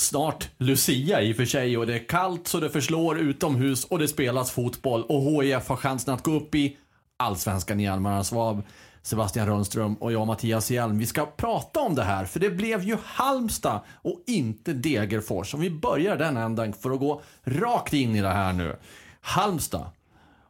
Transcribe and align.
Snart 0.00 0.48
Lucia 0.58 1.22
i 1.22 1.32
och 1.32 1.36
för 1.36 1.44
sig 1.44 1.76
och 1.76 1.86
det 1.86 1.94
är 1.94 2.08
kallt 2.08 2.48
så 2.48 2.60
det 2.60 2.70
förslår 2.70 3.18
utomhus 3.18 3.84
och 3.84 3.98
det 3.98 4.08
spelas 4.08 4.50
fotboll 4.50 5.02
och 5.02 5.44
HIF 5.44 5.68
har 5.68 5.76
chansen 5.76 6.14
att 6.14 6.22
gå 6.22 6.32
upp 6.32 6.54
i 6.54 6.76
Allsvenskan 7.16 7.80
igen. 7.80 7.92
Almarna 7.92 8.24
Svab. 8.24 8.62
Sebastian 9.02 9.46
Rönnström 9.46 9.94
och 9.94 10.12
jag 10.12 10.26
Mattias 10.26 10.70
Hjelm. 10.70 10.98
Vi 10.98 11.06
ska 11.06 11.26
prata 11.26 11.80
om 11.80 11.94
det 11.94 12.02
här 12.02 12.24
för 12.24 12.40
det 12.40 12.50
blev 12.50 12.82
ju 12.82 12.96
Halmstad 13.04 13.80
och 14.02 14.22
inte 14.26 14.72
Degerfors. 14.72 15.54
Om 15.54 15.60
vi 15.60 15.70
börjar 15.70 16.16
den 16.16 16.36
änden, 16.36 16.72
för 16.72 16.90
att 16.90 17.00
gå 17.00 17.22
rakt 17.44 17.92
in 17.92 18.16
i 18.16 18.20
det 18.20 18.28
här 18.28 18.52
nu. 18.52 18.76
Halmstad, 19.20 19.86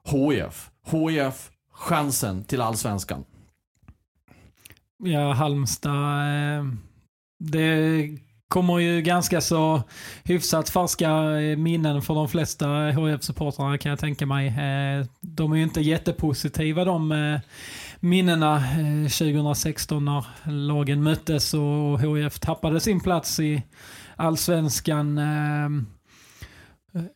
HIF, 0.05 0.71
HIF, 0.91 1.51
chansen 1.73 2.45
till 2.45 2.61
Allsvenskan. 2.61 3.25
Ja, 5.03 5.33
Halmstad. 5.33 5.93
Eh, 5.93 6.65
det 7.39 8.19
kommer 8.51 8.79
ju 8.79 9.03
ganska 9.03 9.41
så 9.41 9.83
hyfsat 10.25 10.71
färska 10.71 11.11
eh, 11.41 11.57
minnen 11.57 12.03
för 12.03 12.15
de 12.15 12.29
flesta 12.29 12.67
HF-supportrarna 12.67 13.79
kan 13.79 13.91
jag 13.91 13.99
tänka 13.99 14.27
mig. 14.27 14.47
Eh, 14.47 15.07
de 15.21 15.53
är 15.53 15.57
ju 15.57 15.63
inte 15.63 15.81
jättepositiva 15.81 16.85
de 16.85 17.13
eh, 17.13 17.41
minnena 18.01 18.63
2016 19.03 20.05
när 20.05 20.25
lagen 20.51 21.03
möttes 21.03 21.55
och 21.55 22.01
HF 22.01 22.39
tappade 22.39 22.81
sin 22.81 23.01
plats 23.01 23.41
i 23.41 23.63
allsvenskan. 24.17 25.21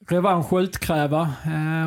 Revansch 0.09 0.53
utkräva 0.53 1.33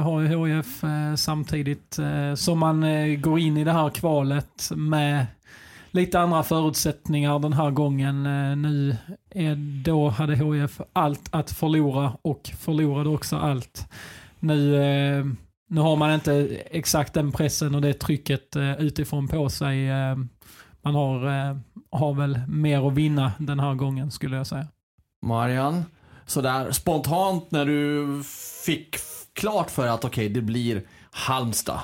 har 0.03 0.21
ju 0.21 0.55
HIF 0.55 0.83
samtidigt 1.15 1.99
som 2.35 2.59
man 2.59 2.81
går 3.21 3.39
in 3.39 3.57
i 3.57 3.63
det 3.63 3.71
här 3.71 3.89
kvalet 3.89 4.71
med 4.75 5.25
lite 5.97 6.19
andra 6.19 6.43
förutsättningar 6.43 7.39
den 7.39 7.53
här 7.53 7.71
gången. 7.71 8.25
Eh, 8.25 8.55
nu 8.55 8.97
är, 9.29 9.55
då 9.83 10.09
hade 10.09 10.35
HIF 10.35 10.81
allt 10.93 11.29
att 11.31 11.51
förlora 11.51 12.17
och 12.21 12.51
förlorade 12.59 13.09
också 13.09 13.35
allt. 13.35 13.87
Nu, 14.39 14.75
eh, 14.75 15.25
nu 15.69 15.81
har 15.81 15.95
man 15.95 16.13
inte 16.13 16.33
exakt 16.71 17.13
den 17.13 17.31
pressen 17.31 17.75
och 17.75 17.81
det 17.81 17.93
trycket 17.93 18.55
eh, 18.55 18.81
utifrån 18.81 19.27
på 19.27 19.49
sig. 19.49 19.89
Man 20.81 20.95
har, 20.95 21.19
har 21.91 22.13
väl 22.13 22.39
mer 22.47 22.87
att 22.87 22.93
vinna 22.93 23.31
den 23.39 23.59
här 23.59 23.73
gången 23.73 24.11
skulle 24.11 24.37
jag 24.37 24.47
säga. 24.47 24.67
Marian, 25.21 25.85
sådär 26.25 26.71
spontant 26.71 27.51
när 27.51 27.65
du 27.65 28.23
fick 28.65 28.95
klart 29.33 29.71
för 29.71 29.87
att 29.87 30.05
okej, 30.05 30.25
okay, 30.25 30.33
det 30.33 30.41
blir 30.41 30.81
Halmstad. 31.11 31.79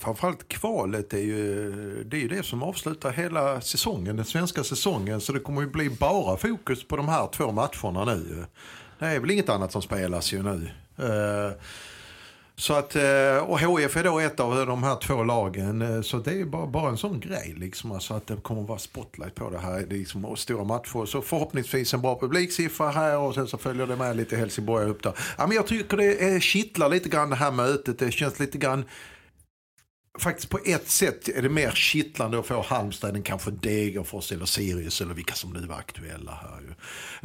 Framförallt 0.00 0.48
kvalet 0.48 1.14
är 1.14 1.18
ju, 1.18 2.04
det 2.04 2.16
är 2.16 2.20
ju 2.20 2.28
det 2.28 2.42
som 2.42 2.62
avslutar 2.62 3.10
hela 3.10 3.60
säsongen, 3.60 4.16
den 4.16 4.24
svenska 4.24 4.64
säsongen. 4.64 5.20
Så 5.20 5.32
det 5.32 5.40
kommer 5.40 5.60
ju 5.60 5.68
bli 5.68 5.90
bara 5.90 6.36
fokus 6.36 6.84
på 6.88 6.96
de 6.96 7.08
här 7.08 7.26
två 7.26 7.52
matcherna 7.52 8.04
nu. 8.04 8.44
Det 8.98 9.06
är 9.06 9.20
väl 9.20 9.30
inget 9.30 9.48
annat 9.48 9.72
som 9.72 9.82
spelas 9.82 10.32
ju 10.32 10.42
nu. 10.42 10.70
Eh, 10.96 11.52
så 12.56 12.74
att, 12.74 12.96
eh, 12.96 13.36
och 13.46 13.60
HF 13.60 13.96
är 13.96 14.04
då 14.04 14.18
ett 14.18 14.40
av 14.40 14.66
de 14.66 14.82
här 14.82 14.96
två 14.96 15.22
lagen. 15.22 15.82
Eh, 15.82 16.02
så 16.02 16.18
det 16.18 16.40
är 16.40 16.44
bara, 16.44 16.66
bara 16.66 16.90
en 16.90 16.96
sån 16.96 17.20
grej. 17.20 17.54
Liksom, 17.56 17.92
alltså 17.92 18.14
att 18.14 18.26
det 18.26 18.36
kommer 18.36 18.62
att 18.62 18.68
vara 18.68 18.78
spotlight 18.78 19.34
på 19.34 19.50
det 19.50 19.58
här. 19.58 19.86
Det 19.88 19.94
är 19.94 19.98
liksom 19.98 20.36
stora 20.36 20.64
matcher. 20.64 21.06
Så 21.06 21.22
förhoppningsvis 21.22 21.94
en 21.94 22.02
bra 22.02 22.18
publiksiffra 22.20 22.90
här 22.90 23.18
och 23.18 23.34
sen 23.34 23.46
så 23.46 23.58
följer 23.58 23.86
det 23.86 23.96
med 23.96 24.16
lite 24.16 24.36
Helsingborg 24.36 24.86
upp 24.86 25.02
där. 25.02 25.12
Ja, 25.38 25.46
men 25.46 25.56
jag 25.56 25.66
tycker 25.66 25.96
det 25.96 26.42
kittlar 26.42 26.88
lite 26.88 27.08
grann 27.08 27.30
det 27.30 27.36
här 27.36 27.50
mötet. 27.50 27.98
Det 27.98 28.10
känns 28.10 28.40
lite 28.40 28.58
grann 28.58 28.84
faktiskt 30.18 30.50
på 30.50 30.58
ett 30.64 30.88
sätt 30.88 31.28
är 31.28 31.42
det 31.42 31.48
mer 31.48 31.70
kittlande 31.70 32.38
att 32.38 32.46
få 32.46 32.62
Halmstad 32.62 33.16
än 33.16 33.22
kanske 33.22 33.50
Degerfors 33.50 34.32
eller 34.32 34.44
Sirius 34.44 35.00
eller 35.00 35.14
vilka 35.14 35.34
som 35.34 35.52
nu 35.52 35.66
var 35.66 35.76
aktuella 35.76 36.32
här. 36.32 36.60
Ju. 36.60 36.70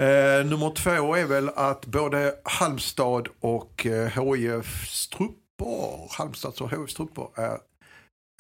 Eh, 0.03 0.45
nummer 0.45 0.75
två 0.75 1.15
är 1.15 1.25
väl 1.25 1.49
att 1.49 1.85
både 1.85 2.35
Halmstad 2.43 3.27
och 3.39 3.85
eh, 3.85 4.07
HIFs 4.07 5.07
trupper, 5.07 6.17
Halmstads 6.17 6.61
och 6.61 6.71
HIFs 6.71 6.93
trupper 6.93 7.27
är 7.35 7.53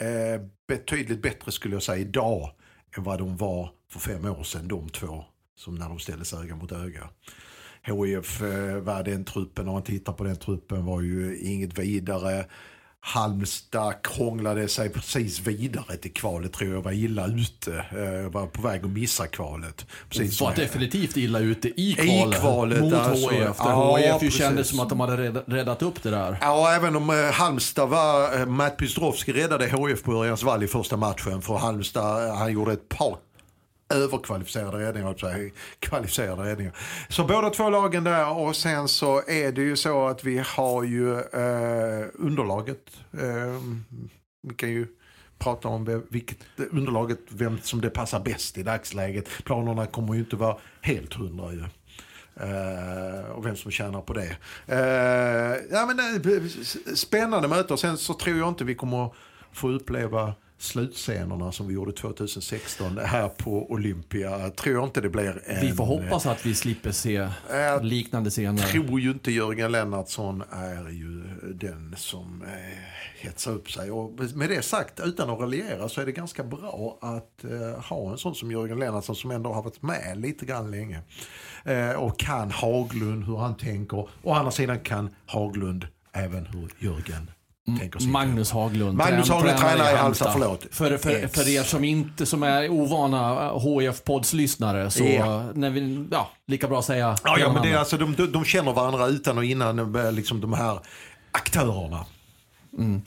eh, 0.01 0.41
betydligt 0.67 1.21
bättre 1.21 1.51
skulle 1.51 1.75
jag 1.75 1.83
säga 1.83 1.97
idag 1.97 2.51
än 2.97 3.03
vad 3.03 3.19
de 3.19 3.37
var 3.37 3.69
för 3.91 3.99
fem 3.99 4.25
år 4.25 4.43
sedan 4.43 4.67
de 4.67 4.89
två 4.89 5.23
som 5.55 5.75
när 5.75 5.89
de 5.89 5.99
ställdes 5.99 6.33
öga 6.33 6.55
mot 6.55 6.71
öga. 6.71 7.09
HIF 7.85 8.41
eh, 8.41 8.77
var 8.77 9.03
den 9.03 9.25
truppen, 9.25 9.67
om 9.67 9.73
man 9.73 9.83
tittar 9.83 10.13
på 10.13 10.23
den 10.23 10.35
truppen 10.35 10.85
var 10.85 11.01
ju 11.01 11.39
inget 11.39 11.79
vidare. 11.79 12.45
Halmstad 13.05 13.93
krånglade 14.03 14.67
sig 14.67 14.89
precis 14.89 15.39
vidare 15.39 15.97
till 15.97 16.13
kvalet 16.13 16.53
tror 16.53 16.73
jag 16.73 16.81
var 16.81 16.91
illa 16.91 17.27
ute. 17.27 17.73
Eh, 17.73 18.31
var 18.31 18.47
på 18.47 18.61
väg 18.61 18.85
att 18.85 18.91
missa 18.91 19.27
kvalet. 19.27 19.85
Precis 20.09 20.41
var 20.41 20.55
definitivt 20.55 21.17
illa 21.17 21.39
ute 21.39 21.81
i 21.81 21.93
kvalet. 21.93 22.37
I 22.37 22.39
kvalet 22.39 22.81
mot 22.81 22.93
alltså, 22.93 23.29
HIF. 23.29 23.55
Ja, 23.59 23.97
HIF 23.97 24.23
ju 24.23 24.31
kändes 24.31 24.69
som 24.69 24.79
att 24.79 24.89
de 24.89 24.99
hade 24.99 25.29
räddat 25.31 25.81
upp 25.81 26.03
det 26.03 26.09
där. 26.09 26.37
Ja, 26.41 26.75
även 26.75 26.95
om 26.95 27.09
eh, 27.09 27.15
Halmstad 27.15 27.89
var... 27.89 28.39
Eh, 28.39 28.45
Matt 28.45 28.77
Pistrovski 28.77 29.33
räddade 29.33 29.65
HIF 29.65 30.03
på 30.03 30.13
Örjans 30.13 30.43
vall 30.43 30.63
i 30.63 30.67
första 30.67 30.97
matchen. 30.97 31.41
För 31.41 31.55
Halmstad, 31.55 32.37
han 32.37 32.53
gjorde 32.53 32.73
ett 32.73 32.89
par 32.89 33.17
överkvalificerade 33.93 34.77
räddningar. 34.77 35.15
Kvalificerade 35.79 36.43
räddningar. 36.43 36.73
Så 37.09 37.23
båda 37.23 37.49
två 37.49 37.69
lagen 37.69 38.03
där 38.03 38.37
och 38.37 38.55
sen 38.55 38.87
så 38.87 39.21
är 39.27 39.51
det 39.51 39.61
ju 39.61 39.75
så 39.75 40.07
att 40.07 40.23
vi 40.23 40.43
har 40.45 40.83
ju 40.83 41.13
eh, 41.13 42.07
underlaget. 42.13 42.91
Eh, 43.11 43.61
vi 44.47 44.55
kan 44.55 44.69
ju 44.69 44.87
prata 45.39 45.67
om 45.67 46.03
vilket 46.09 46.37
underlaget, 46.71 47.19
vem 47.29 47.59
som 47.61 47.81
det 47.81 47.89
passar 47.89 48.19
bäst 48.19 48.57
i 48.57 48.63
dagsläget. 48.63 49.29
Planerna 49.43 49.85
kommer 49.85 50.13
ju 50.13 50.19
inte 50.19 50.35
vara 50.35 50.57
helt 50.81 51.13
hundra 51.13 51.53
ju. 51.53 51.63
Uh, 52.41 53.31
och 53.31 53.45
vem 53.45 53.55
som 53.55 53.71
tjänar 53.71 54.01
på 54.01 54.13
det. 54.13 54.37
Uh, 54.71 55.57
ja, 55.71 55.85
men, 55.85 55.99
eh, 55.99 56.43
spännande 56.95 57.47
möte 57.47 57.73
och 57.73 57.79
sen 57.79 57.97
så 57.97 58.13
tror 58.13 58.37
jag 58.37 58.47
inte 58.47 58.63
vi 58.63 58.75
kommer 58.75 59.15
få 59.51 59.69
uppleva 59.69 60.33
slutscenerna 60.63 61.51
som 61.51 61.67
vi 61.67 61.73
gjorde 61.73 61.91
2016 61.91 62.97
här 62.97 63.29
på 63.29 63.71
Olympia. 63.71 64.49
Tror 64.49 64.75
jag 64.75 64.83
inte 64.83 65.01
det 65.01 65.09
blir 65.09 65.41
en... 65.45 65.61
Vi 65.61 65.71
får 65.71 65.85
hoppas 65.85 66.25
att 66.25 66.45
vi 66.45 66.55
slipper 66.55 66.91
se 66.91 67.15
äh, 67.15 67.83
liknande 67.83 68.29
scener. 68.29 68.63
tror 68.63 68.99
ju 68.99 69.11
inte 69.11 69.31
Jörgen 69.31 69.71
Lennartsson 69.71 70.43
är 70.51 70.89
ju 70.89 71.23
den 71.53 71.95
som 71.97 72.41
eh, 72.41 72.77
hetsar 73.19 73.51
upp 73.51 73.71
sig. 73.71 73.91
Och 73.91 74.19
med 74.35 74.49
det 74.49 74.61
sagt, 74.61 74.99
utan 74.99 75.29
att 75.29 75.39
raljera 75.39 75.89
så 75.89 76.01
är 76.01 76.05
det 76.05 76.11
ganska 76.11 76.43
bra 76.43 76.97
att 77.01 77.43
eh, 77.43 77.83
ha 77.83 78.11
en 78.11 78.17
sån 78.17 78.35
som 78.35 78.51
Jörgen 78.51 78.79
Lennartsson 78.79 79.15
som 79.15 79.31
ändå 79.31 79.53
har 79.53 79.63
varit 79.63 79.81
med 79.81 80.17
lite 80.17 80.45
grann 80.45 80.71
länge. 80.71 81.01
Eh, 81.65 81.91
och 81.91 82.19
kan 82.19 82.51
Haglund 82.51 83.25
hur 83.25 83.37
han 83.37 83.57
tänker. 83.57 84.09
Å 84.23 84.33
andra 84.33 84.51
sidan 84.51 84.79
kan 84.79 85.09
Haglund 85.25 85.87
även 86.11 86.45
hur 86.45 86.69
Jörgen 86.79 87.31
Magnus 88.07 88.51
Haglund. 88.51 88.97
Magnus 88.97 89.29
Haglund 89.29 89.57
tränar 89.57 89.93
i 89.93 89.95
Halmstad, 89.95 90.29
förlåt. 90.33 90.67
För, 90.71 90.97
för, 90.97 91.27
för 91.27 91.49
er 91.49 91.63
som 91.63 91.83
inte 91.83 92.25
som 92.25 92.43
är 92.43 92.69
ovana 92.69 93.51
HIF-podds-lyssnare 93.51 94.89
så 94.89 95.03
yeah. 95.03 95.45
när 95.53 95.69
vi, 95.69 96.07
ja, 96.11 96.29
lika 96.47 96.67
bra 96.67 96.81
säga. 96.81 97.15
Ja, 97.23 97.37
ja 97.39 97.53
men 97.53 97.61
det 97.61 97.71
är 97.71 97.77
alltså, 97.77 97.97
de, 97.97 98.15
de, 98.15 98.31
de 98.31 98.45
känner 98.45 98.73
varandra 98.73 99.07
utan 99.07 99.37
och 99.37 99.45
innan 99.45 99.95
eh, 99.95 100.11
liksom 100.11 100.41
de 100.41 100.53
här 100.53 100.79
aktörerna. 101.31 102.05
Mm. 102.77 103.01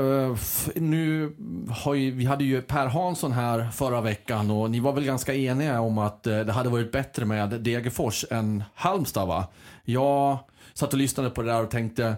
Uh, 0.00 0.36
nu 0.74 1.34
har 1.70 1.94
ju, 1.94 2.10
vi 2.10 2.24
hade 2.24 2.44
ju 2.44 2.62
Per 2.62 2.86
Hansson 2.86 3.32
här 3.32 3.70
förra 3.70 4.00
veckan 4.00 4.50
och 4.50 4.70
ni 4.70 4.80
var 4.80 4.92
väl 4.92 5.04
ganska 5.04 5.34
eniga 5.34 5.80
om 5.80 5.98
att 5.98 6.26
uh, 6.26 6.40
det 6.40 6.52
hade 6.52 6.68
varit 6.68 6.92
bättre 6.92 7.24
med 7.24 7.48
Degerfors 7.48 8.24
än 8.30 8.64
Halmstad 8.74 9.28
va? 9.28 9.46
Jag 9.84 10.38
satt 10.74 10.92
och 10.92 10.98
lyssnade 10.98 11.30
på 11.30 11.42
det 11.42 11.52
där 11.52 11.62
och 11.62 11.70
tänkte 11.70 12.16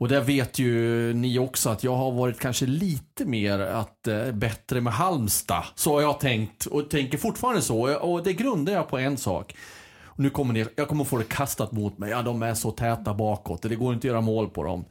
och 0.00 0.08
det 0.08 0.20
vet 0.20 0.58
ju 0.58 1.12
ni 1.14 1.38
också 1.38 1.70
att 1.70 1.84
jag 1.84 1.96
har 1.96 2.12
varit 2.12 2.40
kanske 2.40 2.66
lite 2.66 3.24
mer 3.24 3.58
att 3.58 4.06
eh, 4.06 4.32
bättre 4.32 4.80
med 4.80 4.92
Halmstad. 4.92 5.64
Så 5.74 5.94
har 5.94 6.00
jag 6.00 6.20
tänkt 6.20 6.66
och 6.66 6.90
tänker 6.90 7.18
fortfarande 7.18 7.62
så. 7.62 7.98
Och 7.98 8.22
det 8.22 8.32
grundar 8.32 8.72
jag 8.72 8.88
på 8.88 8.98
en 8.98 9.16
sak. 9.16 9.56
Nu 10.16 10.30
kommer 10.30 10.54
ni, 10.54 10.66
jag 10.76 10.88
kommer 10.88 11.04
få 11.04 11.18
det 11.18 11.24
kastat 11.24 11.72
mot 11.72 11.98
mig. 11.98 12.10
Ja, 12.10 12.22
de 12.22 12.42
är 12.42 12.54
så 12.54 12.70
täta 12.70 13.14
bakåt. 13.14 13.62
Det 13.62 13.76
går 13.76 13.94
inte 13.94 14.06
att 14.06 14.12
göra 14.12 14.20
mål 14.20 14.48
på 14.48 14.64
dem. 14.64 14.84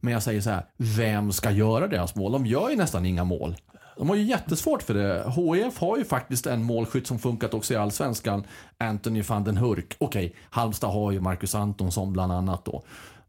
Men 0.00 0.12
jag 0.12 0.22
säger 0.22 0.40
så 0.40 0.50
här, 0.50 0.64
vem 0.76 1.32
ska 1.32 1.50
göra 1.50 1.88
deras 1.88 2.14
mål? 2.14 2.32
De 2.32 2.46
gör 2.46 2.70
ju 2.70 2.76
nästan 2.76 3.06
inga 3.06 3.24
mål. 3.24 3.56
De 3.96 4.08
har 4.08 4.16
ju 4.16 4.22
jättesvårt 4.22 4.82
för 4.82 4.94
det. 4.94 5.32
HIF 5.36 5.78
har 5.78 5.96
ju 5.96 6.04
faktiskt 6.04 6.46
en 6.46 6.62
målskytt 6.62 7.06
som 7.06 7.18
funkat 7.18 7.54
också 7.54 7.74
i 7.74 7.76
Allsvenskan. 7.76 8.44
Anthony 8.78 9.22
van 9.22 9.44
den 9.44 9.56
Hurk. 9.56 9.96
Okej, 9.98 10.26
okay, 10.26 10.38
Halmstad 10.50 10.90
har 10.90 11.10
ju 11.10 11.20
Marcus 11.20 11.54
Antonsson 11.54 12.12
bland 12.12 12.32
annat 12.32 12.64
då. 12.64 12.82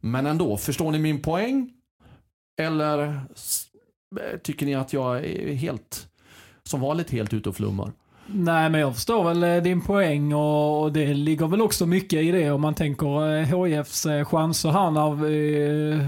Men 0.06 0.26
ändå, 0.26 0.58
förstår 0.58 0.92
ni 0.92 1.00
min 1.00 1.22
poäng? 1.22 1.72
Eller 2.62 3.04
eh, 3.04 4.38
tycker 4.44 4.66
ni 4.66 4.76
att 4.76 4.94
jag 4.94 5.26
är 5.26 5.54
helt, 5.54 6.08
som 6.64 6.82
vanligt, 6.82 7.12
helt 7.12 7.34
ute 7.34 7.50
och 7.50 7.56
flummar? 7.56 7.92
Nej, 8.26 8.70
men 8.70 8.82
jag 8.82 8.96
förstår 8.96 9.24
väl 9.24 9.44
eh, 9.44 9.64
din 9.64 9.82
poäng 9.82 10.34
och 10.34 10.92
det 10.94 11.14
ligger 11.14 11.48
väl 11.48 11.62
också 11.62 11.86
mycket 11.86 12.20
i 12.20 12.32
det 12.32 12.52
om 12.52 12.62
man 12.62 12.74
tänker 12.74 13.38
eh, 13.38 13.66
HIFs 13.66 14.08
chanser 14.26 14.70
här 14.70 14.92
när 14.92 15.12
eh, 15.12 16.08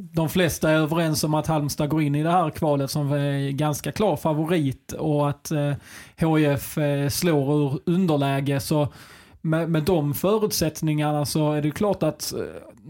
de 0.00 0.28
flesta 0.28 0.70
är 0.70 0.74
överens 0.74 1.24
om 1.24 1.34
att 1.34 1.46
Halmstad 1.46 1.88
går 1.88 2.02
in 2.02 2.14
i 2.14 2.22
det 2.22 2.30
här 2.30 2.50
kvalet 2.50 2.90
som 2.90 3.10
ganska 3.52 3.92
klar 3.92 4.16
favorit 4.16 4.92
och 4.92 5.28
att 5.28 5.52
HIF 6.16 6.78
slår 7.10 7.54
ur 7.54 7.78
underläge. 7.86 8.60
Så 8.60 8.88
med, 9.40 9.70
med 9.70 9.82
de 9.82 10.14
förutsättningarna 10.14 11.26
så 11.26 11.52
är 11.52 11.62
det 11.62 11.70
klart 11.70 12.02
att 12.02 12.34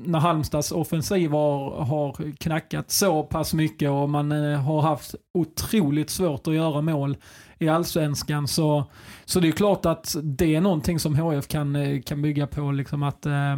när 0.05 0.19
Halmstads 0.19 0.73
offensiv 0.73 1.31
har, 1.31 1.85
har 1.85 2.37
knackat 2.37 2.91
så 2.91 3.23
pass 3.23 3.55
mycket 3.55 3.91
och 3.91 4.11
man 4.11 4.33
eh, 4.33 4.61
har 4.61 4.83
haft 4.83 5.15
otroligt 5.35 6.11
svårt 6.11 6.47
att 6.47 6.55
göra 6.55 6.81
mål 6.81 7.17
i 7.59 7.69
allsvenskan 7.69 8.49
så, 8.49 8.85
så 9.25 9.41
det 9.41 9.49
är 9.49 9.53
klart 9.53 9.87
att 9.87 10.17
det 10.23 10.55
är 10.55 10.61
någonting 10.61 10.99
som 10.99 11.17
HF 11.17 11.49
kan, 11.49 11.77
eh, 11.77 12.03
kan 12.03 12.23
bygga 12.23 12.47
på. 12.47 12.73
Liksom 12.73 13.03
att 13.03 13.27
eh, 13.27 13.57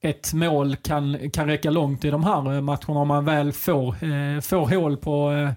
ett 0.00 0.32
mål 0.32 0.76
kan, 0.76 1.30
kan 1.30 1.46
räcka 1.46 1.70
långt 1.70 2.04
i 2.04 2.10
de 2.10 2.24
här 2.24 2.54
eh, 2.54 2.60
matcherna 2.60 3.00
om 3.00 3.08
man 3.08 3.24
väl 3.24 3.52
får, 3.52 4.04
eh, 4.04 4.40
får 4.40 4.74
hål 4.74 4.96
på, 4.96 5.32
eh, 5.32 5.50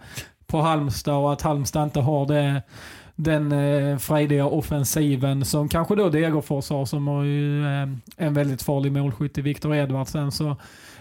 på 0.47 0.61
Halmstad 0.61 1.15
och 1.15 1.33
att 1.33 1.41
Halmstad 1.41 1.83
inte 1.83 1.99
har 1.99 2.25
det 2.25 2.61
den 3.15 3.51
eh, 3.51 3.97
frejdiga 3.97 4.45
offensiven 4.45 5.45
som 5.45 5.69
kanske 5.69 5.95
då 5.95 6.09
Degerfors 6.09 6.69
har 6.69 6.85
som 6.85 7.07
har 7.07 7.23
ju 7.23 7.65
eh, 7.65 7.89
en 8.17 8.33
väldigt 8.33 8.61
farlig 8.61 8.91
målskytt 8.91 9.37
i 9.37 9.41
Viktor 9.41 9.75
Edvardsen. 9.75 10.31
Så, 10.31 10.55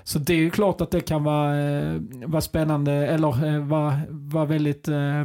så 0.05 0.19
det 0.19 0.33
är 0.33 0.39
ju 0.39 0.51
klart 0.51 0.81
att 0.81 0.91
det 0.91 1.01
kan 1.01 1.25
vara, 1.25 1.61
eh, 1.61 2.01
vara 2.27 2.41
spännande 2.41 2.93
eller 2.93 3.47
eh, 3.47 3.61
vara, 3.61 4.01
vara 4.09 4.45
väldigt 4.45 4.89
eh, 4.89 5.25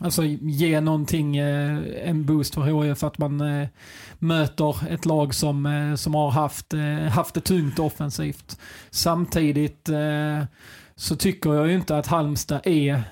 Alltså 0.00 0.24
ge 0.24 0.80
någonting, 0.80 1.36
eh, 1.36 1.78
en 2.08 2.26
boost 2.26 2.54
för 2.54 2.82
HIF 2.82 3.04
att 3.04 3.18
man 3.18 3.40
eh, 3.40 3.68
möter 4.18 4.92
ett 4.92 5.06
lag 5.06 5.34
som, 5.34 5.66
eh, 5.66 5.94
som 5.94 6.14
har 6.14 6.30
haft, 6.30 6.74
haft 7.10 7.34
det 7.34 7.40
tungt 7.40 7.78
offensivt. 7.78 8.58
Samtidigt 8.90 9.88
så 10.96 11.16
tycker 11.16 11.54
jag 11.54 11.68
ju 11.68 11.74
inte 11.74 11.96
att 11.96 12.06
Halmstad 12.06 12.60
är 12.64 13.02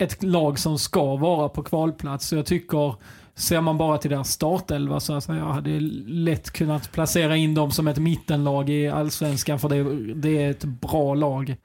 ett 0.00 0.22
lag 0.22 0.58
som 0.58 0.78
ska 0.78 1.16
vara 1.16 1.48
på 1.48 1.62
kvalplats. 1.62 2.26
Så 2.26 2.36
jag 2.36 2.46
tycker, 2.46 2.94
ser 3.34 3.60
man 3.60 3.78
bara 3.78 3.98
till 3.98 4.10
deras 4.10 4.30
startelva 4.30 5.00
så 5.00 5.14
alltså, 5.14 5.34
jag 5.34 5.44
hade 5.44 5.80
lätt 6.06 6.50
kunnat 6.50 6.92
placera 6.92 7.36
in 7.36 7.54
dem 7.54 7.70
som 7.70 7.88
ett 7.88 7.98
mittenlag 7.98 8.70
i 8.70 8.88
allsvenskan 8.88 9.58
för 9.58 9.68
det, 9.68 10.14
det 10.14 10.42
är 10.42 10.50
ett 10.50 10.64
bra 10.64 11.14
lag. 11.14 11.56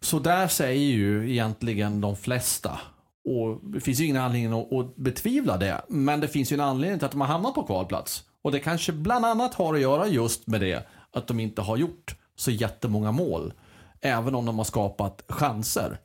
Så 0.00 0.18
där 0.18 0.48
säger 0.48 0.92
ju 0.92 1.30
egentligen 1.30 2.00
de 2.00 2.16
flesta 2.16 2.78
och 3.28 3.60
det 3.62 3.80
finns 3.80 4.00
ju 4.00 4.04
ingen 4.04 4.22
anledning 4.22 4.78
att, 4.80 4.96
betvivla 4.96 5.56
det. 5.56 5.82
Men 5.88 6.20
det 6.20 6.28
finns 6.28 6.52
ju 6.52 6.54
en 6.54 6.60
anledning 6.60 6.98
till 6.98 7.06
att 7.06 7.12
de 7.12 7.20
har 7.20 7.28
hamnat 7.28 7.54
på 7.54 7.62
kvalplats. 7.62 8.24
Och 8.42 8.52
det 8.52 8.60
kanske 8.60 8.92
bland 8.92 9.24
annat 9.24 9.54
har 9.54 9.74
att 9.74 9.80
göra 9.80 10.06
just 10.06 10.46
med 10.46 10.60
det. 10.60 10.86
Att 11.12 11.26
de 11.26 11.40
inte 11.40 11.62
har 11.62 11.76
gjort 11.76 12.16
så 12.36 12.50
jättemånga 12.50 13.12
mål. 13.12 13.52
Även 14.00 14.34
om 14.34 14.46
de 14.46 14.58
har 14.58 14.64
skapat 14.64 15.24
chanser. 15.28 15.98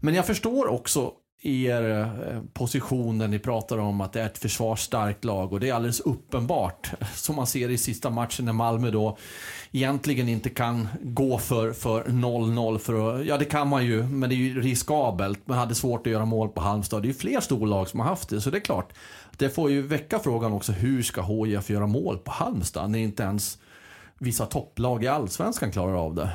Men 0.00 0.14
jag 0.14 0.26
förstår 0.26 0.66
också 0.66 1.12
er 1.42 1.90
eh, 1.90 2.42
position 2.52 3.18
när 3.18 3.28
ni 3.28 3.38
pratar 3.38 3.78
om 3.78 4.00
att 4.00 4.12
det 4.12 4.20
är 4.20 4.26
ett 4.26 4.38
försvarsstarkt 4.38 5.24
lag 5.24 5.52
och 5.52 5.60
det 5.60 5.68
är 5.68 5.74
alldeles 5.74 6.00
uppenbart 6.00 6.90
som 7.14 7.36
man 7.36 7.46
ser 7.46 7.70
i 7.70 7.78
sista 7.78 8.10
matchen 8.10 8.44
när 8.44 8.52
Malmö 8.52 8.90
då 8.90 9.18
egentligen 9.72 10.28
inte 10.28 10.50
kan 10.50 10.88
gå 11.02 11.38
för 11.38 11.72
0-0 11.72 12.78
för 12.78 13.20
att, 13.20 13.26
ja 13.26 13.38
det 13.38 13.44
kan 13.44 13.68
man 13.68 13.84
ju 13.84 14.02
men 14.02 14.28
det 14.30 14.34
är 14.34 14.36
ju 14.36 14.60
riskabelt. 14.60 15.40
Man 15.44 15.58
hade 15.58 15.74
svårt 15.74 16.06
att 16.06 16.12
göra 16.12 16.24
mål 16.24 16.48
på 16.48 16.60
Halmstad. 16.60 17.02
Det 17.02 17.06
är 17.06 17.08
ju 17.08 17.14
fler 17.14 17.40
storlag 17.40 17.88
som 17.88 18.00
har 18.00 18.06
haft 18.06 18.28
det 18.28 18.40
så 18.40 18.50
det 18.50 18.58
är 18.58 18.60
klart. 18.60 18.92
Det 19.36 19.50
får 19.50 19.70
ju 19.70 19.82
väcka 19.82 20.18
frågan 20.18 20.52
också 20.52 20.72
hur 20.72 21.02
ska 21.02 21.22
HIF 21.22 21.70
göra 21.70 21.86
mål 21.86 22.18
på 22.18 22.30
Halmstad 22.30 22.90
när 22.90 22.98
inte 22.98 23.22
ens 23.22 23.58
vissa 24.18 24.46
topplag 24.46 25.04
i 25.04 25.08
allsvenskan 25.08 25.72
klarar 25.72 25.94
av 25.94 26.14
det. 26.14 26.30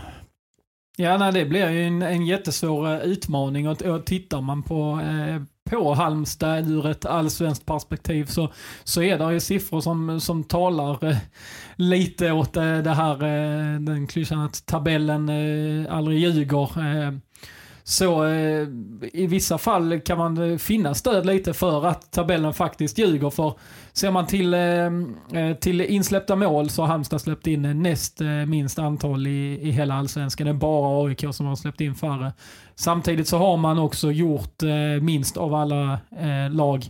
Ja, 0.98 1.18
nej, 1.18 1.32
det 1.32 1.46
blir 1.46 1.70
ju 1.70 1.84
en, 1.88 2.02
en 2.02 2.26
jättesvår 2.26 2.88
eh, 2.94 3.00
utmaning 3.00 3.70
och, 3.70 3.82
och 3.82 4.06
tittar 4.06 4.42
man 4.42 4.64
på, 4.64 5.02
eh, 5.04 5.42
på 5.70 5.94
Halmstad 5.94 6.72
ur 6.72 6.88
ett 6.88 7.06
allsvenskt 7.06 7.66
perspektiv 7.66 8.26
så, 8.26 8.54
så 8.84 9.02
är 9.02 9.18
det 9.18 9.34
ju 9.34 9.40
siffror 9.40 9.82
som, 9.82 10.22
som 10.22 10.44
talar 10.44 11.06
eh, 11.10 11.18
lite 11.76 12.32
åt 12.32 12.58
eh, 12.58 12.78
det 12.78 12.94
här, 12.94 13.14
eh, 13.14 13.80
den 13.80 14.08
klyschan 14.08 14.40
att 14.40 14.66
tabellen 14.66 15.30
eh, 15.30 15.96
aldrig 15.96 16.20
ljuger. 16.20 16.80
Eh, 16.80 17.14
så 17.84 18.26
eh, 18.26 18.68
i 19.14 19.28
vissa 19.28 19.58
fall 19.58 20.00
kan 20.00 20.18
man 20.18 20.60
finna 20.60 20.94
stöd 20.94 21.26
lite 21.26 21.54
för 21.54 21.86
att 21.86 22.12
tabellen 22.12 22.54
faktiskt 22.54 22.98
ljuger. 22.98 23.30
För 23.30 23.54
ser 23.98 24.12
man 24.12 24.28
till, 24.28 24.54
eh, 24.54 24.60
eh, 25.42 25.56
till 25.60 25.82
insläppta 25.82 26.36
mål 26.36 26.70
så 26.70 26.82
har 26.82 26.88
Halmstad 26.88 27.22
släppt 27.22 27.48
in 27.48 27.82
näst 27.84 28.22
eh, 28.22 28.28
minst 28.28 28.80
antal 28.80 29.28
i, 29.28 29.60
i 29.62 29.72
hela 29.72 29.94
allsvenskan. 29.94 30.46
Det 30.46 30.52
är 30.52 30.54
bara 30.54 31.06
AIK 31.06 31.26
som 31.32 31.46
har 31.46 31.56
släppt 31.56 31.82
in 31.82 31.96
färre. 31.96 32.34
Samtidigt 32.76 33.28
så 33.28 33.38
har 33.38 33.58
man 33.58 33.80
också 33.80 34.12
gjort 34.12 34.64
eh, 34.64 35.02
minst 35.02 35.38
av 35.38 35.54
alla 35.54 36.00
eh, 36.20 36.52
lag. 36.52 36.86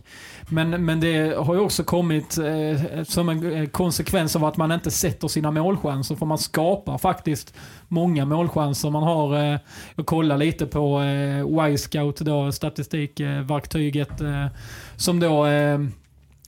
Men, 0.48 0.84
men 0.84 1.00
det 1.00 1.36
har 1.36 1.54
ju 1.54 1.60
också 1.60 1.84
kommit 1.84 2.38
eh, 2.38 3.02
som 3.04 3.28
en 3.28 3.52
eh, 3.52 3.66
konsekvens 3.66 4.36
av 4.36 4.44
att 4.44 4.56
man 4.56 4.72
inte 4.72 4.90
sätter 4.90 5.28
sina 5.28 5.50
målchanser. 5.50 6.14
För 6.14 6.26
man 6.26 6.38
skapar 6.38 6.98
faktiskt 6.98 7.54
många 7.88 8.24
målchanser. 8.24 8.90
Man 8.90 9.02
har, 9.02 9.52
eh, 9.52 9.58
jag 9.94 10.06
kollar 10.06 10.38
lite 10.38 10.66
på 10.66 11.00
eh, 11.00 11.68
Y-scout, 11.70 12.20
statistikverktyget, 12.54 14.20
eh, 14.20 14.46
som 14.96 15.20
då 15.20 15.46
eh, 15.46 15.78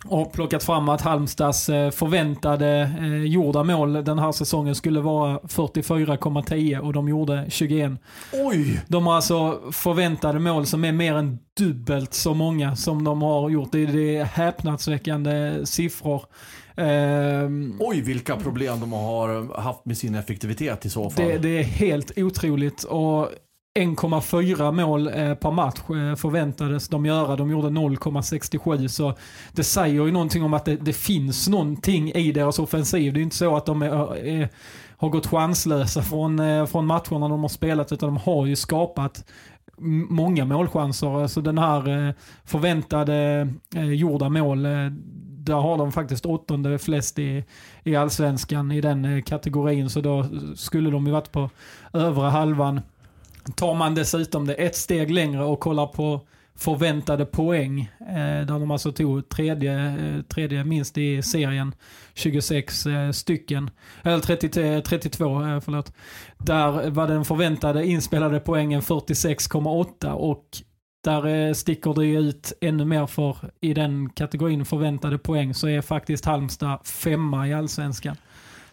och 0.04 0.32
plockat 0.32 0.64
fram 0.64 0.88
att 0.88 1.00
Halmstads 1.00 1.68
eh, 1.68 1.90
förväntade 1.90 2.90
eh, 2.98 3.24
gjorda 3.24 3.64
mål 3.64 3.92
den 3.92 4.18
här 4.18 4.32
säsongen 4.32 4.74
skulle 4.74 5.00
vara 5.00 5.38
44,10 5.38 6.78
och 6.78 6.92
de 6.92 7.08
gjorde 7.08 7.44
21. 7.48 7.92
Oj! 8.32 8.80
De 8.88 9.06
har 9.06 9.14
alltså 9.14 9.60
förväntade 9.72 10.38
mål 10.38 10.66
som 10.66 10.84
är 10.84 10.92
mer 10.92 11.14
än 11.14 11.38
dubbelt 11.58 12.14
så 12.14 12.34
många 12.34 12.76
som 12.76 13.04
de 13.04 13.22
har 13.22 13.50
gjort. 13.50 13.72
Det 13.72 14.16
är 14.16 14.24
häpnadsväckande 14.24 15.66
siffror. 15.66 16.22
Um, 16.76 17.76
Oj, 17.80 18.00
vilka 18.00 18.36
problem 18.36 18.80
de 18.80 18.92
har 18.92 19.60
haft 19.60 19.84
med 19.84 19.98
sin 19.98 20.14
effektivitet 20.14 20.86
i 20.86 20.90
så 20.90 21.10
fall. 21.10 21.26
Det, 21.26 21.38
det 21.38 21.58
är 21.58 21.62
helt 21.62 22.18
otroligt. 22.18 22.84
Och 22.84 23.28
1,4 23.74 24.72
mål 24.72 25.06
eh, 25.06 25.34
per 25.34 25.50
match 25.50 25.78
eh, 25.78 26.16
förväntades 26.16 26.88
de 26.88 27.06
göra. 27.06 27.36
De 27.36 27.50
gjorde 27.50 27.68
0,67 27.68 28.88
så 28.88 29.14
det 29.52 29.64
säger 29.64 30.04
ju 30.04 30.12
någonting 30.12 30.42
om 30.42 30.54
att 30.54 30.64
det, 30.64 30.76
det, 30.76 30.92
finns 30.92 31.48
någonting 31.48 32.10
i 32.12 32.32
deras 32.32 32.58
offensiv. 32.58 33.12
Det 33.12 33.20
är 33.20 33.22
inte 33.22 33.36
så 33.36 33.56
att 33.56 33.66
de 33.66 33.82
är, 33.82 34.16
är, 34.16 34.48
har 34.96 35.08
gått 35.08 35.26
chanslösa 35.26 36.02
från, 36.02 36.38
eh, 36.38 36.66
från 36.66 36.86
matcherna 36.86 37.28
de 37.28 37.40
har 37.40 37.48
spelat 37.48 37.92
utan 37.92 38.08
de 38.08 38.16
har 38.16 38.46
ju 38.46 38.56
skapat 38.56 39.24
många 40.08 40.44
målchanser. 40.44 41.22
Alltså 41.22 41.40
den 41.40 41.58
här 41.58 42.14
förväntade 42.44 43.48
gjorda 43.94 44.28
mål, 44.28 44.62
där 45.38 45.54
har 45.54 45.78
de 45.78 45.92
faktiskt 45.92 46.26
åttonde 46.26 46.78
flest 46.78 47.18
i, 47.18 47.44
i 47.84 47.96
allsvenskan 47.96 48.72
i 48.72 48.80
den 48.80 49.22
kategorin. 49.22 49.90
Så 49.90 50.00
då 50.00 50.26
skulle 50.56 50.90
de 50.90 51.06
ju 51.06 51.12
varit 51.12 51.32
på 51.32 51.50
övre 51.92 52.26
halvan. 52.26 52.80
Tar 53.56 53.74
man 53.74 53.94
dessutom 53.94 54.46
det 54.46 54.54
ett 54.54 54.76
steg 54.76 55.10
längre 55.10 55.44
och 55.44 55.60
kollar 55.60 55.86
på 55.86 56.20
förväntade 56.58 57.26
poäng, 57.26 57.80
eh, 58.00 58.46
där 58.46 58.58
de 58.58 58.70
alltså 58.70 58.92
tog 58.92 59.28
tredje, 59.28 59.86
eh, 59.86 60.22
tredje 60.22 60.64
minst 60.64 60.98
i 60.98 61.22
serien, 61.22 61.74
26 62.14 62.86
eh, 62.86 63.10
stycken, 63.10 63.70
eller 64.02 64.18
30, 64.18 64.82
32 64.82 65.42
eh, 65.42 65.52
eh, 65.52 65.60
förlåt. 65.60 65.92
Där 66.38 66.90
var 66.90 67.08
den 67.08 67.24
förväntade 67.24 67.86
inspelade 67.86 68.40
poängen 68.40 68.80
46,8 68.80 70.12
och 70.12 70.44
där 71.04 71.26
eh, 71.26 71.52
sticker 71.52 71.94
det 71.94 72.06
ut 72.06 72.52
ännu 72.60 72.84
mer 72.84 73.06
för 73.06 73.36
i 73.60 73.74
den 73.74 74.10
kategorin 74.10 74.64
förväntade 74.64 75.18
poäng 75.18 75.54
så 75.54 75.68
är 75.68 75.80
faktiskt 75.80 76.24
Halmstad 76.24 76.86
femma 76.86 77.48
i 77.48 77.54
allsvenskan. 77.54 78.16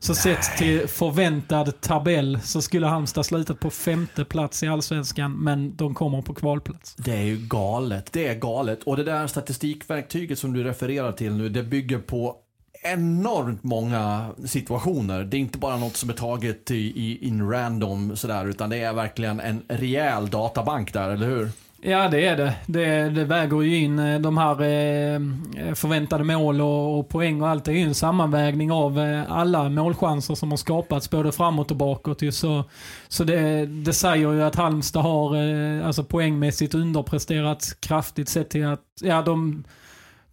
Så 0.05 0.15
sett 0.15 0.57
till 0.57 0.87
förväntad 0.87 1.81
tabell 1.81 2.39
så 2.43 2.61
skulle 2.61 2.87
Halmstad 2.87 3.25
slutat 3.25 3.59
på 3.59 3.69
femte 3.69 4.25
plats 4.25 4.63
i 4.63 4.67
Allsvenskan, 4.67 5.31
men 5.31 5.75
de 5.75 5.95
kommer 5.95 6.21
på 6.21 6.33
kvalplats. 6.33 6.95
Det 6.95 7.11
är 7.11 7.21
ju 7.23 7.37
galet. 7.37 8.13
Det 8.13 8.27
är 8.27 8.35
galet. 8.35 8.83
Och 8.83 8.97
det 8.97 9.03
där 9.03 9.27
statistikverktyget 9.27 10.39
som 10.39 10.53
du 10.53 10.63
refererar 10.63 11.11
till 11.11 11.33
nu, 11.33 11.49
det 11.49 11.63
bygger 11.63 11.97
på 11.99 12.35
enormt 12.83 13.63
många 13.63 14.29
situationer. 14.45 15.23
Det 15.23 15.37
är 15.37 15.39
inte 15.39 15.57
bara 15.57 15.77
något 15.77 15.95
som 15.95 16.09
är 16.09 16.13
taget 16.13 16.71
i, 16.71 16.75
i 16.75 17.27
in 17.27 17.49
random 17.51 18.15
sådär, 18.15 18.45
utan 18.45 18.69
det 18.69 18.77
är 18.77 18.93
verkligen 18.93 19.39
en 19.39 19.61
rejäl 19.67 20.29
databank 20.29 20.93
där, 20.93 21.09
eller 21.09 21.27
hur? 21.27 21.49
Ja, 21.81 22.09
det 22.09 22.25
är 22.25 22.37
det. 22.37 22.55
Det, 22.65 23.09
det 23.09 23.23
väger 23.23 23.61
ju 23.61 23.77
in 23.77 23.99
eh, 23.99 24.19
de 24.19 24.37
här 24.37 24.51
eh, 24.51 25.19
förväntade 25.75 26.23
mål 26.23 26.61
och, 26.61 26.99
och, 26.99 27.09
poäng 27.09 27.41
och 27.41 27.49
allt. 27.49 27.65
Det 27.65 27.71
är 27.71 27.75
ju 27.75 27.83
en 27.83 27.95
sammanvägning 27.95 28.71
av 28.71 28.99
eh, 28.99 29.31
alla 29.31 29.69
målchanser 29.69 30.35
som 30.35 30.49
har 30.49 30.57
skapats 30.57 31.09
både 31.09 31.31
framåt 31.31 31.71
och 31.71 31.77
bakåt. 31.77 32.33
Så, 32.33 32.63
så 33.07 33.23
det, 33.23 33.65
det 33.65 33.93
säger 33.93 34.33
ju 34.33 34.43
att 34.43 34.55
Halmstad 34.55 35.03
har 35.03 35.35
alltså 35.81 36.03
poängmässigt 36.03 36.73
underpresterat 36.73 37.77
kraftigt 37.79 38.29
sett 38.29 38.49
till 38.49 38.65
att 38.65 38.81
ja, 39.01 39.21
de 39.21 39.63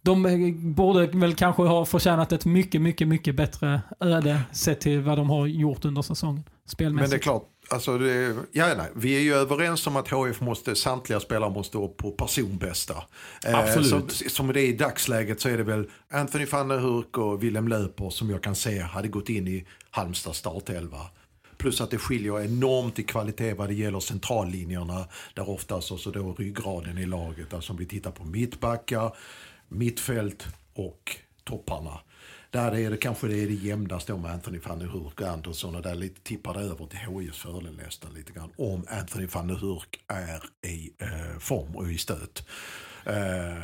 de 0.01 0.73
borde 0.75 1.07
väl 1.07 1.35
kanske 1.35 1.63
ha 1.63 1.85
förtjänat 1.85 2.31
ett 2.31 2.45
mycket, 2.45 2.81
mycket, 2.81 3.07
mycket 3.07 3.35
bättre 3.35 3.81
öde 3.99 4.41
sett 4.51 4.81
till 4.81 5.01
vad 5.01 5.17
de 5.17 5.29
har 5.29 5.47
gjort 5.47 5.85
under 5.85 6.01
säsongen. 6.01 6.43
Spelmässigt. 6.65 7.01
Men 7.01 7.09
det 7.09 7.15
är 7.15 7.23
klart, 7.23 7.43
alltså 7.73 7.97
det, 7.97 8.35
ja, 8.51 8.73
nej, 8.77 8.89
vi 8.95 9.15
är 9.15 9.19
ju 9.19 9.33
överens 9.33 9.87
om 9.87 9.95
att 9.95 10.07
HF 10.07 10.41
måste, 10.41 10.75
samtliga 10.75 11.19
spelare 11.19 11.49
måste 11.49 11.77
upp 11.77 11.97
på 11.97 12.11
personbästa. 12.11 13.03
Absolut. 13.45 13.93
Eh, 13.93 14.07
som, 14.07 14.29
som 14.29 14.53
det 14.53 14.61
är 14.61 14.67
i 14.67 14.73
dagsläget 14.73 15.41
så 15.41 15.49
är 15.49 15.57
det 15.57 15.63
väl 15.63 15.89
Anthony 16.11 16.45
van 16.45 16.67
der 16.67 16.77
Hurk 16.77 17.17
och 17.17 17.43
Willem 17.43 17.67
Löper 17.67 18.09
som 18.09 18.29
jag 18.29 18.43
kan 18.43 18.55
se 18.55 18.79
hade 18.79 19.07
gått 19.07 19.29
in 19.29 19.47
i 19.47 19.65
Halmstad 19.91 20.35
startelva. 20.35 20.99
Plus 21.57 21.81
att 21.81 21.91
det 21.91 21.97
skiljer 21.97 22.41
enormt 22.45 22.99
i 22.99 23.03
kvalitet 23.03 23.53
vad 23.53 23.67
det 23.69 23.73
gäller 23.73 23.99
centrallinjerna. 23.99 25.05
Där 25.33 25.49
oftast 25.49 25.91
också 25.91 26.11
då 26.11 26.33
ryggraden 26.33 26.97
i 26.97 27.05
laget. 27.05 27.53
Alltså 27.53 27.73
om 27.73 27.77
vi 27.77 27.85
tittar 27.85 28.11
på 28.11 28.23
mittbackar, 28.23 29.15
mittfält 29.67 30.45
och 30.73 31.17
topparna. 31.43 31.99
Där 32.53 32.75
är 32.75 32.89
det 32.89 32.97
kanske 32.97 33.27
det 33.27 33.43
är 33.43 33.47
det 33.47 33.53
jämnaste 33.53 34.13
med 34.13 34.31
Anthony 34.31 34.59
van 34.59 34.79
der 34.79 34.85
Hurk 34.85 35.21
och 35.21 35.27
Andersson 35.27 35.75
och 35.75 35.81
där 35.81 35.95
lite 35.95 36.21
tippar 36.21 36.53
det 36.53 36.59
över 36.59 36.85
till 36.85 36.99
HIs 36.99 37.37
fördel 37.37 37.77
nästan 37.85 38.13
lite 38.13 38.33
grann. 38.33 38.51
Om 38.57 38.85
Anthony 38.89 39.25
van 39.25 39.47
der 39.47 39.55
Hurk 39.55 40.03
är 40.07 40.67
i 40.69 40.93
eh, 40.97 41.39
form 41.39 41.75
och 41.75 41.91
i 41.91 41.97
stöt. 41.97 42.47
Eh, 43.05 43.63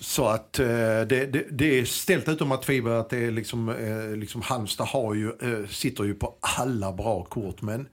så 0.00 0.26
att 0.26 0.58
eh, 0.58 0.66
det, 0.66 1.04
det, 1.32 1.46
det, 1.50 1.78
är 1.78 1.84
ställt 1.84 2.28
utom 2.28 2.52
att 2.52 2.62
tvivla 2.62 2.98
att 2.98 3.10
det 3.10 3.24
är 3.24 3.30
liksom, 3.30 3.68
eh, 3.68 4.16
liksom 4.16 4.42
Halmstad 4.42 4.86
har 4.86 5.14
ju, 5.14 5.28
eh, 5.28 5.68
sitter 5.68 6.04
ju 6.04 6.14
på 6.14 6.34
alla 6.40 6.92
bra 6.92 7.24
kort 7.24 7.62
men 7.62 7.88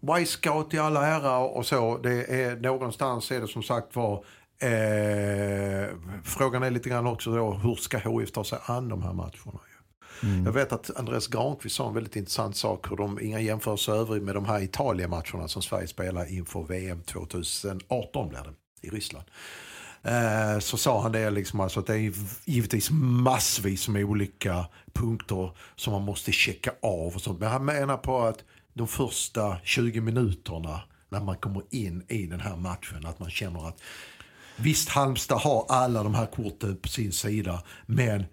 Wisecout 0.00 0.74
i 0.74 0.78
alla 0.78 1.06
ära 1.06 1.38
och 1.38 1.66
så, 1.66 1.98
det 1.98 2.42
är 2.42 2.56
någonstans 2.56 3.30
är 3.30 3.40
det 3.40 3.48
som 3.48 3.62
sagt 3.62 3.96
var 3.96 4.24
Eh, 4.62 5.88
frågan 6.24 6.62
är 6.62 6.70
lite 6.70 6.88
grann 6.88 7.06
också 7.06 7.34
då, 7.34 7.52
hur 7.52 7.74
ska 7.74 7.98
HIF 7.98 8.32
ta 8.32 8.44
sig 8.44 8.58
an 8.66 8.88
de 8.88 9.02
här 9.02 9.12
matcherna? 9.12 9.60
Mm. 10.22 10.44
Jag 10.44 10.52
vet 10.52 10.72
att 10.72 10.96
Andreas 10.96 11.26
Granqvist 11.26 11.76
sa 11.76 11.88
en 11.88 11.94
väldigt 11.94 12.16
intressant 12.16 12.56
sak, 12.56 12.90
hur 12.90 12.96
de, 12.96 13.20
inga 13.20 13.40
jämförelser 13.40 13.92
övrigt 13.92 14.22
med 14.22 14.34
de 14.34 14.44
här 14.44 14.62
Italien-matcherna 14.62 15.48
som 15.48 15.62
Sverige 15.62 15.86
spelar 15.86 16.32
inför 16.32 16.62
VM 16.62 17.02
2018 17.02 18.28
blir 18.28 18.38
det, 18.38 18.86
i 18.86 18.90
Ryssland. 18.90 19.26
Eh, 20.02 20.58
så 20.58 20.76
sa 20.76 21.02
han 21.02 21.12
det 21.12 21.30
liksom 21.30 21.60
alltså 21.60 21.80
att 21.80 21.86
det 21.86 21.94
är 21.94 22.12
givetvis 22.44 22.90
massvis 22.90 23.88
med 23.88 24.04
olika 24.04 24.66
punkter 24.92 25.50
som 25.76 25.92
man 25.92 26.02
måste 26.02 26.32
checka 26.32 26.72
av 26.82 27.14
och 27.14 27.20
sånt. 27.20 27.40
Men 27.40 27.50
han 27.50 27.64
menar 27.64 27.96
på 27.96 28.22
att 28.22 28.44
de 28.74 28.88
första 28.88 29.56
20 29.64 30.00
minuterna 30.00 30.80
när 31.08 31.20
man 31.20 31.36
kommer 31.36 31.62
in 31.70 32.04
i 32.08 32.26
den 32.26 32.40
här 32.40 32.56
matchen, 32.56 33.06
att 33.06 33.18
man 33.18 33.30
känner 33.30 33.68
att 33.68 33.82
Visst, 34.56 34.88
Halmstad 34.88 35.38
har 35.38 35.66
alla 35.68 36.02
de 36.02 36.14
här 36.14 36.26
korten 36.26 36.76
på 36.76 36.88
sin 36.88 37.12
sida, 37.12 37.62
men 37.86 38.24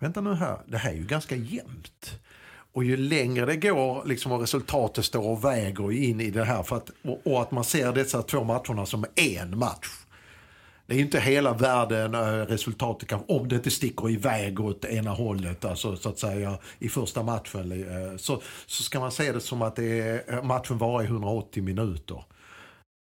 vänta 0.00 0.20
nu 0.20 0.34
här, 0.34 0.58
det 0.66 0.78
här 0.78 0.90
är 0.90 0.94
ju 0.94 1.04
ganska 1.04 1.36
jämnt. 1.36 2.20
Och 2.72 2.84
ju 2.84 2.96
längre 2.96 3.46
det 3.46 3.56
går 3.56 4.04
liksom, 4.06 4.32
och 4.32 4.40
resultatet 4.40 5.04
står 5.04 5.22
och 5.22 5.44
väger 5.44 5.92
in 5.92 6.20
i 6.20 6.30
det 6.30 6.44
här 6.44 6.62
för 6.62 6.76
att, 6.76 6.90
och, 7.02 7.20
och 7.24 7.42
att 7.42 7.50
man 7.50 7.64
ser 7.64 7.92
dessa 7.92 8.22
två 8.22 8.44
matcherna 8.44 8.86
som 8.86 9.04
en 9.14 9.58
match. 9.58 9.88
Det 10.86 10.94
är 10.94 10.98
inte 10.98 11.20
hela 11.20 11.52
världen 11.52 12.14
eh, 12.14 12.20
resultatet 12.46 13.08
kan, 13.08 13.20
om 13.28 13.48
det 13.48 13.56
inte 13.56 13.70
sticker 13.70 14.10
iväg 14.10 14.60
åt 14.60 14.84
ena 14.84 15.10
hållet, 15.10 15.64
alltså 15.64 15.96
så 15.96 16.08
att 16.08 16.18
säga 16.18 16.58
i 16.78 16.88
första 16.88 17.22
matchen. 17.22 17.72
Eh, 17.72 18.16
så, 18.16 18.42
så 18.66 18.82
ska 18.82 19.00
man 19.00 19.12
se 19.12 19.32
det 19.32 19.40
som 19.40 19.62
att 19.62 19.76
det 19.76 20.00
är, 20.00 20.34
eh, 20.34 20.42
matchen 20.42 20.78
varar 20.78 21.02
i 21.02 21.06
180 21.06 21.62
minuter. 21.62 22.24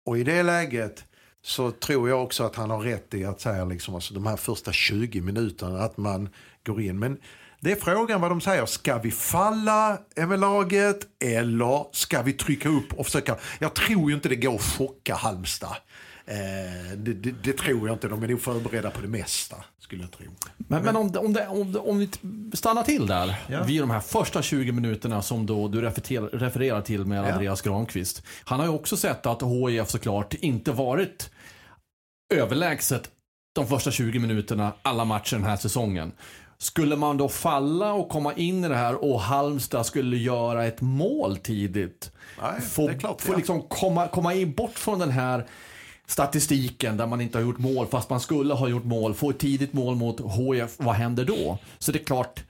Och 0.07 0.19
i 0.19 0.25
det 0.25 0.43
läget 0.43 1.05
så 1.45 1.71
tror 1.71 2.09
jag 2.09 2.23
också 2.23 2.45
att 2.45 2.57
han 2.57 2.71
har 2.71 2.81
rätt 2.81 3.15
i 3.15 3.25
att 3.25 3.41
säga 3.41 3.65
liksom, 3.65 3.95
alltså, 3.95 4.15
de 4.15 4.27
här 4.27 4.37
första 4.37 4.73
20 4.73 5.21
minuterna 5.21 5.81
att 5.81 5.97
man 5.97 6.29
går 6.65 6.81
in. 6.81 6.99
Men 6.99 7.19
det 7.61 7.73
är 7.73 7.77
frågan 7.77 8.21
vad 8.21 8.31
de 8.31 8.41
säger. 8.41 8.67
Ska 8.67 8.99
vi 8.99 9.11
falla 9.11 9.99
med 10.17 10.41
laget 10.41 10.99
eller 11.25 11.87
ska 11.93 12.23
vi 12.23 12.33
trycka 12.33 12.69
upp 12.69 12.93
och 12.93 13.07
försöka? 13.07 13.37
Jag 13.59 13.75
tror 13.75 14.11
ju 14.11 14.17
inte 14.17 14.29
det 14.29 14.37
går 14.37 14.55
att 14.55 14.63
chocka 14.63 15.15
Halmstad. 15.15 15.77
Eh, 16.27 16.97
det, 16.97 17.13
det, 17.13 17.31
det, 17.43 17.53
tror 17.53 17.89
jag 17.89 17.95
inte. 17.95 18.09
De 18.09 18.23
är 18.23 18.29
nog 18.29 18.41
förberedda 18.41 18.91
på 18.91 19.01
det 19.01 19.09
mesta. 19.09 19.57
Skulle 19.79 20.03
jag 20.03 20.11
tro. 20.11 20.27
Men, 20.57 20.83
men 20.83 20.97
om, 20.97 21.17
om, 21.17 21.33
det, 21.33 21.47
om, 21.47 21.77
om 21.77 21.99
vi 21.99 22.11
stannar 22.57 22.83
till 22.83 23.07
där. 23.07 23.35
Ja. 23.47 23.63
Vid 23.63 23.83
de 23.83 23.91
här 23.91 24.01
första 24.01 24.43
20 24.43 24.73
minuterna 24.73 25.23
som 25.23 25.47
då 25.47 25.69
du 25.69 25.81
refererar 25.81 26.81
till 26.81 27.05
med 27.05 27.19
ja. 27.19 27.33
Andreas 27.33 27.63
Granqvist. 27.63 28.23
Han 28.45 28.61
har 28.61 28.67
ju 28.67 28.73
också 28.73 28.97
sett 28.97 29.27
att 29.27 29.43
HIF 29.43 29.91
såklart 29.91 30.35
inte 30.35 30.73
varit 30.73 31.31
överlägset 32.35 33.11
de 33.55 33.67
första 33.67 33.91
20 33.91 34.19
minuterna 34.19 34.73
alla 34.83 35.05
matcher 35.05 35.37
den 35.37 35.45
här 35.45 35.57
säsongen. 35.57 36.13
Skulle 36.59 36.97
man 36.97 37.17
då 37.17 37.29
falla 37.29 37.93
och 37.93 38.09
komma 38.09 38.35
in 38.35 38.65
i 38.65 38.69
det 38.69 38.77
här 38.77 39.05
och 39.05 39.21
Halmstad 39.21 39.87
skulle 39.87 40.17
göra 40.17 40.65
ett 40.65 40.81
mål 40.81 41.37
tidigt. 41.37 42.13
Nej, 42.43 42.61
få, 42.61 42.87
det 42.87 42.95
är 42.95 42.99
klart, 42.99 43.21
få 43.21 43.37
liksom 43.37 43.63
komma, 43.63 44.09
komma 44.09 44.35
in 44.35 44.53
bort 44.53 44.79
från 44.79 44.99
den 44.99 45.11
här 45.11 45.47
statistiken 46.13 46.97
där 46.97 47.07
man 47.07 47.21
inte 47.21 47.39
har 47.39 47.43
gjort 47.43 47.59
mål 47.59 47.87
fast 47.87 48.11
man 48.11 48.21
skulle 48.21 48.55
ha 48.55 48.69
gjort 48.69 48.85
mål. 48.85 49.15
Få 49.15 49.31
ett 49.31 49.39
tidigt 49.39 49.73
mål 49.73 49.97
mot 49.97 50.21
HIF, 50.21 50.71
vad 50.77 50.95
händer 50.95 51.25
då? 51.25 51.59
Så 51.79 51.93
det 51.93 51.99
är 51.99 52.05
klart, 52.05 52.41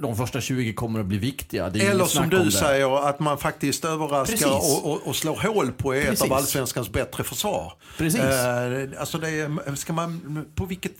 de 0.00 0.16
första 0.16 0.40
20 0.40 0.72
kommer 0.72 1.00
att 1.00 1.06
bli 1.06 1.18
viktiga. 1.18 1.66
Eller 1.66 2.04
som 2.04 2.28
du 2.28 2.50
säger, 2.50 3.08
att 3.08 3.20
man 3.20 3.38
faktiskt 3.38 3.84
överraskar 3.84 4.50
och, 4.50 4.92
och, 4.92 5.06
och, 5.06 5.16
slår 5.16 5.36
hål 5.36 5.72
på 5.72 5.92
ett 5.92 6.08
Precis. 6.08 6.24
av 6.24 6.32
allsvenskans 6.32 6.92
bättre 6.92 7.24
försvar. 7.24 7.72
Precis. 7.98 8.20
Eh, 8.20 9.00
alltså 9.00 9.18
det, 9.18 9.50
ska 9.76 9.92
man, 9.92 10.44
på 10.54 10.64
vilket 10.64 10.92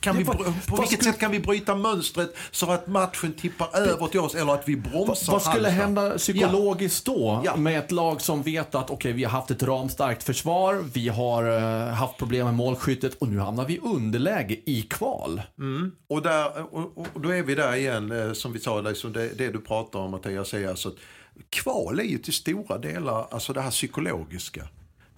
kan 0.00 0.16
vi, 0.16 0.24
på 0.24 0.76
vilket 0.80 1.04
sätt 1.04 1.18
kan 1.18 1.30
vi 1.30 1.40
bryta 1.40 1.74
mönstret 1.74 2.36
så 2.50 2.70
att 2.70 2.86
matchen 2.86 3.32
tippar 3.32 3.76
över 3.76 4.06
till 4.06 4.20
oss 4.20 4.34
eller 4.34 4.52
att 4.52 4.68
vi 4.68 4.76
bromsar 4.76 5.32
Vad 5.32 5.42
skulle 5.42 5.68
hända 5.68 6.18
psykologiskt 6.18 7.04
då 7.04 7.42
ja. 7.44 7.56
med 7.56 7.78
ett 7.78 7.90
lag 7.90 8.20
som 8.20 8.42
vet 8.42 8.74
att 8.74 8.90
okay, 8.90 9.12
vi 9.12 9.24
har 9.24 9.30
haft 9.30 9.50
ett 9.50 9.62
ramstarkt 9.62 10.22
försvar, 10.22 10.84
vi 10.92 11.08
har 11.08 11.48
uh, 11.48 11.92
haft 11.92 12.16
problem 12.16 12.46
med 12.46 12.54
målskyttet 12.54 13.14
och 13.14 13.28
nu 13.28 13.38
hamnar 13.38 13.64
vi 13.64 13.74
i 13.74 13.78
underläge 13.78 14.60
i 14.66 14.82
kval. 14.82 15.42
Mm. 15.58 15.92
Och, 16.08 16.22
där, 16.22 16.74
och, 16.74 16.98
och, 17.14 17.20
då 17.20 17.34
är 17.34 17.42
vi 17.42 17.54
där 17.54 17.74
igen, 17.74 18.12
eh, 18.12 18.32
som 18.32 18.52
vi 18.52 18.60
sa, 18.60 18.80
liksom 18.80 19.12
det, 19.12 19.38
det 19.38 19.50
du 19.50 19.60
pratar 19.60 19.98
om 19.98 20.10
Mattias, 20.10 20.54
är 20.54 20.68
alltså 20.68 20.92
kval 21.50 22.00
är 22.00 22.04
ju 22.04 22.18
till 22.18 22.32
stora 22.32 22.78
delar 22.78 23.26
alltså 23.30 23.52
det 23.52 23.60
här 23.60 23.70
psykologiska 23.70 24.68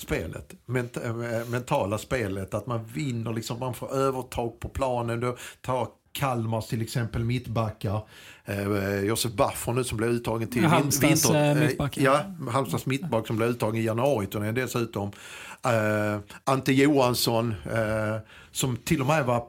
spelet, 0.02 0.54
ment 0.66 0.96
eh, 0.96 1.04
eh, 1.04 1.48
mentala 1.48 1.98
spelet, 1.98 2.54
att 2.54 2.66
man 2.66 2.84
vinner, 2.84 3.32
liksom, 3.32 3.58
man 3.58 3.74
får 3.74 3.94
övertag 3.94 4.60
på 4.60 4.68
planen. 4.68 5.20
Då 5.20 5.36
tar 5.60 5.88
Kalmars 6.12 6.66
till 6.66 6.82
exempel 6.82 7.24
mittbackar. 7.24 8.08
Eh, 8.44 9.00
Josef 9.04 9.32
Baffer 9.32 9.72
nu 9.72 9.84
som 9.84 9.98
blev 9.98 10.10
uttagen 10.10 10.48
till 10.48 10.64
Halmstads 10.64 11.24
vinter, 11.24 11.56
eh, 11.56 11.68
mittback. 11.68 11.98
Ja, 11.98 12.24
Halmstads 12.50 12.86
mittback 12.86 13.26
som 13.26 13.36
blev 13.36 13.48
uttagen 13.48 13.80
i 13.80 13.84
januari 13.84 14.52
dessutom. 14.52 15.12
Eh, 15.64 16.20
Ante 16.44 16.72
Johansson 16.72 17.54
eh, 17.72 18.20
som 18.50 18.76
till 18.76 19.00
och 19.00 19.06
med 19.06 19.24
var 19.24 19.44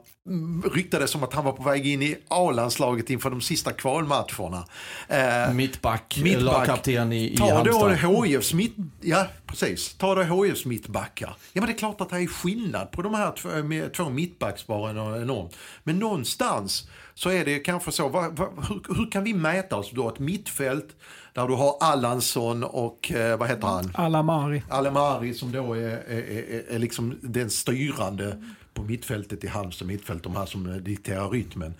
ryktades 0.74 1.10
som 1.10 1.22
att 1.22 1.32
han 1.32 1.44
var 1.44 1.52
på 1.52 1.62
väg 1.62 1.86
in 1.86 2.02
i 2.02 2.16
A-landslaget 2.28 3.10
inför 3.10 3.30
de 3.30 3.40
sista 3.40 3.72
kvalmatcherna. 3.72 4.66
Eh, 5.08 5.54
mittback, 5.54 6.20
mittback 6.22 6.44
lagkapten 6.44 7.12
i, 7.12 7.32
i 7.32 7.36
Ta 7.36 7.64
då 7.64 7.88
HIFs 7.88 8.54
mitt, 8.54 8.76
ja, 9.00 9.26
precis. 9.46 9.94
Ta 9.94 10.14
då 10.14 10.44
HIFs 10.44 10.64
mittbackar. 10.64 11.36
Ja 11.52 11.60
men 11.60 11.66
det 11.66 11.72
är 11.72 11.78
klart 11.78 12.00
att 12.00 12.10
det 12.10 12.16
är 12.16 12.26
skillnad 12.26 12.90
på 12.90 13.02
de 13.02 13.14
här 13.14 13.32
två, 13.32 13.48
två 13.96 14.10
mittbacksparen 14.10 15.22
enormt. 15.22 15.56
Men 15.82 15.98
någonstans 15.98 16.88
så 17.14 17.30
är 17.30 17.44
det 17.44 17.58
kanske 17.58 17.92
så, 17.92 18.08
va, 18.08 18.28
va, 18.30 18.48
hur, 18.68 18.94
hur, 18.96 19.10
kan 19.10 19.24
vi 19.24 19.34
mäta 19.34 19.76
oss 19.76 19.90
då? 19.90 20.08
Ett 20.08 20.18
mittfält 20.18 20.96
där 21.32 21.48
du 21.48 21.54
har 21.54 21.76
Allansson 21.80 22.64
och 22.64 23.12
eh, 23.12 23.38
vad 23.38 23.48
heter 23.48 23.66
han? 23.66 23.92
Alamari. 23.94 24.62
Alamari 24.68 25.34
som 25.34 25.52
då 25.52 25.74
är, 25.74 25.78
är, 25.80 26.30
är, 26.30 26.64
är 26.68 26.78
liksom 26.78 27.18
den 27.22 27.50
styrande 27.50 28.42
på 28.74 28.82
mittfältet 28.82 29.44
i 29.44 29.46
Halmstad 29.46 29.88
mittfält, 29.88 30.22
de 30.22 30.36
här 30.36 30.46
som 30.46 30.84
dikterar 30.84 31.30
rytmen. 31.30 31.74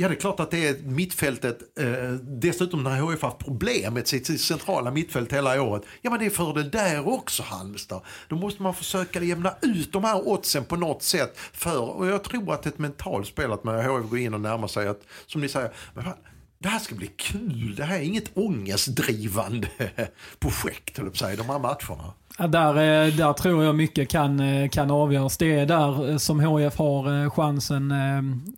Ja, 0.00 0.08
det 0.08 0.14
är 0.14 0.20
klart 0.20 0.40
att 0.40 0.50
det 0.50 0.68
är 0.68 0.78
mittfältet. 0.82 1.78
Eh, 1.80 2.10
dessutom 2.22 2.82
när 2.82 3.10
HIF 3.10 3.22
haft 3.22 3.38
problem 3.38 3.94
med 3.94 4.08
sitt 4.08 4.40
centrala 4.40 4.90
mittfält 4.90 5.32
hela 5.32 5.62
året. 5.62 5.82
Ja, 6.02 6.10
men 6.10 6.20
det 6.20 6.26
är 6.26 6.30
fördel 6.30 6.70
där 6.70 7.08
också 7.08 7.42
Halmstad. 7.42 8.00
Då 8.28 8.36
måste 8.36 8.62
man 8.62 8.74
försöka 8.74 9.22
jämna 9.22 9.54
ut 9.62 9.92
de 9.92 10.04
här 10.04 10.28
oddsen 10.28 10.64
på 10.64 10.76
något 10.76 11.02
sätt. 11.02 11.38
För, 11.52 11.80
och 11.80 12.06
jag 12.06 12.24
tror 12.24 12.54
att 12.54 12.66
ett 12.66 12.78
mentalt 12.78 13.26
spel 13.26 13.52
att 13.52 13.60
HIF 13.60 14.10
går 14.10 14.18
in 14.18 14.34
och 14.34 14.40
närmar 14.40 14.68
sig 14.68 14.88
att, 14.88 15.00
som 15.26 15.40
ni 15.40 15.48
säger, 15.48 15.72
men 15.94 16.04
fan, 16.04 16.14
det 16.58 16.68
här 16.68 16.78
ska 16.78 16.94
bli 16.94 17.10
kul. 17.16 17.74
Det 17.76 17.84
här 17.84 17.98
är 17.98 18.02
inget 18.02 18.36
ångestdrivande 18.36 19.68
projekt, 20.38 20.96
de 20.96 21.48
här 21.48 21.58
matcherna. 21.58 22.12
Där, 22.46 22.70
eh, 22.70 23.14
där 23.14 23.32
tror 23.32 23.64
jag 23.64 23.74
mycket 23.74 24.08
kan, 24.08 24.40
eh, 24.40 24.68
kan 24.68 24.90
avgöras. 24.90 25.36
Det 25.36 25.58
är 25.60 25.66
där 25.66 26.10
eh, 26.10 26.16
som 26.16 26.40
HF 26.40 26.78
har 26.78 27.30
chansen. 27.30 27.94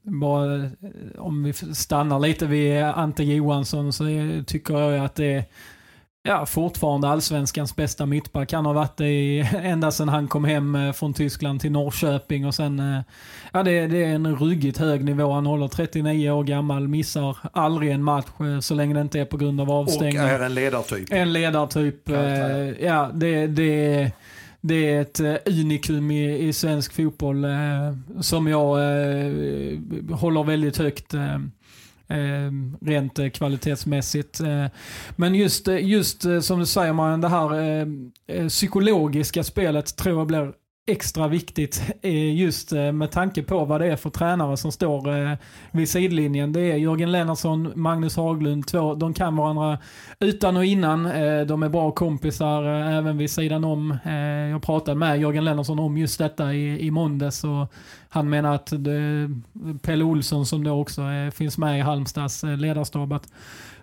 Bara, 0.03 0.71
om 1.19 1.43
vi 1.43 1.53
stannar 1.53 2.19
lite 2.19 2.47
vid 2.47 2.83
Ante 2.83 3.25
Johansson 3.25 3.93
så 3.93 4.05
tycker 4.47 4.81
jag 4.81 5.05
att 5.05 5.15
det 5.15 5.35
är 5.35 5.45
Ja, 6.23 6.47
fortfarande 6.47 7.09
allsvenskans 7.09 7.77
bästa 7.77 8.07
mittback. 8.07 8.53
Han 8.53 8.67
har 8.67 8.75
varit 8.75 8.97
det 8.97 9.41
ända 9.63 9.91
sedan 9.91 10.09
han 10.09 10.29
kom 10.29 10.45
hem 10.45 10.75
eh, 10.75 10.93
från 10.93 11.15
Tyskland 11.15 11.61
till 11.61 11.73
Norrköping 11.73 12.47
och 12.47 12.55
sen, 12.55 12.79
eh, 12.79 13.01
ja 13.53 13.63
det, 13.63 13.87
det, 13.87 14.05
är 14.05 14.15
en 14.15 14.37
ruggigt 14.37 14.79
hög 14.79 15.05
nivå. 15.05 15.33
Han 15.33 15.47
håller 15.47 15.69
39 15.69 16.31
år 16.31 16.45
gammal, 16.45 16.89
missar 16.89 17.37
aldrig 17.53 17.91
en 17.91 18.03
match 18.03 18.27
eh, 18.41 18.61
så 18.61 18.75
länge 18.75 18.95
det 18.95 19.01
inte 19.01 19.21
är 19.21 19.25
på 19.25 19.37
grund 19.37 19.61
av 19.61 19.71
avstängning. 19.71 20.21
Och 20.21 20.29
är 20.29 20.41
en 20.41 20.55
ledartyp. 20.55 21.13
En 21.13 21.33
ledartyp. 21.33 22.09
Ja, 22.81 23.11
det, 23.15 23.47
det, 23.47 24.13
det 24.61 24.91
är 24.91 25.01
ett 25.01 25.21
unikum 25.47 26.11
i, 26.11 26.49
i 26.49 26.53
svensk 26.53 26.93
fotboll 26.93 27.47
som 28.21 28.47
jag 28.47 28.77
håller 30.11 30.45
väldigt 30.45 30.77
högt. 30.77 31.15
Eh, 31.15 31.39
Ehm, 32.11 32.77
rent 32.81 33.19
eh, 33.19 33.31
kvalitetsmässigt. 33.31 34.41
Eh, 34.41 34.67
men 35.17 35.35
just, 35.35 35.69
eh, 35.69 35.89
just 35.89 36.25
eh, 36.25 36.41
som 36.41 36.59
du 36.59 36.67
säger 36.67 36.93
Marianne, 36.93 37.23
det 37.23 37.29
här 37.29 37.81
eh, 38.27 38.49
psykologiska 38.49 39.45
spelet 39.45 39.97
tror 39.97 40.19
jag 40.19 40.27
blir 40.27 40.53
extra 40.91 41.29
viktigt 41.29 41.83
eh, 42.03 42.35
just 42.35 42.73
eh, 42.73 42.93
med 42.93 43.11
tanke 43.11 43.43
på 43.43 43.65
vad 43.65 43.81
det 43.81 43.87
är 43.87 43.97
för 43.97 44.11
tränare 44.11 44.57
som 44.57 44.73
står 44.73 45.09
eh, 45.19 45.37
vid 45.71 45.89
sidlinjen. 45.89 46.53
Det 46.53 46.61
är 46.61 46.77
Jörgen 46.77 47.13
Lennartsson, 47.13 47.73
Magnus 47.75 48.17
Haglund, 48.17 48.67
två, 48.67 48.95
de 48.95 49.15
kan 49.15 49.37
varandra 49.37 49.79
utan 50.19 50.57
och 50.57 50.65
innan. 50.65 51.03
De 51.47 51.63
är 51.63 51.69
bra 51.69 51.91
kompisar 51.91 52.65
även 52.65 53.19
vid 53.19 53.31
sidan 53.31 53.65
om. 53.65 53.99
Jag 54.51 54.63
pratade 54.63 54.97
med 54.97 55.21
Jörgen 55.21 55.45
Lennartsson 55.45 55.79
om 55.79 55.99
just 55.99 56.19
detta 56.19 56.55
i, 56.55 56.87
i 56.87 56.91
måndags 56.91 57.45
och 57.45 57.73
han 58.09 58.31
menar 58.31 58.55
att 58.55 58.67
det, 58.71 59.31
Pelle 59.83 60.05
Olsson 60.05 60.47
som 60.47 60.65
då 60.65 60.81
också 60.81 61.03
är, 61.03 61.31
finns 61.31 61.59
med 61.59 61.79
i 61.79 61.81
Halmstads 61.81 62.43
ledarstab, 62.43 63.13
att 63.13 63.29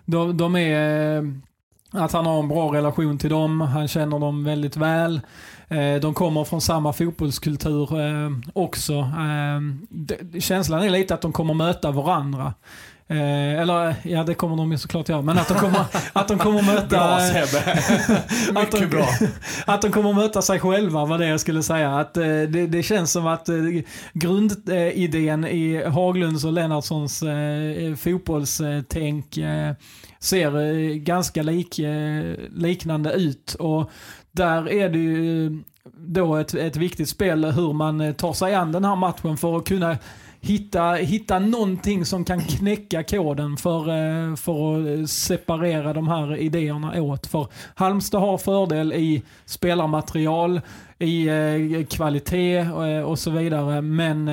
de, 0.04 0.36
de 0.36 0.56
är 0.56 1.32
att 1.90 2.12
han 2.12 2.26
har 2.26 2.38
en 2.38 2.48
bra 2.48 2.74
relation 2.74 3.18
till 3.18 3.30
dem, 3.30 3.60
han 3.60 3.88
känner 3.88 4.18
dem 4.18 4.44
väldigt 4.44 4.76
väl. 4.76 5.20
Eh, 5.68 6.00
de 6.00 6.14
kommer 6.14 6.44
från 6.44 6.60
samma 6.60 6.92
fotbollskultur 6.92 8.00
eh, 8.00 8.30
också. 8.52 8.94
Eh, 8.94 10.40
känslan 10.40 10.82
är 10.82 10.90
lite 10.90 11.14
att 11.14 11.22
de 11.22 11.32
kommer 11.32 11.54
möta 11.54 11.90
varandra. 11.90 12.54
Eh, 13.10 13.60
eller 13.60 13.94
ja, 14.02 14.24
det 14.24 14.34
kommer 14.34 14.56
de 14.56 14.72
ju 14.72 14.78
såklart 14.78 15.08
göra. 15.08 15.22
Men 15.22 15.38
att 15.38 15.48
de 15.48 15.54
kommer, 15.54 15.84
att 16.12 16.28
de 16.28 16.38
kommer 16.38 16.62
möta... 16.62 16.86
bra 16.86 17.20
Sebbe! 17.20 17.74
Mycket 18.48 18.56
att 18.74 18.80
de, 18.80 18.86
bra. 18.86 19.08
Att 19.66 19.82
de 19.82 19.92
kommer 19.92 20.12
möta 20.12 20.42
sig 20.42 20.60
själva 20.60 21.04
var 21.04 21.18
det 21.18 21.26
jag 21.26 21.40
skulle 21.40 21.62
säga. 21.62 21.98
Att, 21.98 22.16
eh, 22.16 22.24
det, 22.24 22.66
det, 22.66 22.82
känns 22.82 23.12
som 23.12 23.26
att 23.26 23.48
eh, 23.48 23.56
grundidén 24.12 25.44
i 25.44 25.84
Haglunds 25.84 26.44
och 26.44 26.52
Lennartssons 26.52 27.24
fotbollstänk 27.98 29.38
ser 30.20 30.94
ganska 30.94 31.42
lik, 31.42 31.80
liknande 32.50 33.12
ut. 33.12 33.54
Och 33.54 33.90
där 34.32 34.68
är 34.68 34.88
det 34.88 34.98
ju 34.98 35.46
eh, 35.46 35.52
då 35.92 36.36
ett, 36.36 36.54
ett 36.54 36.76
viktigt 36.76 37.08
spel 37.08 37.44
hur 37.44 37.72
man 37.72 38.00
eh, 38.00 38.12
tar 38.12 38.32
sig 38.32 38.54
an 38.54 38.72
den 38.72 38.84
här 38.84 38.96
matchen 38.96 39.36
för 39.36 39.56
att 39.56 39.64
kunna 39.68 39.96
hitta, 40.40 40.92
hitta 40.92 41.38
någonting 41.38 42.04
som 42.04 42.24
kan 42.24 42.40
knäcka 42.40 43.02
koden 43.02 43.56
för, 43.56 43.80
eh, 43.80 44.36
för 44.36 45.02
att 45.02 45.10
separera 45.10 45.92
de 45.92 46.08
här 46.08 46.36
idéerna 46.36 47.02
åt. 47.02 47.26
För 47.26 47.46
Halmstad 47.74 48.20
har 48.20 48.38
fördel 48.38 48.92
i 48.92 49.22
spelarmaterial, 49.44 50.60
i 50.98 51.86
kvalitet 51.90 52.70
och 53.04 53.18
så 53.18 53.30
vidare. 53.30 53.82
Men 53.82 54.30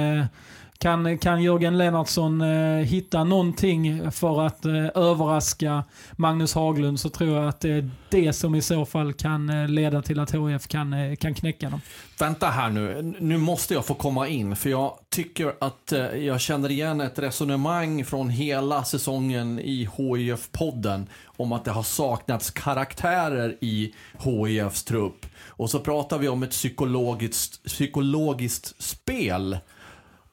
kan, 0.77 1.17
kan 1.17 1.43
Jörgen 1.43 1.77
Lennartsson 1.77 2.41
eh, 2.41 2.77
hitta 2.77 3.23
någonting 3.23 4.11
för 4.11 4.45
att 4.45 4.65
eh, 4.65 4.85
överraska 4.95 5.83
Magnus 6.11 6.53
Haglund 6.53 6.99
så 6.99 7.09
tror 7.09 7.37
jag 7.37 7.47
att 7.47 7.59
det 7.59 7.71
är 7.71 7.89
det 8.09 8.33
som 8.33 8.55
i 8.55 8.61
så 8.61 8.85
fall 8.85 9.13
kan 9.13 9.49
eh, 9.49 9.67
leda 9.67 10.01
till 10.01 10.19
att 10.19 10.31
HF 10.31 10.67
kan, 10.67 10.93
eh, 10.93 11.15
kan 11.15 11.33
knäcka 11.33 11.69
dem. 11.69 11.81
Vänta 12.19 12.47
här 12.47 12.69
nu, 12.69 13.15
nu 13.19 13.37
måste 13.37 13.73
jag 13.73 13.85
få 13.85 13.93
komma 13.93 14.27
in 14.27 14.55
för 14.55 14.69
jag 14.69 14.97
tycker 15.09 15.53
att 15.59 15.91
eh, 15.91 15.99
jag 15.99 16.41
känner 16.41 16.71
igen 16.71 17.01
ett 17.01 17.19
resonemang 17.19 18.05
från 18.05 18.29
hela 18.29 18.83
säsongen 18.83 19.59
i 19.59 19.89
HIF-podden 19.97 21.07
om 21.25 21.51
att 21.51 21.65
det 21.65 21.71
har 21.71 21.83
saknats 21.83 22.51
karaktärer 22.51 23.57
i 23.61 23.93
HIFs 24.23 24.83
trupp. 24.83 25.25
Och 25.47 25.69
så 25.69 25.79
pratar 25.79 26.17
vi 26.17 26.27
om 26.27 26.43
ett 26.43 26.51
psykologiskt, 26.51 27.63
psykologiskt 27.63 28.83
spel 28.83 29.57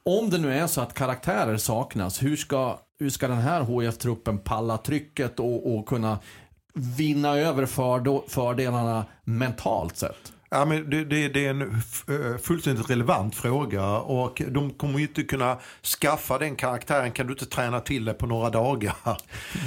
om 0.05 0.29
det 0.29 0.37
nu 0.37 0.53
är 0.53 0.67
så 0.67 0.81
att 0.81 0.93
karaktärer 0.93 1.57
saknas, 1.57 2.23
hur 2.23 2.35
ska, 2.35 2.79
hur 2.99 3.09
ska 3.09 3.27
den 3.27 3.37
här 3.37 3.61
HF-truppen 3.61 4.37
palla 4.37 4.77
trycket 4.77 5.39
och, 5.39 5.75
och 5.75 5.87
kunna 5.87 6.19
vinna 6.73 7.37
över 7.37 7.65
fördelarna 8.29 9.05
mentalt 9.23 9.97
sett? 9.97 10.33
Ja, 10.53 10.65
men 10.65 10.89
det, 10.89 11.05
det, 11.05 11.27
det, 11.27 11.45
är 11.45 11.49
en 11.49 11.61
eh, 11.61 12.37
fullständigt 12.37 12.89
relevant 12.89 13.35
fråga 13.35 13.97
och 13.97 14.41
de 14.47 14.71
kommer 14.71 14.99
ju 14.99 15.05
inte 15.05 15.23
kunna 15.23 15.57
skaffa 16.01 16.37
den 16.37 16.55
karaktären 16.55 17.11
kan 17.11 17.27
du 17.27 17.33
inte 17.33 17.45
träna 17.45 17.79
till 17.79 18.05
det 18.05 18.13
på 18.13 18.25
några 18.25 18.49
dagar. 18.49 18.95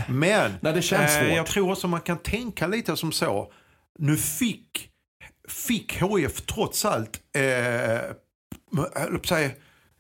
Men 0.09 0.53
Nej, 0.61 0.73
det 0.73 0.83
känns 0.83 1.17
eh, 1.17 1.35
jag 1.35 1.47
tror 1.47 1.73
också 1.73 1.89
man 1.89 2.01
kan 2.01 2.19
tänka 2.19 2.67
lite 2.67 2.97
som 2.97 3.13
så. 3.13 3.53
Nu 3.99 4.17
fick, 4.17 4.91
fick 5.49 6.01
HF 6.01 6.41
trots 6.41 6.85
allt 6.85 7.21
eh, 7.37 8.01
säga, 9.25 9.51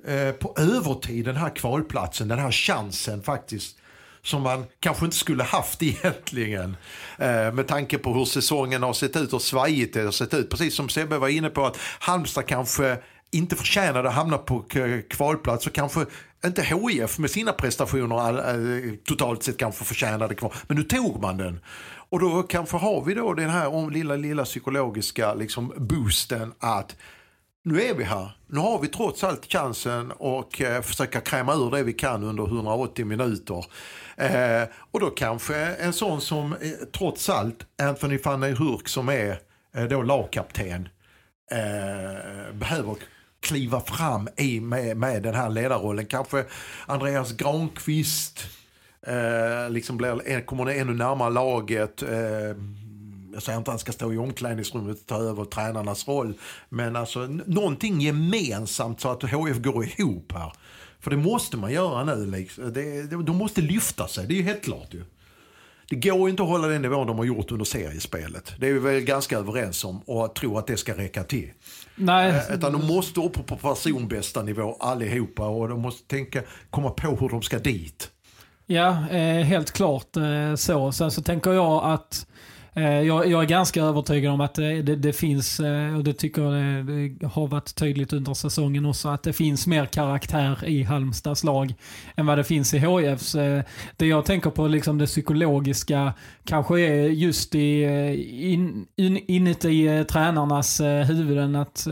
Eh, 0.06 0.32
på 0.32 0.54
övertid 0.58 1.24
den 1.24 1.36
här 1.36 1.56
kvalplatsen, 1.56 2.28
den 2.28 2.38
här 2.38 2.52
chansen 2.52 3.22
faktiskt 3.22 3.76
som 4.22 4.42
man 4.42 4.64
kanske 4.80 5.04
inte 5.04 5.16
skulle 5.16 5.44
haft 5.44 5.82
egentligen. 5.82 6.76
Eh, 7.18 7.52
med 7.52 7.66
tanke 7.66 7.98
på 7.98 8.14
hur 8.14 8.24
säsongen 8.24 8.82
har 8.82 8.92
sett 8.92 9.16
ut 9.16 9.32
och 9.32 9.42
svajigt 9.42 9.94
det 9.94 10.02
har 10.02 10.10
sett 10.10 10.34
ut. 10.34 10.50
Precis 10.50 10.74
som 10.74 10.88
Sebbe 10.88 11.18
var 11.18 11.28
inne 11.28 11.50
på 11.50 11.66
att 11.66 11.76
Halmstad 11.98 12.46
kanske 12.46 12.98
inte 13.30 13.56
förtjänade 13.56 14.08
att 14.08 14.14
hamna 14.14 14.38
på 14.38 14.64
kvalplats 15.10 15.66
och 15.66 15.72
kanske 15.72 16.06
inte 16.44 16.62
HIF 16.62 17.18
med 17.18 17.30
sina 17.30 17.52
prestationer 17.52 18.38
eh, 18.38 18.92
totalt 19.04 19.42
sett 19.42 19.58
kanske 19.58 19.84
förtjänade 19.84 20.34
kvar. 20.34 20.54
Men 20.68 20.76
nu 20.76 20.82
tog 20.82 21.22
man 21.22 21.36
den. 21.36 21.60
Och 22.08 22.20
då 22.20 22.42
kanske 22.42 22.76
har 22.76 23.04
vi 23.04 23.14
då 23.14 23.34
den 23.34 23.50
här 23.50 23.90
lilla, 23.90 24.16
lilla 24.16 24.44
psykologiska 24.44 25.34
liksom 25.34 25.72
boosten 25.76 26.52
att 26.58 26.96
nu 27.66 27.82
är 27.82 27.94
vi 27.94 28.04
här. 28.04 28.30
Nu 28.46 28.60
har 28.60 28.78
vi 28.78 28.88
trots 28.88 29.24
allt 29.24 29.52
chansen 29.52 30.12
att 30.20 30.60
eh, 30.60 30.80
försöka 30.80 31.20
kräma 31.20 31.54
ur 31.54 31.70
det 31.70 31.82
vi 31.82 31.92
kan 31.92 32.24
under 32.24 32.44
180 32.44 33.04
minuter. 33.04 33.64
Eh, 34.16 34.68
och 34.90 35.00
då 35.00 35.10
kanske 35.10 35.56
en 35.56 35.92
sån 35.92 36.20
som 36.20 36.52
eh, 36.52 36.58
trots 36.92 37.28
allt 37.28 37.66
Anthony 37.82 38.18
van 38.24 38.40
der 38.40 38.54
Hurk 38.54 38.88
som 38.88 39.08
är 39.08 39.38
eh, 39.76 39.84
då 39.84 40.02
lagkapten 40.02 40.88
eh, 41.50 42.54
behöver 42.54 42.96
kliva 43.40 43.80
fram 43.80 44.28
i 44.36 44.60
med, 44.60 44.96
med 44.96 45.22
den 45.22 45.34
här 45.34 45.50
ledarrollen. 45.50 46.06
Kanske 46.06 46.44
Andreas 46.86 47.32
Granqvist 47.32 48.46
eh, 49.06 49.70
liksom 49.70 49.96
blir, 49.96 50.46
kommer 50.46 50.70
ännu 50.70 50.94
närmare 50.94 51.30
laget. 51.30 52.02
Eh, 52.02 52.56
jag 53.36 53.42
säger 53.42 53.58
inte 53.58 53.70
att 53.70 53.72
han 53.72 53.78
ska 53.78 53.92
stå 53.92 54.12
i 54.12 54.18
omklädningsrummet 54.18 55.00
och 55.00 55.06
ta 55.06 55.16
över 55.16 55.44
tränarnas 55.44 56.08
roll. 56.08 56.34
Men 56.68 56.96
alltså 56.96 57.26
någonting 57.46 58.00
gemensamt 58.00 59.00
så 59.00 59.08
att 59.08 59.22
HF 59.22 59.58
går 59.58 59.84
ihop 59.84 60.32
här. 60.32 60.52
För 61.00 61.10
det 61.10 61.16
måste 61.16 61.56
man 61.56 61.72
göra 61.72 62.04
nu. 62.04 62.26
Liksom. 62.26 62.72
Det, 62.72 63.02
de 63.02 63.36
måste 63.36 63.60
lyfta 63.60 64.08
sig, 64.08 64.26
det 64.26 64.34
är 64.34 64.36
ju 64.36 64.42
helt 64.42 64.64
klart 64.64 64.94
ju. 64.94 65.04
Det 65.88 65.96
går 65.96 66.30
inte 66.30 66.42
att 66.42 66.48
hålla 66.48 66.68
den 66.68 66.82
nivån 66.82 67.06
de 67.06 67.18
har 67.18 67.24
gjort 67.24 67.52
under 67.52 67.64
seriespelet. 67.64 68.52
Det 68.58 68.68
är 68.68 68.72
vi 68.72 68.78
väl 68.78 69.00
ganska 69.00 69.38
överens 69.38 69.84
om 69.84 70.00
och 70.00 70.34
tro 70.34 70.58
att 70.58 70.66
det 70.66 70.76
ska 70.76 70.96
räcka 70.96 71.24
till. 71.24 71.50
Nej. 71.96 72.30
Eh, 72.30 72.54
utan 72.54 72.72
de 72.72 72.86
måste 72.86 73.20
upp 73.20 73.46
på 73.46 73.56
personbästa 73.56 74.42
nivå 74.42 74.76
allihopa 74.80 75.46
och 75.48 75.68
de 75.68 75.80
måste 75.80 76.08
tänka, 76.08 76.42
komma 76.70 76.90
på 76.90 77.16
hur 77.16 77.28
de 77.28 77.42
ska 77.42 77.58
dit. 77.58 78.10
Ja, 78.66 79.08
eh, 79.10 79.44
helt 79.44 79.70
klart 79.70 80.16
eh, 80.16 80.54
så. 80.54 80.92
Sen 80.92 81.10
så 81.10 81.22
tänker 81.22 81.52
jag 81.52 81.84
att 81.84 82.26
Eh, 82.76 83.02
jag, 83.02 83.26
jag, 83.26 83.42
är 83.42 83.46
ganska 83.46 83.82
övertygad 83.82 84.32
om 84.32 84.40
att 84.40 84.54
det, 84.54 84.82
det, 84.82 84.96
det 84.96 85.12
finns, 85.12 85.60
eh, 85.60 85.96
och 85.96 86.04
det 86.04 86.12
tycker 86.12 86.42
jag 86.42 86.52
det, 86.86 87.26
har 87.26 87.46
varit 87.46 87.74
tydligt 87.74 88.12
under 88.12 88.34
säsongen 88.34 88.86
också, 88.86 89.08
att 89.08 89.22
det 89.22 89.32
finns 89.32 89.66
mer 89.66 89.86
karaktär 89.86 90.64
i 90.64 90.82
Halmstads 90.82 91.44
lag 91.44 91.74
än 92.16 92.26
vad 92.26 92.38
det 92.38 92.44
finns 92.44 92.74
i 92.74 92.78
HIFs. 92.78 93.32
Det 93.96 94.06
jag 94.06 94.24
tänker 94.24 94.50
på, 94.50 94.66
liksom 94.66 94.98
det 94.98 95.06
psykologiska, 95.06 96.12
kanske 96.44 96.80
är 96.80 97.08
just 97.08 97.54
i, 97.54 97.82
in, 98.52 98.86
in, 98.96 99.18
inuti 99.26 100.04
tränarnas 100.08 100.80
huvuden. 100.80 101.56
Att, 101.56 101.86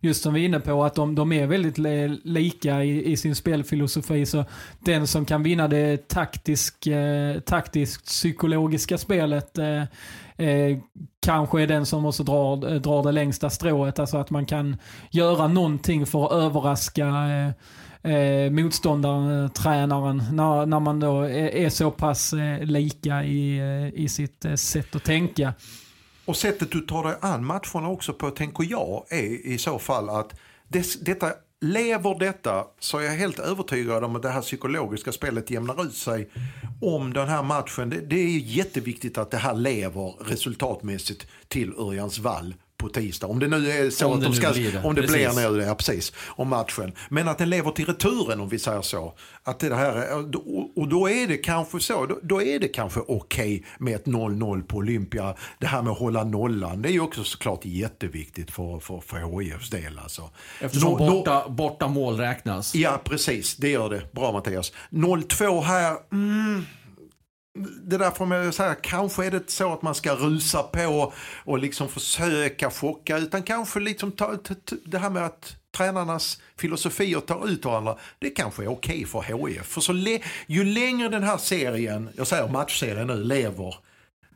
just 0.00 0.22
som 0.22 0.34
vi 0.34 0.40
är 0.40 0.44
inne 0.44 0.60
på, 0.60 0.84
att 0.84 0.94
de, 0.94 1.14
de 1.14 1.32
är 1.32 1.46
väldigt 1.46 1.78
lika 2.24 2.84
i, 2.84 3.12
i, 3.12 3.16
sin 3.16 3.34
spelfilosofi. 3.34 4.26
Så 4.26 4.44
den 4.80 5.06
som 5.06 5.24
kan 5.24 5.42
vinna 5.42 5.68
det 5.68 6.08
taktisk, 6.08 6.88
taktiskt 7.44 8.06
psykologiska 8.06 8.98
spelet 8.98 9.58
eh, 10.36 10.78
kanske 11.20 11.62
är 11.62 11.66
den 11.66 11.86
som 11.86 12.06
också 12.06 12.22
drar, 12.22 12.78
drar 12.78 13.02
det 13.02 13.12
längsta 13.12 13.50
strået. 13.50 13.98
Alltså 13.98 14.16
att 14.16 14.30
man 14.30 14.46
kan 14.46 14.76
göra 15.10 15.48
någonting 15.48 16.06
för 16.06 16.26
att 16.26 16.32
överraska 16.32 17.06
eh, 17.06 17.50
eh, 18.12 18.50
motståndaren, 18.50 19.44
eh, 19.44 19.50
tränaren, 19.50 20.22
när, 20.32 20.66
när 20.66 20.80
man 20.80 21.00
då 21.00 21.22
är, 21.22 21.54
är 21.54 21.68
så 21.68 21.90
pass 21.90 22.32
eh, 22.32 22.62
lika 22.62 23.24
i, 23.24 23.58
eh, 23.58 24.02
i 24.02 24.08
sitt 24.08 24.44
eh, 24.44 24.54
sätt 24.54 24.96
att 24.96 25.04
tänka. 25.04 25.54
Och 26.24 26.36
sättet 26.36 26.72
du 26.72 26.80
tar 26.80 27.04
dig 27.04 27.16
an 27.20 27.44
matcherna 27.44 27.88
också 27.88 28.12
på, 28.12 28.30
tänker 28.30 28.66
jag, 28.70 29.04
är 29.10 29.46
i 29.46 29.58
så 29.58 29.78
fall 29.78 30.08
att 30.08 30.40
des, 30.68 31.00
detta 31.00 31.32
Lever 31.62 32.18
detta 32.18 32.66
så 32.78 32.98
är 32.98 33.02
jag 33.02 33.12
helt 33.12 33.38
övertygad 33.38 34.04
om 34.04 34.16
att 34.16 34.22
det 34.22 34.28
här 34.28 34.42
psykologiska 34.42 35.12
spelet 35.12 35.50
jämnar 35.50 35.86
ut 35.86 35.94
sig 35.94 36.30
om 36.80 37.12
den 37.12 37.28
här 37.28 37.42
matchen. 37.42 37.90
Det, 37.90 38.00
det 38.00 38.16
är 38.16 38.38
jätteviktigt 38.38 39.18
att 39.18 39.30
det 39.30 39.36
här 39.36 39.54
lever 39.54 40.14
resultatmässigt 40.24 41.26
till 41.48 41.74
Örjans 41.78 42.18
vall 42.18 42.54
på 42.80 42.88
tisdag. 42.88 43.26
Om 43.26 43.38
det 43.38 43.48
nu 43.48 43.70
är 43.70 43.90
så 43.90 44.06
om 44.06 44.12
att 44.12 44.22
de 44.22 44.34
ska, 44.34 44.52
blir 44.52 44.72
det. 44.72 44.82
om 44.82 44.94
det 44.94 45.02
precis. 45.02 45.34
blir 45.34 45.50
nu, 45.50 45.62
ja 45.62 45.74
precis, 45.74 46.12
om 46.26 46.48
matchen. 46.48 46.92
Men 47.08 47.28
att 47.28 47.38
den 47.38 47.50
lever 47.50 47.70
till 47.70 47.86
returen 47.86 48.40
om 48.40 48.48
vi 48.48 48.58
säger 48.58 48.82
så. 48.82 49.14
Att 49.44 49.58
det 49.58 49.74
här, 49.74 50.12
och 50.76 50.88
då 50.88 51.08
är 51.08 51.28
det 51.28 51.36
kanske 51.36 51.80
så, 51.80 52.06
då, 52.06 52.18
då 52.22 52.42
är 52.42 52.58
det 52.58 52.68
kanske 52.68 53.00
okej 53.00 53.14
okay 53.14 53.62
med 53.78 53.94
ett 53.94 54.06
0-0 54.06 54.62
på 54.62 54.76
Olympia. 54.76 55.34
Det 55.58 55.66
här 55.66 55.82
med 55.82 55.92
att 55.92 55.98
hålla 55.98 56.24
nollan, 56.24 56.82
det 56.82 56.88
är 56.88 56.92
ju 56.92 57.00
också 57.00 57.24
såklart 57.24 57.64
jätteviktigt 57.64 58.50
för, 58.50 58.78
för, 58.78 59.00
för 59.00 59.40
HIFs 59.40 59.70
del. 59.70 59.98
Alltså. 59.98 60.30
Eftersom 60.60 60.92
no, 60.92 60.98
borta, 60.98 61.48
borta 61.48 61.88
mål 61.88 62.16
räknas. 62.16 62.74
Ja, 62.74 63.00
precis, 63.04 63.56
det 63.56 63.68
gör 63.68 63.90
det. 63.90 64.12
Bra 64.12 64.32
Mattias. 64.32 64.72
0-2 64.90 65.62
här, 65.62 65.96
mm 66.12 66.64
det 67.82 67.98
där 67.98 68.10
får 68.10 68.26
man 68.26 68.52
säga, 68.52 68.74
kanske 68.74 69.26
är 69.26 69.30
det 69.30 69.50
så 69.50 69.72
att 69.72 69.82
man 69.82 69.94
ska 69.94 70.14
rusa 70.14 70.62
på 70.62 71.12
och 71.44 71.58
liksom 71.58 71.88
försöka 71.88 72.70
chocka 72.70 73.18
utan 73.18 73.42
kanske 73.42 73.80
liksom 73.80 74.12
ta, 74.12 74.38
det 74.84 74.98
här 74.98 75.10
med 75.10 75.24
att 75.24 75.56
tränarnas 75.76 76.42
filosofier 76.56 77.20
tar 77.20 77.48
ut 77.48 77.64
varandra. 77.64 77.96
Det 78.18 78.30
kanske 78.30 78.62
är 78.62 78.68
okej 78.68 79.04
okay 79.04 79.06
för 79.06 79.46
HIF. 79.48 79.66
För 79.66 79.80
så 79.80 79.92
le, 79.92 80.22
ju 80.46 80.64
längre 80.64 81.08
den 81.08 81.22
här 81.22 81.38
serien, 81.38 82.08
jag 82.16 82.26
säger 82.26 82.48
matchserien 82.48 83.06
nu, 83.06 83.24
lever 83.24 83.74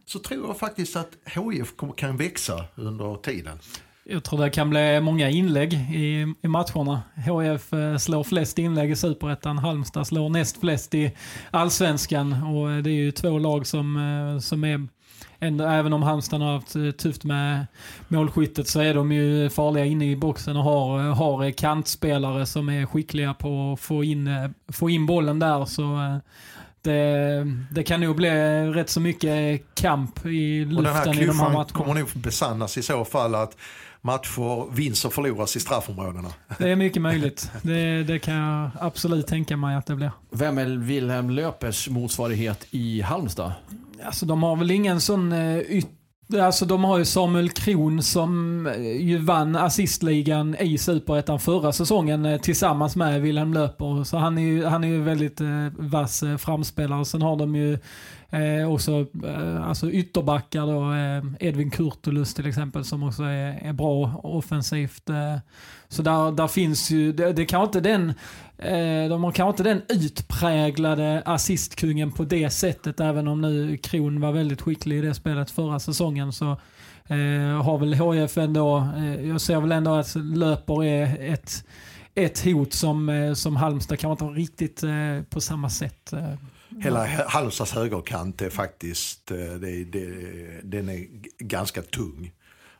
så 0.06 0.18
tror 0.18 0.46
jag 0.46 0.58
faktiskt 0.58 0.96
att 0.96 1.10
HIF 1.24 1.72
kan 1.96 2.16
växa 2.16 2.64
under 2.74 3.16
tiden. 3.16 3.58
Jag 4.06 4.24
tror 4.24 4.40
det 4.40 4.50
kan 4.50 4.70
bli 4.70 5.00
många 5.00 5.30
inlägg 5.30 5.72
i, 5.72 6.34
i 6.42 6.48
matcherna. 6.48 7.02
HF 7.14 7.72
eh, 7.72 7.96
slår 7.96 8.24
flest 8.24 8.58
inlägg 8.58 8.90
i 8.90 8.96
Superettan, 8.96 9.58
Halmstad 9.58 10.06
slår 10.06 10.28
näst 10.28 10.60
flest 10.60 10.94
i 10.94 11.12
Allsvenskan 11.50 12.42
och 12.42 12.70
eh, 12.70 12.82
det 12.82 12.90
är 12.90 12.94
ju 12.94 13.10
två 13.10 13.38
lag 13.38 13.66
som, 13.66 13.96
eh, 13.96 14.40
som 14.40 14.64
är 14.64 14.88
Ändå, 15.38 15.64
även 15.64 15.92
om 15.92 16.02
Halmstad 16.02 16.40
har 16.40 16.52
haft 16.52 16.98
tufft 16.98 17.24
med 17.24 17.66
målskyttet 18.08 18.68
så 18.68 18.80
är 18.80 18.94
de 18.94 19.12
ju 19.12 19.50
farliga 19.50 19.84
inne 19.84 20.10
i 20.10 20.16
boxen 20.16 20.56
och 20.56 20.62
har, 20.62 20.98
har 21.00 21.50
kantspelare 21.50 22.46
som 22.46 22.68
är 22.68 22.86
skickliga 22.86 23.34
på 23.34 23.72
att 23.72 23.80
få 23.80 24.04
in, 24.04 24.54
få 24.72 24.90
in 24.90 25.06
bollen 25.06 25.38
där. 25.38 25.64
Så 25.64 26.20
det, 26.82 27.46
det 27.70 27.82
kan 27.82 28.00
nog 28.00 28.16
bli 28.16 28.30
rätt 28.70 28.90
så 28.90 29.00
mycket 29.00 29.62
kamp 29.74 30.26
i 30.26 30.64
luften 30.64 31.18
i 31.18 31.26
de 31.26 31.40
här 31.40 31.48
matcherna. 31.48 31.64
kommer 31.64 31.94
nog 31.94 32.08
besannas 32.14 32.78
i 32.78 32.82
så 32.82 33.04
fall 33.04 33.34
att 33.34 33.56
matcher 34.04 34.74
vinns 34.74 35.04
och 35.04 35.12
förloras 35.12 35.56
i 35.56 35.60
straffområdena. 35.60 36.28
Det 36.58 36.70
är 36.70 36.76
mycket 36.76 37.02
möjligt. 37.02 37.50
Det, 37.62 38.02
det, 38.02 38.18
kan 38.18 38.34
jag 38.34 38.70
absolut 38.80 39.26
tänka 39.26 39.56
mig 39.56 39.76
att 39.76 39.86
det 39.86 39.94
blir. 39.94 40.10
Vem 40.30 40.58
är 40.58 40.66
Wilhelm 40.66 41.30
Löpers 41.30 41.88
motsvarighet 41.88 42.66
i 42.70 43.00
Halmstad? 43.00 43.52
Alltså 44.04 44.26
de 44.26 44.42
har 44.42 44.56
väl 44.56 44.70
ingen 44.70 45.00
sån 45.00 45.32
uh, 45.32 45.58
yt 45.58 45.88
Alltså 46.40 46.64
de 46.64 46.84
har 46.84 46.98
ju 46.98 47.04
Samuel 47.04 47.50
Kron 47.50 48.02
som 48.02 48.66
eh, 48.66 49.00
ju 49.00 49.18
vann 49.18 49.56
assistligan 49.56 50.56
i 50.60 50.78
Superettan 50.78 51.40
förra 51.40 51.72
säsongen 51.72 52.24
eh, 52.24 52.40
tillsammans 52.40 52.96
med 52.96 53.22
Wilhelm 53.22 53.52
Löper. 53.52 54.04
Så 54.04 54.16
han 54.16 54.38
är 54.38 54.42
ju, 54.42 54.64
han 54.64 54.84
är 54.84 54.88
ju 54.88 55.02
väldigt 55.02 55.40
eh, 55.40 55.68
vass 55.78 56.24
framspelare. 56.38 57.04
Sen 57.04 57.22
har 57.22 57.36
de 57.36 57.56
ju 57.56 57.78
Eh, 58.34 58.72
också 58.72 59.06
eh, 59.24 59.68
alltså 59.68 59.90
ytterbackar 59.90 60.66
då, 60.66 60.92
eh, 60.92 61.48
Edvin 61.48 61.70
Kurtulus 61.70 62.34
till 62.34 62.46
exempel 62.46 62.84
som 62.84 63.02
också 63.02 63.22
är, 63.22 63.68
är 63.68 63.72
bra 63.72 64.20
offensivt. 64.22 65.10
Eh, 65.10 65.36
så 65.88 66.02
där, 66.02 66.32
där 66.32 66.46
finns 66.46 66.90
ju, 66.90 67.12
det, 67.12 67.32
det 67.32 67.44
kan 67.44 67.62
inte 67.62 67.80
den, 67.80 68.08
eh, 68.58 69.08
de 69.08 69.24
har 69.24 69.32
kanske 69.32 69.50
inte 69.50 69.62
den 69.62 69.82
utpräglade 69.88 71.22
assistkungen 71.24 72.12
på 72.12 72.24
det 72.24 72.50
sättet 72.50 73.00
även 73.00 73.28
om 73.28 73.40
nu 73.40 73.76
Kron 73.76 74.20
var 74.20 74.32
väldigt 74.32 74.62
skicklig 74.62 74.98
i 74.98 75.00
det 75.00 75.14
spelet 75.14 75.50
förra 75.50 75.80
säsongen 75.80 76.32
så 76.32 76.50
eh, 77.06 77.62
har 77.62 77.78
väl 77.78 77.94
HF 77.94 78.38
ändå, 78.38 78.88
eh, 78.96 79.28
jag 79.28 79.40
ser 79.40 79.60
väl 79.60 79.72
ändå 79.72 79.94
att 79.94 80.14
löper 80.14 80.84
är 80.84 81.32
ett 81.32 81.64
ett 82.16 82.44
hot 82.44 82.72
som, 82.72 83.08
eh, 83.08 83.34
som 83.34 83.56
Halmstad 83.56 83.98
kanske 83.98 84.24
inte 84.24 84.40
riktigt 84.40 84.82
eh, 84.82 85.22
på 85.30 85.40
samma 85.40 85.70
sätt 85.70 86.12
Hela 86.80 87.06
Halmstads 87.06 87.72
högerkant 87.72 88.42
är 88.42 88.50
faktiskt, 88.50 89.30
eh, 89.30 89.36
det, 89.36 89.84
det, 89.84 90.10
den 90.62 90.88
är 90.88 91.06
ganska 91.38 91.82
tung. 91.82 92.32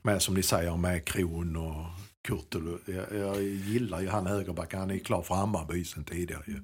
Med 0.03 0.23
som 0.23 0.35
ni 0.35 0.43
säger 0.43 0.77
med 0.77 1.05
Kron 1.05 1.57
och 1.57 1.85
Kurtulu. 2.29 2.79
Jag, 2.87 3.21
jag 3.21 3.43
gillar 3.43 4.01
ju 4.01 4.09
han 4.09 4.27
högerbacken, 4.27 4.81
han 4.81 4.91
är 4.91 4.99
klar 4.99 5.23
för 5.23 5.35
Hammarby 5.35 5.85
sen 5.85 6.05
tidigare 6.05 6.43
ju. 6.47 6.61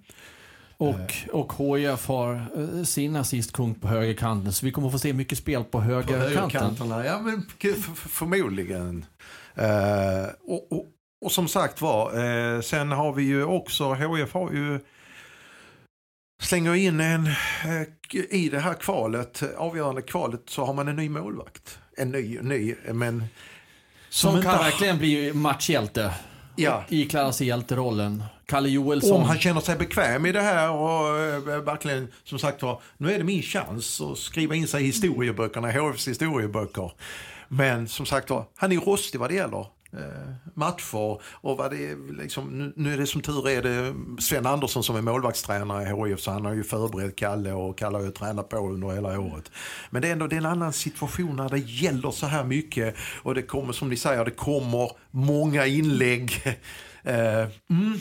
Och, 0.76 1.14
och 1.32 1.52
HIF 1.52 2.06
har 2.06 2.34
eh, 2.56 2.84
sin 2.84 3.16
assistkung 3.16 3.74
på 3.74 3.88
högerkanten 3.88 4.52
så 4.52 4.66
vi 4.66 4.72
kommer 4.72 4.90
få 4.90 4.98
se 4.98 5.12
mycket 5.12 5.38
spel 5.38 5.64
på 5.64 5.80
högerkanten. 5.80 6.76
På 6.76 7.02
ja 7.04 7.18
men 7.18 7.46
förmodligen. 7.94 9.04
Uh, 9.58 10.28
och, 10.40 10.72
och, 10.72 10.86
och, 11.20 11.32
som 11.32 11.48
sagt 11.48 11.80
var, 11.80 12.18
uh, 12.18 12.60
sen 12.60 12.92
har 12.92 13.12
vi 13.12 13.22
ju 13.22 13.44
också, 13.44 13.94
HIF 13.94 14.32
har 14.32 14.52
ju 14.52 14.80
slänger 16.40 16.74
in 16.74 17.00
en, 17.00 17.26
eh, 17.26 18.30
i 18.30 18.48
det 18.48 18.58
här 18.58 18.74
kvalet, 18.74 19.42
avgörande 19.56 20.02
kvalet, 20.02 20.42
så 20.46 20.64
har 20.64 20.74
man 20.74 20.88
en 20.88 20.96
ny 20.96 21.08
målvakt. 21.08 21.78
En 21.96 22.10
ny, 22.10 22.38
ny, 22.42 22.74
men... 22.92 23.24
Som, 24.08 24.32
som 24.32 24.42
kan 24.42 24.52
inte... 24.52 24.64
verkligen 24.64 24.98
bli 24.98 25.32
matchhjälte. 25.32 26.14
Ja. 26.56 26.84
Ikläda 26.88 27.32
sig 27.32 27.46
hjälterollen. 27.46 28.24
Kalle 28.46 28.68
Joelsson. 28.68 29.16
Om 29.16 29.22
han 29.22 29.38
känner 29.38 29.60
sig 29.60 29.76
bekväm 29.76 30.26
i 30.26 30.32
det 30.32 30.40
här 30.40 30.70
och 30.70 31.18
äh, 31.18 31.60
verkligen, 31.62 32.08
som 32.24 32.38
sagt 32.38 32.62
var, 32.62 32.82
nu 32.96 33.12
är 33.12 33.18
det 33.18 33.24
min 33.24 33.42
chans 33.42 34.00
att 34.00 34.18
skriva 34.18 34.54
in 34.54 34.68
sig 34.68 34.82
i 34.82 34.86
historieböckerna, 34.86 35.70
HFs 35.70 36.08
historieböcker. 36.08 36.92
Men 37.48 37.88
som 37.88 38.06
sagt 38.06 38.30
var, 38.30 38.44
han 38.56 38.72
är 38.72 38.76
rostig 38.76 39.20
vad 39.20 39.30
det 39.30 39.34
gäller 39.34 39.60
eh, 39.60 39.66
Eh, 39.92 40.32
matcher. 40.54 41.20
Och 41.24 41.56
vad 41.56 41.70
det 41.70 41.90
är, 41.90 42.22
liksom, 42.22 42.72
nu, 42.76 42.92
är 42.92 42.98
det 42.98 43.06
som 43.06 43.20
tur 43.20 43.48
är 43.48 43.62
det 43.62 43.94
Sven 44.22 44.46
Andersson 44.46 44.84
som 44.84 44.96
är 44.96 45.02
målvaktstränare 45.02 45.82
i 45.82 46.10
HIF 46.10 46.20
så 46.20 46.30
han 46.30 46.44
har 46.44 46.54
ju 46.54 46.64
förberett 46.64 47.16
Kalle 47.16 47.52
och 47.52 47.78
Kalle 47.78 47.98
har 47.98 48.04
ju 48.04 48.10
tränat 48.10 48.48
på 48.48 48.56
under 48.56 48.88
hela 48.88 49.20
året. 49.20 49.50
Men 49.90 50.02
det 50.02 50.08
är 50.08 50.12
ändå 50.12 50.26
det 50.26 50.36
är 50.36 50.40
en 50.40 50.46
annan 50.46 50.72
situation 50.72 51.36
när 51.36 51.48
det 51.48 51.58
gäller 51.58 52.10
så 52.10 52.26
här 52.26 52.44
mycket 52.44 52.96
och 53.22 53.34
det 53.34 53.42
kommer 53.42 53.72
som 53.72 53.88
ni 53.88 53.96
säger, 53.96 54.24
det 54.24 54.30
kommer 54.30 54.90
många 55.10 55.66
inlägg. 55.66 56.32
Eh, 57.04 57.48
mm. 57.70 57.98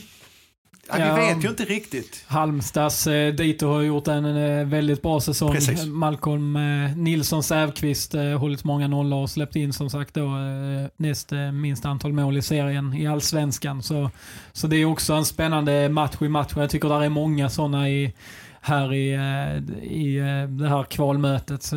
Ja, 0.97 1.15
vi 1.15 1.21
vet 1.21 1.43
ju 1.43 1.49
inte 1.49 1.65
riktigt. 1.65 2.23
Halmstads 2.27 3.07
eh, 3.07 3.33
Dito 3.33 3.67
har 3.67 3.81
gjort 3.81 4.07
en 4.07 4.25
eh, 4.25 4.65
väldigt 4.65 5.01
bra 5.01 5.19
säsong. 5.19 5.53
Precis. 5.53 5.85
Malcolm 5.85 6.55
eh, 6.55 6.97
Nilsson 6.97 7.43
Sävqvist 7.43 8.13
eh, 8.13 8.23
hållit 8.23 8.63
många 8.63 8.87
nollor 8.87 9.19
och 9.19 9.29
släppt 9.29 9.55
in 9.55 9.73
som 9.73 9.89
sagt 9.89 10.13
då 10.13 10.25
eh, 10.25 10.87
näst 10.97 11.31
eh, 11.31 11.51
minst 11.51 11.85
antal 11.85 12.13
mål 12.13 12.37
i 12.37 12.41
serien 12.41 12.93
i 12.93 13.07
allsvenskan. 13.07 13.83
Så, 13.83 14.09
så 14.51 14.67
det 14.67 14.77
är 14.77 14.85
också 14.85 15.13
en 15.13 15.25
spännande 15.25 15.89
match 15.89 16.15
i 16.21 16.27
matchen. 16.27 16.61
Jag 16.61 16.69
tycker 16.69 16.99
det 16.99 17.05
är 17.05 17.09
många 17.09 17.49
sådana 17.49 17.89
i, 17.89 18.13
här 18.61 18.93
i, 18.93 19.13
eh, 19.13 19.75
i 19.83 20.19
det 20.49 20.69
här 20.69 20.83
kvalmötet. 20.83 21.71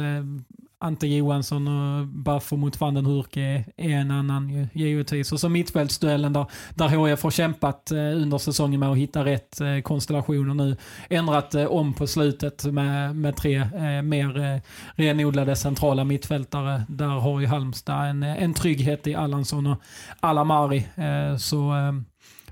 Ante 0.82 1.06
Johansson 1.06 1.68
och 1.68 2.06
Baffo 2.06 2.56
mot 2.56 2.80
van 2.80 2.94
den 2.94 3.06
Hurk 3.06 3.36
är, 3.36 3.64
är 3.76 3.90
en 3.90 4.10
annan 4.10 4.50
ju, 4.50 4.68
givetvis. 4.72 5.32
Och 5.32 5.40
så 5.40 5.48
mittfältsduellen 5.48 6.32
där, 6.32 6.46
där 6.74 6.88
HF 6.88 7.22
har 7.22 7.30
kämpat 7.30 7.90
eh, 7.90 7.98
under 7.98 8.38
säsongen 8.38 8.80
med 8.80 8.88
att 8.88 8.98
hitta 8.98 9.24
rätt 9.24 9.60
eh, 9.60 9.80
konstellationer 9.80 10.54
nu. 10.54 10.76
Ändrat 11.10 11.54
eh, 11.54 11.64
om 11.64 11.94
på 11.94 12.06
slutet 12.06 12.64
med, 12.64 13.16
med 13.16 13.36
tre 13.36 13.56
eh, 13.56 14.02
mer 14.02 14.40
eh, 14.40 14.60
renodlade 14.94 15.56
centrala 15.56 16.04
mittfältare. 16.04 16.84
Där 16.88 17.06
har 17.06 17.40
ju 17.40 17.46
Halmstad 17.46 18.10
en, 18.10 18.22
eh, 18.22 18.42
en 18.42 18.54
trygghet 18.54 19.06
i 19.06 19.14
Allansson 19.14 19.66
och 19.66 19.82
Alamari. 20.20 20.86
Eh, 20.94 21.36
så 21.36 21.74
eh, 21.74 21.92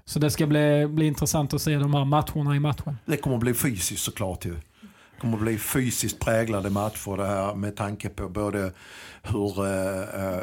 så 0.04 0.18
det 0.18 0.30
ska 0.30 0.46
bli, 0.46 0.86
bli 0.86 1.06
intressant 1.06 1.54
att 1.54 1.62
se 1.62 1.76
de 1.76 1.94
här 1.94 2.04
matcherna 2.04 2.56
i 2.56 2.60
matchen. 2.60 2.98
Det 3.06 3.16
kommer 3.16 3.36
att 3.36 3.42
bli 3.42 3.54
fysiskt 3.54 4.02
såklart 4.02 4.44
ju. 4.46 4.56
Kommer 5.20 5.36
att 5.36 5.42
bli 5.42 5.58
fysiskt 5.58 6.18
präglade 6.20 6.70
matcher 6.70 7.16
det 7.16 7.26
här 7.26 7.54
med 7.54 7.76
tanke 7.76 8.08
på 8.08 8.28
både 8.28 8.72
hur 9.22 9.66
eh, 9.66 10.24
eh, 10.24 10.42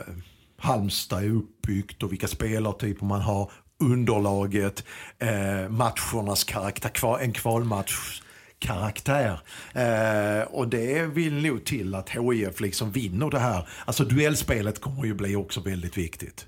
Halmstad 0.57 1.23
är 1.23 1.29
uppbyggt 1.29 2.03
och 2.03 2.11
vilka 2.11 2.27
spelartyper 2.27 3.05
man 3.05 3.21
har, 3.21 3.51
underlaget, 3.79 4.83
eh, 5.19 5.69
matchernas 5.69 6.43
karaktär, 6.43 7.19
en 7.19 7.33
kvalmatch 7.33 8.21
karaktär. 8.59 9.39
Eh, 9.73 10.47
och 10.47 10.67
det 10.67 11.05
vill 11.05 11.33
nog 11.33 11.65
till 11.65 11.95
att 11.95 12.09
HIF 12.09 12.59
liksom 12.59 12.91
vinner 12.91 13.29
det 13.29 13.39
här. 13.39 13.67
Alltså 13.85 14.03
duellspelet 14.03 14.81
kommer 14.81 15.05
ju 15.05 15.13
bli 15.13 15.35
också 15.35 15.61
väldigt 15.61 15.97
viktigt. 15.97 16.47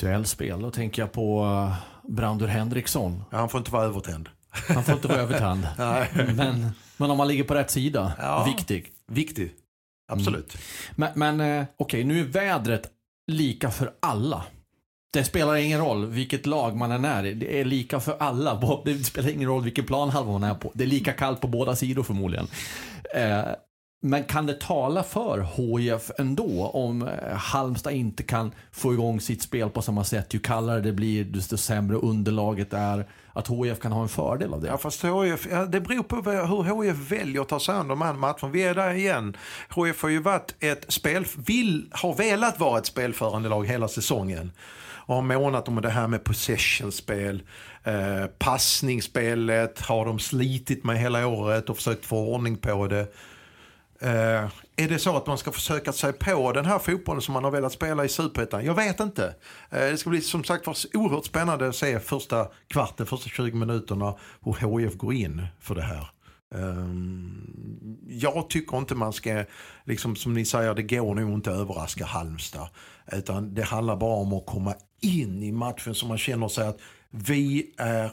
Duellspel, 0.00 0.60
då 0.60 0.70
tänker 0.70 1.02
jag 1.02 1.12
på 1.12 1.44
eh, 1.44 1.76
Brandur 2.12 2.46
Henriksson. 2.46 3.22
Ja, 3.30 3.38
han 3.38 3.48
får 3.48 3.58
inte 3.58 3.72
vara 3.72 3.84
övertänd. 3.84 4.28
Han 4.68 4.84
får 4.84 4.94
inte 4.94 5.08
vara 5.08 5.18
övertänd. 5.18 5.68
men, 6.36 6.70
men 6.96 7.10
om 7.10 7.16
man 7.18 7.28
ligger 7.28 7.44
på 7.44 7.54
rätt 7.54 7.70
sida, 7.70 8.12
Ja. 8.18 8.44
viktig. 8.56 8.92
Viktig. 9.06 9.52
Absolut. 10.12 10.56
Men, 10.96 11.10
men 11.14 11.40
eh, 11.40 11.64
okej, 11.76 12.04
nu 12.04 12.20
är 12.20 12.24
vädret 12.24 12.90
lika 13.32 13.70
för 13.70 13.92
alla. 14.02 14.44
Det 15.12 15.24
spelar 15.24 15.54
ingen 15.54 15.80
roll 15.80 16.06
vilket 16.06 16.46
lag 16.46 16.76
man 16.76 16.92
än 16.92 17.04
är 17.04 17.26
i. 17.26 17.34
Det 17.34 17.60
är 17.60 17.64
lika 17.64 18.00
för 18.00 18.16
alla. 18.20 18.82
Det 18.84 19.04
spelar 19.04 19.28
ingen 19.30 19.48
roll 19.48 19.62
vilken 19.64 19.84
planhalva 19.84 20.32
man 20.32 20.44
är 20.44 20.54
på. 20.54 20.70
Det 20.74 20.84
är 20.84 20.88
lika 20.88 21.12
kallt 21.12 21.40
på 21.40 21.48
båda 21.48 21.76
sidor 21.76 22.02
förmodligen. 22.02 22.46
Eh, 23.14 23.44
men 24.06 24.24
kan 24.24 24.46
det 24.46 24.60
tala 24.60 25.02
för 25.02 25.46
HIF 25.56 26.10
ändå 26.18 26.66
om 26.66 27.02
eh, 27.02 27.36
Halmstad 27.36 27.92
inte 27.92 28.22
kan 28.22 28.52
få 28.72 28.92
igång 28.92 29.20
sitt 29.20 29.42
spel 29.42 29.70
på 29.70 29.82
samma 29.82 30.04
sätt? 30.04 30.34
Ju 30.34 30.38
kallare 30.38 30.80
det 30.80 30.92
blir, 30.92 31.24
desto 31.24 31.56
sämre 31.56 31.96
underlaget 31.96 32.72
är. 32.72 33.06
Att 33.32 33.48
HIF 33.48 33.80
kan 33.80 33.92
ha 33.92 34.02
en 34.02 34.08
fördel 34.08 34.54
av 34.54 34.60
det. 34.60 34.68
Ja, 34.68 34.78
fast 34.78 35.04
HIF, 35.04 35.46
ja, 35.50 35.66
det 35.66 35.80
beror 35.80 36.02
på 36.02 36.16
hur 36.30 36.82
HIF 36.82 37.10
väljer 37.10 37.42
att 37.42 37.48
ta 37.48 37.60
sig 37.60 37.74
an 37.74 37.88
de 37.88 38.02
här 38.02 38.12
matcherna. 38.12 38.48
Vi 38.52 38.62
är 38.62 38.74
där 38.74 38.94
igen. 38.94 39.36
HIF 39.76 40.02
har 40.02 40.08
ju 40.08 40.22
varit 40.22 40.54
ett 40.60 40.92
spel, 40.92 41.26
vill, 41.46 41.88
har 41.92 42.14
velat 42.14 42.60
vara 42.60 42.78
ett 42.78 42.86
spelförande 42.86 43.48
lag 43.48 43.66
hela 43.66 43.88
säsongen. 43.88 44.52
Och 45.06 45.14
har 45.14 45.22
månat 45.22 45.68
om 45.68 45.80
det 45.80 45.90
här 45.90 46.08
med 46.08 46.24
possessionspel, 46.24 47.42
eh, 47.84 48.26
passningsspelet 48.38 49.80
har 49.80 50.06
de 50.06 50.18
slitit 50.18 50.84
med 50.84 50.98
hela 50.98 51.26
året 51.26 51.70
och 51.70 51.76
försökt 51.76 52.06
få 52.06 52.34
ordning 52.34 52.56
på 52.56 52.86
det. 52.86 53.06
Eh, 54.00 54.50
är 54.76 54.88
det 54.88 54.98
så 54.98 55.16
att 55.16 55.26
man 55.26 55.38
ska 55.38 55.52
försöka 55.52 55.92
sig 55.92 56.12
på 56.12 56.52
den 56.52 56.64
här 56.64 56.78
fotbollen 56.78 57.22
som 57.22 57.34
man 57.34 57.44
har 57.44 57.50
velat 57.50 57.72
spela 57.72 58.04
i 58.04 58.08
Superettan? 58.08 58.64
Jag 58.64 58.74
vet 58.74 59.00
inte. 59.00 59.34
Eh, 59.70 59.78
det 59.78 59.96
ska 59.96 60.10
bli 60.10 60.20
som 60.20 60.44
sagt 60.44 60.66
var 60.66 60.76
oerhört 60.94 61.24
spännande 61.24 61.68
att 61.68 61.76
se 61.76 62.00
första 62.00 62.48
kvarten, 62.68 63.06
första 63.06 63.28
20 63.28 63.56
minuterna 63.56 64.14
hur 64.44 64.78
HIF 64.78 64.94
går 64.96 65.14
in 65.14 65.46
för 65.60 65.74
det 65.74 65.82
här. 65.82 66.08
Ehm, 66.54 67.96
jag 68.08 68.50
tycker 68.50 68.78
inte 68.78 68.94
man 68.94 69.12
ska, 69.12 69.44
liksom 69.84 70.16
som 70.16 70.34
ni 70.34 70.44
säger, 70.44 70.74
det 70.74 70.82
går 70.82 71.14
nog 71.14 71.32
inte 71.32 71.50
att 71.50 71.56
överraska 71.56 72.04
Halmstad. 72.04 72.68
Utan 73.12 73.54
det 73.54 73.62
handlar 73.62 73.96
bara 73.96 74.16
om 74.16 74.32
att 74.32 74.46
komma 74.46 74.74
in 75.00 75.42
i 75.42 75.52
matchen 75.52 75.94
så 75.94 76.06
man 76.06 76.18
känner 76.18 76.48
sig 76.48 76.66
att 76.66 76.78
vi 77.10 77.74
är 77.76 78.10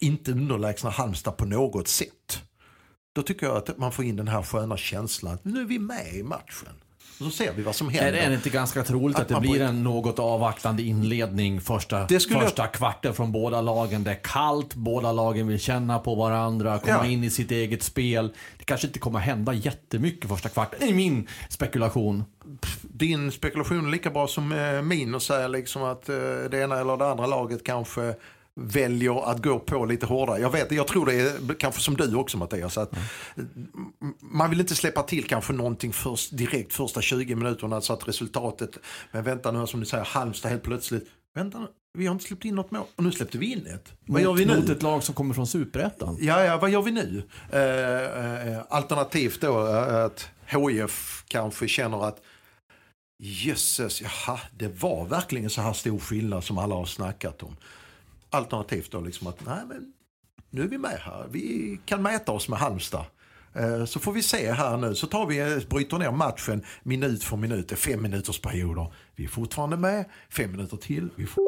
inte 0.00 0.32
underlägsna 0.32 0.90
Halmstad 0.90 1.36
på 1.36 1.44
något 1.44 1.88
sätt. 1.88 2.42
Då 3.14 3.22
tycker 3.22 3.46
jag 3.46 3.56
att 3.56 3.78
man 3.78 3.92
får 3.92 4.04
in 4.04 4.16
den 4.16 4.28
här 4.28 4.42
sköna 4.42 4.76
känslan. 4.76 5.38
Nu 5.42 5.60
är 5.60 5.64
vi 5.64 5.78
med 5.78 6.14
i 6.14 6.22
matchen. 6.22 6.68
Och 7.18 7.24
så 7.26 7.30
ser 7.30 7.52
vi 7.52 7.62
vad 7.62 7.74
som 7.74 7.88
händer. 7.88 8.12
är 8.20 8.28
det 8.28 8.34
inte 8.34 8.50
ganska 8.50 8.82
troligt 8.84 9.16
att, 9.16 9.22
Att 9.22 9.28
det 9.28 9.48
blir 9.48 9.60
en 9.62 9.82
något 9.84 10.18
avvaktande 10.18 10.82
inledning 10.82 11.60
första, 11.60 12.08
skulle 12.08 12.34
jag- 12.38 12.42
första 12.42 12.66
kvarten 12.66 13.14
från 13.14 13.32
båda 13.32 13.60
lagen? 13.60 14.04
Det 14.04 14.10
är 14.10 14.20
kallt, 14.22 14.74
båda 14.74 15.12
lagen 15.12 15.46
vill 15.46 15.60
känna 15.60 15.98
på 15.98 16.14
varandra, 16.14 16.78
komma 16.78 16.96
Ja. 17.02 17.06
in 17.06 17.24
i 17.24 17.30
sitt 17.30 17.50
eget 17.50 17.82
spel. 17.82 18.32
Det 18.58 18.64
kanske 18.64 18.86
inte 18.86 18.98
kommer 18.98 19.18
hända 19.18 19.52
jättemycket 19.52 20.30
första 20.30 20.48
kvarten, 20.48 20.78
det 20.80 20.88
är 20.88 20.94
min 20.94 21.28
spekulation. 21.48 22.24
Din 22.82 23.32
spekulation 23.32 23.86
är 23.86 23.90
lika 23.90 24.10
bra 24.10 24.26
som 24.28 24.52
eh, 24.52 24.82
min 24.82 25.14
och 25.14 25.22
säga 25.22 25.48
liksom 25.48 25.82
att 25.82 26.08
eh, 26.08 26.14
det 26.50 26.58
ena 26.62 26.78
eller 26.80 26.96
det 26.96 27.10
andra 27.10 27.26
laget 27.26 27.64
kanske 27.64 28.14
väljer 28.60 29.30
att 29.30 29.42
gå 29.42 29.58
på 29.58 29.84
lite 29.84 30.06
hårdare. 30.06 30.40
Jag 30.40 30.50
vet, 30.50 30.72
jag 30.72 30.86
tror 30.86 31.06
det 31.06 31.14
är 31.14 31.54
kanske 31.54 31.80
som 31.80 31.96
du 31.96 32.14
också 32.14 32.38
Mattias. 32.38 32.78
Att 32.78 32.92
m- 33.36 34.14
Man 34.20 34.50
vill 34.50 34.60
inte 34.60 34.74
släppa 34.74 35.02
till 35.02 35.24
kanske 35.26 35.52
någonting 35.52 35.92
först, 35.92 36.36
direkt 36.36 36.72
första 36.72 37.00
20 37.00 37.34
minuterna 37.34 37.80
så 37.80 37.92
att 37.92 38.08
resultatet, 38.08 38.78
men 39.12 39.24
vänta 39.24 39.50
nu 39.52 39.66
som 39.66 39.80
du 39.80 39.86
säger, 39.86 40.04
Halmstad 40.04 40.50
helt 40.50 40.62
plötsligt, 40.62 41.06
vänta 41.34 41.58
nu, 41.58 41.66
vi 41.98 42.06
har 42.06 42.12
inte 42.12 42.24
släppt 42.24 42.44
in 42.44 42.54
något 42.54 42.70
mål 42.70 42.84
och 42.96 43.04
nu 43.04 43.12
släppte 43.12 43.38
vi 43.38 43.52
in 43.52 43.66
ett. 43.66 43.92
Vad 44.06 44.22
gör 44.22 44.32
vi 44.32 44.44
nu? 44.44 44.56
Mot 44.56 44.68
ett 44.68 44.82
lag 44.82 45.02
som 45.02 45.14
kommer 45.14 45.34
från 45.34 45.46
superettan. 45.46 46.16
Ja, 46.20 46.44
ja, 46.44 46.56
vad 46.58 46.70
gör 46.70 46.82
vi 46.82 46.90
nu? 46.90 47.22
Eh, 47.52 48.52
eh, 48.56 48.62
alternativt 48.68 49.40
då 49.40 49.66
eh, 49.68 50.04
att 50.04 50.28
HIF 50.46 51.24
kanske 51.28 51.68
känner 51.68 52.04
att 52.08 52.20
jösses, 53.22 54.02
jaha, 54.02 54.40
det 54.58 54.68
var 54.82 55.04
verkligen 55.06 55.50
så 55.50 55.60
här 55.60 55.72
stor 55.72 55.98
skillnad 55.98 56.44
som 56.44 56.58
alla 56.58 56.74
har 56.74 56.86
snackat 56.86 57.42
om. 57.42 57.56
Alternativt 58.32 58.90
då 58.90 59.00
liksom 59.00 59.26
att 59.26 59.46
nej 59.46 59.62
men 59.68 59.92
nu 60.50 60.62
är 60.62 60.68
vi 60.68 60.78
med 60.78 60.98
här, 61.04 61.26
vi 61.30 61.78
kan 61.84 62.02
mäta 62.02 62.32
oss 62.32 62.48
med 62.48 62.58
Halmstad. 62.58 63.04
Eh, 63.54 63.84
så 63.84 64.00
får 64.00 64.12
vi 64.12 64.22
se 64.22 64.52
här 64.52 64.76
nu, 64.76 64.94
så 64.94 65.06
tar 65.06 65.26
vi, 65.26 65.38
eh, 65.38 65.68
bryter 65.70 65.98
ner 65.98 66.10
matchen 66.10 66.62
minut 66.82 67.24
för 67.24 67.36
minut, 67.36 67.68
det 67.68 67.74
är 67.74 67.76
fem 67.76 68.02
minuters 68.02 68.40
perioder. 68.40 68.92
Vi 69.16 69.24
är 69.24 69.28
fortfarande 69.28 69.76
med, 69.76 70.04
fem 70.30 70.50
minuter 70.50 70.76
till. 70.76 71.08
Vi 71.16 71.26
får... 71.26 71.42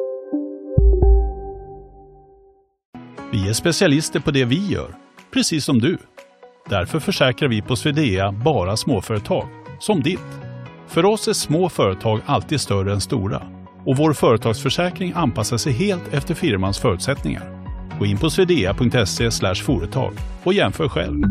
Vi 3.31 3.49
är 3.49 3.53
specialister 3.53 4.19
på 4.19 4.31
det 4.31 4.45
vi 4.45 4.67
gör, 4.67 4.95
precis 5.33 5.65
som 5.65 5.79
du. 5.79 5.97
Därför 6.69 6.99
försäkrar 6.99 7.49
vi 7.49 7.61
på 7.61 7.75
Swedea 7.75 8.31
bara 8.31 8.77
småföretag, 8.77 9.47
som 9.79 10.01
ditt. 10.03 10.19
För 10.87 11.05
oss 11.05 11.27
är 11.27 11.33
små 11.33 11.69
företag 11.69 12.21
alltid 12.25 12.61
större 12.61 12.93
än 12.93 13.01
stora 13.01 13.54
och 13.85 13.97
vår 13.97 14.13
företagsförsäkring 14.13 15.13
anpassar 15.15 15.57
sig 15.57 15.73
helt 15.73 16.13
efter 16.13 16.33
firmans 16.33 16.79
förutsättningar. 16.79 17.65
Gå 17.99 18.05
in 18.05 18.17
på 18.17 18.29
swedea.se 18.29 19.55
företag 19.55 20.13
och 20.43 20.53
jämför 20.53 20.89
själv. 20.89 21.23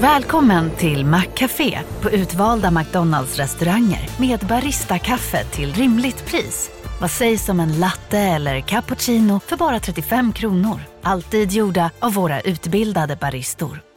Välkommen 0.00 0.70
till 0.70 1.06
Maccafé 1.06 1.78
på 2.00 2.10
utvalda 2.10 2.70
McDonalds 2.70 3.38
restauranger 3.38 4.08
med 4.20 4.40
Baristakaffe 4.40 5.44
till 5.44 5.72
rimligt 5.72 6.26
pris. 6.26 6.70
Vad 7.00 7.10
sägs 7.10 7.48
om 7.48 7.60
en 7.60 7.80
latte 7.80 8.18
eller 8.18 8.60
cappuccino 8.60 9.40
för 9.40 9.56
bara 9.56 9.80
35 9.80 10.32
kronor? 10.32 10.80
Alltid 11.02 11.52
gjorda 11.52 11.90
av 11.98 12.14
våra 12.14 12.40
utbildade 12.40 13.16
baristor. 13.16 13.93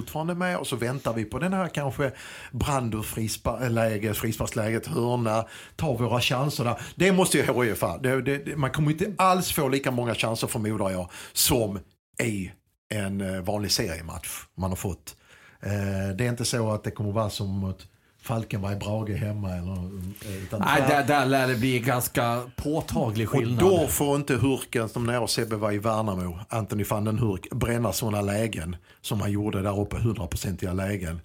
Fortfarande 0.00 0.34
med 0.34 0.56
och 0.56 0.66
så 0.66 0.76
väntar 0.76 1.14
vi 1.14 1.24
på 1.24 1.38
den 1.38 1.52
här 1.52 1.68
kanske 1.68 2.12
brand 2.52 2.94
och 2.94 3.06
frisparksläget, 3.06 4.16
frisparksläget, 4.16 4.86
hörna, 4.86 5.46
tar 5.76 5.98
våra 5.98 6.20
chanser 6.20 6.64
där. 6.64 6.80
Det 6.94 7.12
måste 7.12 7.38
ju 7.38 7.42
HIF. 7.42 7.84
Det, 8.02 8.22
det, 8.22 8.56
man 8.56 8.70
kommer 8.70 8.90
inte 8.90 9.12
alls 9.18 9.52
få 9.52 9.68
lika 9.68 9.90
många 9.90 10.14
chanser 10.14 10.46
förmodar 10.46 10.90
jag 10.90 11.10
som 11.32 11.78
i 12.22 12.50
en 12.94 13.20
eh, 13.20 13.40
vanlig 13.40 13.70
seriematch 13.70 14.28
man 14.56 14.70
har 14.70 14.76
fått. 14.76 15.16
Eh, 15.62 16.16
det 16.16 16.24
är 16.24 16.28
inte 16.28 16.44
så 16.44 16.70
att 16.70 16.84
det 16.84 16.90
kommer 16.90 17.12
vara 17.12 17.30
som 17.30 17.48
mot 17.48 17.86
Falkenberg, 18.30 18.76
Brage 18.76 19.10
hemma 19.16 19.50
eller... 19.50 19.72
eh, 19.72 20.42
Utan 20.42 20.60
Nej, 20.66 20.82
där, 20.88 21.04
där 21.04 21.26
lär 21.26 21.48
det 21.48 21.56
bli 21.56 21.78
ganska 21.78 22.42
påtaglig 22.56 23.28
och 23.28 23.38
skillnad. 23.38 23.58
då 23.58 23.86
får 23.86 24.16
inte 24.16 24.34
Hurken, 24.34 24.88
som 24.88 25.06
när 25.06 25.12
jag 25.14 25.22
och 25.22 25.30
Sebbe 25.30 25.56
var 25.56 25.72
i 25.72 25.78
Värnamo, 25.78 26.38
Anthony 26.48 26.84
van 26.84 27.04
den 27.04 27.18
Hurk, 27.18 27.50
bränna 27.50 27.92
sådana 27.92 28.20
lägen 28.22 28.76
som 29.00 29.20
han 29.20 29.32
gjorde 29.32 29.62
där 29.62 29.80
uppe, 29.80 29.96
100-procentiga 29.96 30.72
lägen. 30.72 31.20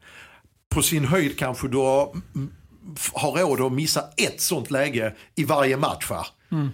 På 0.70 0.82
sin 0.82 1.06
höjd 1.06 1.40
kanske 1.40 1.68
du 1.68 1.78
har, 1.78 2.12
mm, 2.36 2.52
har 3.14 3.32
råd 3.32 3.62
att 3.62 3.72
missa 3.72 4.04
ett 4.18 4.42
sånt 4.42 4.72
läge 4.72 5.14
i 5.36 5.44
varje 5.44 5.78
match. 5.78 6.10
Va? 6.10 6.26
M- 6.52 6.58
m- 6.60 6.70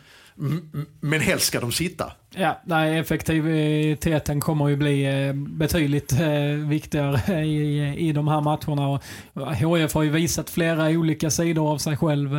men 0.99 1.21
helst 1.21 1.45
ska 1.45 1.59
de 1.59 1.71
sitta. 1.71 2.11
Ja, 2.35 2.61
nej, 2.65 2.97
effektiviteten 2.97 4.39
kommer 4.39 4.67
ju 4.67 4.75
bli 4.75 5.27
eh, 5.27 5.33
betydligt 5.33 6.11
eh, 6.11 6.67
viktigare 6.67 7.45
i, 7.45 7.95
i 8.09 8.11
de 8.11 8.27
här 8.27 8.41
matcherna. 8.41 8.99
HF 9.33 9.95
eh, 9.95 9.97
har 9.97 10.03
ju 10.03 10.09
visat 10.09 10.49
flera 10.49 10.89
olika 10.89 11.29
sidor 11.31 11.71
av 11.71 11.77
sig 11.77 11.97
själv 11.97 12.29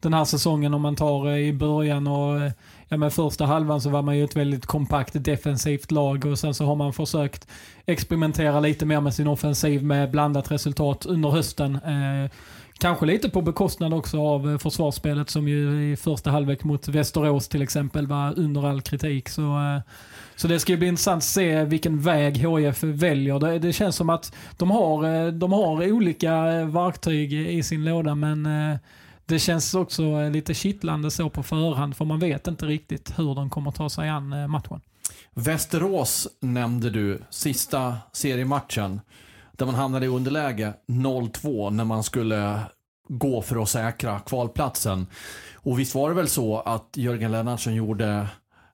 den 0.00 0.14
här 0.14 0.24
säsongen 0.24 0.74
om 0.74 0.82
man 0.82 0.96
tar 0.96 1.36
i 1.36 1.52
början 1.52 2.06
och 2.06 2.50
ja, 2.88 2.96
men 2.96 3.10
första 3.10 3.46
halvan 3.46 3.80
så 3.80 3.90
var 3.90 4.02
man 4.02 4.18
ju 4.18 4.24
ett 4.24 4.36
väldigt 4.36 4.66
kompakt 4.66 5.24
defensivt 5.24 5.90
lag 5.90 6.26
och 6.26 6.38
sen 6.38 6.54
så 6.54 6.64
har 6.64 6.76
man 6.76 6.92
försökt 6.92 7.48
experimentera 7.86 8.60
lite 8.60 8.86
mer 8.86 9.00
med 9.00 9.14
sin 9.14 9.26
offensiv 9.26 9.84
med 9.84 10.10
blandat 10.10 10.50
resultat 10.50 11.06
under 11.06 11.28
hösten. 11.30 11.78
Kanske 12.80 13.06
lite 13.06 13.30
på 13.30 13.42
bekostnad 13.42 13.94
också 13.94 14.20
av 14.20 14.50
eh, 14.50 14.58
försvarsspelet 14.58 15.30
som 15.30 15.48
ju 15.48 15.92
i 15.92 15.96
första 15.96 16.30
halvlek 16.30 16.64
mot 16.64 16.88
Västerås 16.88 17.48
till 17.48 17.62
exempel 17.62 18.06
var 18.06 18.38
under 18.38 18.66
all 18.66 18.82
kritik. 18.82 19.28
Så, 19.28 19.42
eh, 19.42 19.80
så 20.36 20.48
det 20.48 20.60
ska 20.60 20.72
ju 20.72 20.78
bli 20.78 20.88
intressant 20.88 21.18
att 21.18 21.24
se 21.24 21.64
vilken 21.64 22.00
väg 22.00 22.36
HIF 22.36 22.82
väljer. 22.82 23.38
Det, 23.38 23.58
det 23.58 23.72
känns 23.72 23.96
som 23.96 24.10
att 24.10 24.34
de 24.56 24.70
har, 24.70 25.04
eh, 25.04 25.32
de 25.32 25.52
har 25.52 25.92
olika 25.92 26.34
verktyg 26.64 27.32
i 27.32 27.62
sin 27.62 27.84
låda 27.84 28.14
men 28.14 28.48
det 29.26 29.38
känns 29.38 29.74
också 29.74 30.28
lite 30.28 30.54
kittlande 30.54 31.10
så 31.10 31.30
på 31.30 31.42
förhand 31.42 31.96
för 31.96 32.04
man 32.04 32.18
vet 32.18 32.46
inte 32.46 32.66
riktigt 32.66 33.18
hur 33.18 33.34
de 33.34 33.50
kommer 33.50 33.70
ta 33.70 33.90
sig 33.90 34.08
an 34.08 34.50
matchen. 34.50 34.80
Västerås 35.34 36.28
nämnde 36.40 36.90
du, 36.90 37.22
sista 37.30 37.96
seriematchen. 38.12 39.00
Där 39.60 39.66
man 39.66 39.74
hamnade 39.74 40.06
i 40.06 40.08
underläge 40.08 40.72
0-2 40.86 41.70
när 41.70 41.84
man 41.84 42.04
skulle 42.04 42.60
gå 43.08 43.42
för 43.42 43.62
att 43.62 43.68
säkra 43.68 44.18
kvalplatsen. 44.18 45.06
Och 45.54 45.78
visst 45.78 45.94
var 45.94 46.08
det 46.08 46.14
väl 46.14 46.28
så 46.28 46.60
att 46.60 46.88
Jörgen 46.96 47.32
Lennartsson 47.32 47.74
gjorde, 47.74 48.26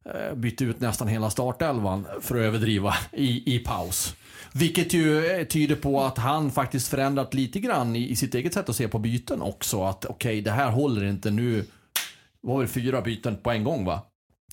eh, 0.05 0.35
bytte 0.37 0.65
ut 0.65 0.81
nästan 0.81 1.09
hela 1.09 1.31
startelvan 1.31 2.07
för 2.21 2.35
att 2.35 2.43
överdriva 2.43 2.95
i, 3.13 3.55
i 3.55 3.59
paus. 3.59 4.15
Vilket 4.53 4.93
ju 4.93 5.27
eh, 5.27 5.47
tyder 5.47 5.77
på 5.77 6.01
att 6.01 6.19
han 6.19 6.51
faktiskt 6.51 6.89
förändrat 6.89 7.35
lite 7.35 7.61
grann 7.61 7.97
i, 7.97 8.11
i 8.11 8.17
sitt 8.17 8.35
eget 8.35 8.55
sätt 8.55 8.69
att 8.69 8.77
se 8.77 8.89
på 8.89 8.99
byten 8.99 9.43
också. 9.43 9.83
Att 9.83 10.05
okej, 10.05 10.41
det 10.41 10.51
här 10.51 10.71
håller 10.71 11.05
inte 11.05 11.31
nu. 11.31 11.61
Det 11.63 12.49
var 12.49 12.59
väl 12.59 12.69
fyra 12.69 13.03
byten 13.03 13.37
på 13.37 13.51
en 13.51 13.65
gång 13.65 13.85
va? 13.85 14.03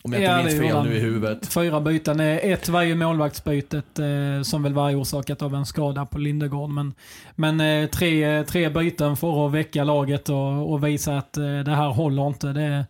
Om 0.06 0.14
jag 0.14 0.22
inte 0.22 0.32
Ja, 0.32 0.44
minns 0.44 0.60
fel 0.60 0.84
nu 0.84 0.96
i 0.96 1.00
huvudet. 1.00 1.48
Fyra 1.54 1.82
byten. 1.82 2.20
Eh, 2.20 2.36
Ett 2.38 2.70
var 2.70 2.82
ju 2.82 2.96
målvaktsbytet 2.96 4.00
eh, 4.00 4.42
som 4.44 4.64
väl 4.64 4.74
var 4.74 5.02
orsakat 5.02 5.42
av 5.42 5.56
en 5.56 5.66
skada 5.66 6.06
på 6.06 6.18
Lindegård. 6.18 6.70
Men, 6.70 6.94
men 7.36 7.62
eh, 7.62 7.90
tre, 7.90 8.44
tre 8.44 8.70
byten 8.70 9.18
för 9.18 9.46
att 9.48 9.54
väcka 9.54 9.84
laget 9.84 10.30
och, 10.30 10.72
och 10.74 10.84
visa 10.84 11.18
att 11.18 11.38
eh, 11.38 11.44
det 11.44 11.76
här 11.76 11.90
håller 11.90 12.28
inte. 12.28 12.48
Det, 12.48 12.86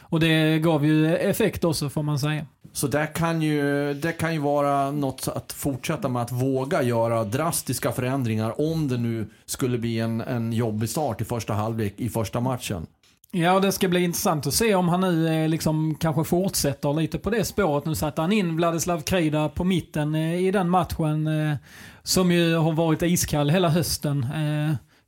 och 0.00 0.20
det 0.20 0.58
gav 0.58 0.86
ju 0.86 1.16
effekt 1.16 1.64
också 1.64 1.88
får 1.88 2.02
man 2.02 2.18
säga. 2.18 2.46
Så 2.72 2.86
det 2.86 3.06
kan, 3.06 3.42
ju, 3.42 3.94
det 3.94 4.12
kan 4.12 4.32
ju 4.34 4.40
vara 4.40 4.90
något 4.90 5.28
att 5.34 5.52
fortsätta 5.52 6.08
med 6.08 6.22
att 6.22 6.32
våga 6.32 6.82
göra 6.82 7.24
drastiska 7.24 7.92
förändringar 7.92 8.60
om 8.60 8.88
det 8.88 8.96
nu 8.96 9.26
skulle 9.46 9.78
bli 9.78 9.98
en, 10.00 10.20
en 10.20 10.52
jobbig 10.52 10.88
start 10.88 11.20
i 11.20 11.24
första 11.24 11.52
halvlek 11.52 11.94
i 11.96 12.08
första 12.08 12.40
matchen. 12.40 12.86
Ja, 13.32 13.60
det 13.60 13.72
ska 13.72 13.88
bli 13.88 14.04
intressant 14.04 14.46
att 14.46 14.54
se 14.54 14.74
om 14.74 14.88
han 14.88 15.00
nu 15.00 15.28
eh, 15.28 15.48
liksom 15.48 15.94
kanske 15.94 16.24
fortsätter 16.24 16.94
lite 16.94 17.18
på 17.18 17.30
det 17.30 17.44
spåret. 17.44 17.86
Nu 17.86 17.94
satte 17.94 18.20
han 18.20 18.32
in 18.32 18.56
Vladislav 18.56 19.00
Krida 19.00 19.48
på 19.48 19.64
mitten 19.64 20.14
eh, 20.14 20.46
i 20.46 20.50
den 20.50 20.70
matchen 20.70 21.26
eh, 21.26 21.56
som 22.02 22.32
ju 22.32 22.56
har 22.56 22.72
varit 22.72 23.02
iskall 23.02 23.50
hela 23.50 23.68
hösten. 23.68 24.26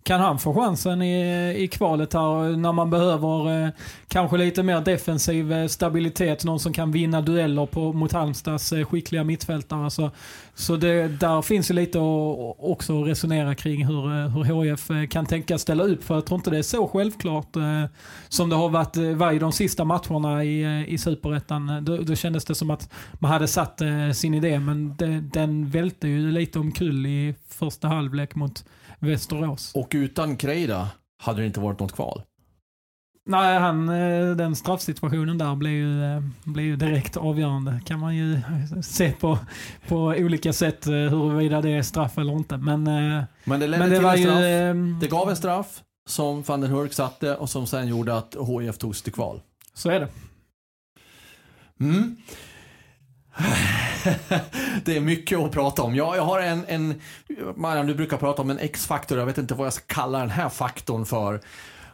Kan 0.03 0.21
han 0.21 0.39
få 0.39 0.55
chansen 0.55 1.03
i, 1.03 1.55
i 1.65 1.69
kvalet 1.69 2.13
här 2.13 2.57
när 2.57 2.73
man 2.73 2.91
behöver 2.91 3.65
eh, 3.65 3.71
kanske 4.09 4.37
lite 4.37 4.63
mer 4.63 4.81
defensiv 4.81 5.53
eh, 5.53 5.67
stabilitet, 5.67 6.45
någon 6.45 6.61
som 6.61 6.73
kan 6.73 6.93
vinna 6.93 7.21
dueller 7.21 7.67
på, 7.67 7.93
mot 7.93 8.13
Halmstads 8.13 8.73
eh, 8.73 8.85
skickliga 8.85 9.25
mittfältare. 9.25 9.91
Så, 9.91 10.11
så 10.55 10.77
det, 10.77 11.09
där 11.09 11.43
finns 11.43 11.71
ju 11.71 11.75
lite 11.75 11.99
att 11.99 12.57
också 12.59 13.05
resonera 13.05 13.55
kring 13.55 13.87
hur, 13.87 14.07
eh, 14.07 14.29
hur 14.29 14.45
HF 14.45 14.91
eh, 14.91 15.07
kan 15.07 15.27
tänka 15.27 15.59
ställa 15.59 15.85
upp. 15.85 16.05
För 16.05 16.15
jag 16.15 16.27
tror 16.27 16.39
inte 16.39 16.51
det 16.51 16.59
är 16.59 16.63
så 16.63 16.89
självklart 16.89 17.57
eh, 17.57 17.85
som 18.29 18.49
det 18.49 18.57
har 18.57 18.69
varit 18.69 18.97
var 18.97 19.33
i 19.33 19.39
de 19.39 19.53
sista 19.53 19.85
matcherna 19.85 20.45
i, 20.45 20.85
i 20.89 20.99
Superettan. 20.99 21.85
Då, 21.85 21.97
då 21.97 22.15
kändes 22.15 22.45
det 22.45 22.55
som 22.55 22.71
att 22.71 22.93
man 23.13 23.31
hade 23.31 23.49
satt 23.49 23.81
eh, 23.81 24.11
sin 24.15 24.35
idé, 24.35 24.59
men 24.59 24.97
det, 24.97 25.21
den 25.21 25.71
välte 25.71 26.09
ju 26.09 26.31
lite 26.31 26.59
omkull 26.59 27.07
i 27.07 27.35
första 27.49 27.89
halvlek 27.89 28.35
mot 28.35 28.65
Västerås. 29.01 29.73
Och 29.75 29.89
utan 29.95 30.37
Kreida 30.37 30.89
hade 31.23 31.41
det 31.41 31.47
inte 31.47 31.61
varit 31.61 31.81
något 31.81 31.93
kval. 31.93 32.23
Nej, 33.27 33.59
han, 33.59 33.89
eh, 33.89 34.37
den 34.37 34.57
straffsituationen 34.57 35.39
där 35.39 35.55
blev 35.57 35.73
ju, 35.73 36.05
eh, 36.05 36.23
blev 36.45 36.65
ju 36.67 36.77
direkt 36.77 37.17
avgörande. 37.17 37.81
kan 37.87 38.01
man 38.01 38.17
ju 38.17 38.41
se 38.83 39.13
på, 39.13 39.39
på 39.89 39.97
olika 39.97 40.53
sätt 40.53 40.87
eh, 40.87 40.93
huruvida 40.93 41.61
det 41.61 41.71
är 41.71 41.83
straff 41.83 42.19
eller 42.19 42.33
inte. 42.33 42.57
Men, 42.57 42.87
eh, 42.87 43.25
Men 43.45 43.61
det 43.61 43.67
ledde 43.67 43.79
men 43.83 43.91
det 43.91 43.97
till 43.97 44.05
var 44.05 44.13
en 44.13 44.19
ju... 44.19 44.25
straff. 44.25 44.43
eh, 44.43 44.75
Det 45.01 45.07
gav 45.11 45.31
en 45.31 45.37
straff 45.37 45.83
som 46.09 46.43
van 46.43 46.61
den 46.61 46.71
Hurk 46.71 46.93
satte 46.93 47.37
och 47.37 47.51
som 47.51 47.67
sen 47.67 47.89
gjorde 47.89 48.17
att 48.17 48.37
HIF 48.49 48.79
togs 48.79 49.03
till 49.03 49.13
kval. 49.13 49.41
Så 49.75 49.91
är 49.91 50.01
det. 50.01 50.09
Mm. 51.81 52.17
det 54.85 54.97
är 54.97 55.01
mycket 55.01 55.39
att 55.39 55.53
prata 55.53 55.83
om. 55.83 55.95
Jag, 55.95 56.17
jag 56.17 56.23
har 56.23 56.41
en, 56.41 56.65
en 56.69 57.01
Marian 57.57 57.87
du 57.87 57.95
brukar 57.95 58.17
prata 58.17 58.43
om 58.43 58.51
en 58.51 58.59
X-faktor. 58.59 59.19
Jag 59.19 59.27
vet 59.27 59.39
inte 59.39 59.55
vad 59.55 59.67
jag 59.67 59.73
ska 59.73 59.85
kalla 59.95 60.19
den 60.19 60.31
här 60.31 60.49
faktorn 60.49 61.07
för. 61.07 61.41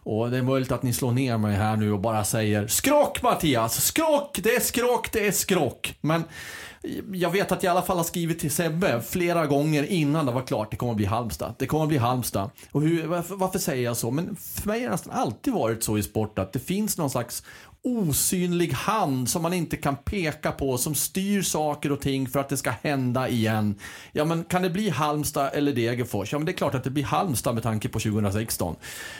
Och 0.03 0.31
det 0.31 0.38
är 0.38 0.42
möjligt 0.42 0.73
att 0.73 0.83
ni 0.83 0.92
slår 0.92 1.12
ner 1.12 1.38
mig 1.38 1.57
här 1.57 1.77
nu 1.77 1.92
och 1.92 2.01
bara 2.01 2.25
säger 2.25 2.66
skrock 2.66 3.23
Mattias! 3.23 3.85
Skrock! 3.85 4.38
Det 4.42 4.55
är 4.55 4.61
skrock, 4.61 5.12
det 5.12 5.27
är 5.27 5.33
skrock. 5.33 5.95
Men 6.01 6.25
jag 7.12 7.31
vet 7.31 7.53
att 7.53 7.62
jag 7.62 7.71
i 7.71 7.73
alla 7.73 7.87
fall 7.87 7.97
har 7.97 8.05
skrivit 8.05 8.38
till 8.38 8.51
Sebbe 8.51 9.03
flera 9.03 9.47
gånger 9.47 9.83
innan 9.83 10.27
det 10.27 10.33
var 10.33 10.42
klart. 10.42 10.71
Det 10.71 10.77
kommer 10.77 10.92
att 10.92 10.97
bli 10.97 11.07
Halmstad. 11.07 11.55
Det 11.59 11.66
kommer 11.66 11.83
att 11.83 11.88
bli 11.88 11.99
Halmstad. 11.99 12.51
Och 12.73 12.83
hur, 12.83 13.07
varför, 13.07 13.35
varför 13.35 13.59
säger 13.59 13.85
jag 13.85 13.97
så? 13.97 14.11
Men 14.11 14.37
för 14.37 14.69
mig 14.69 14.81
har 14.81 14.85
det 14.85 14.90
nästan 14.90 15.12
alltid 15.12 15.53
varit 15.53 15.85
så 15.85 15.99
i 15.99 16.03
sport 16.03 16.38
att 16.38 16.53
det 16.53 16.59
finns 16.59 16.99
någon 16.99 17.11
slags 17.11 17.42
osynlig 17.87 18.72
hand 18.72 19.31
som 19.31 19.42
man 19.42 19.53
inte 19.53 19.77
kan 19.77 19.96
peka 19.96 20.53
på 20.53 20.79
som 20.79 20.94
styr 20.94 21.42
saker 21.42 21.92
och 21.92 22.01
ting 22.01 22.29
för 22.29 22.40
att 22.40 22.49
det 22.49 22.57
ska 22.57 22.70
hända 22.83 23.29
igen. 23.29 23.75
Ja 24.12 24.25
men 24.25 24.44
kan 24.44 24.62
det 24.62 24.70
bli 24.70 24.90
Halmstad 24.90 25.51
eller 25.55 25.72
Degerfors? 25.72 26.33
Ja 26.33 26.38
men 26.38 26.46
det 26.46 26.53
är 26.53 26.57
klart 26.57 26.75
att 26.75 26.85
det 26.85 26.90
blir 26.90 27.05
Halmstad 27.05 27.55
med 27.55 27.62
tanke 27.62 27.88
på 27.88 28.01
2016. 28.01 28.77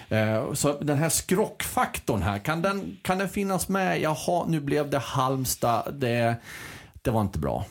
Eh, 0.09 0.53
så 0.53 0.79
den 0.81 0.99
här 0.99 1.09
skrockfaktorn 1.09 2.23
här, 2.23 2.39
kan 2.39 2.63
den, 2.63 2.97
kan 3.03 3.19
den 3.19 3.29
finnas 3.29 3.69
med? 3.69 4.01
Jaha, 4.01 4.45
nu 4.49 4.61
blev 4.61 4.91
det 4.91 4.99
Halmstad. 4.99 5.95
Det, 5.95 6.37
det 7.03 7.11
var 7.11 7.21
inte 7.21 7.39
bra. 7.39 7.65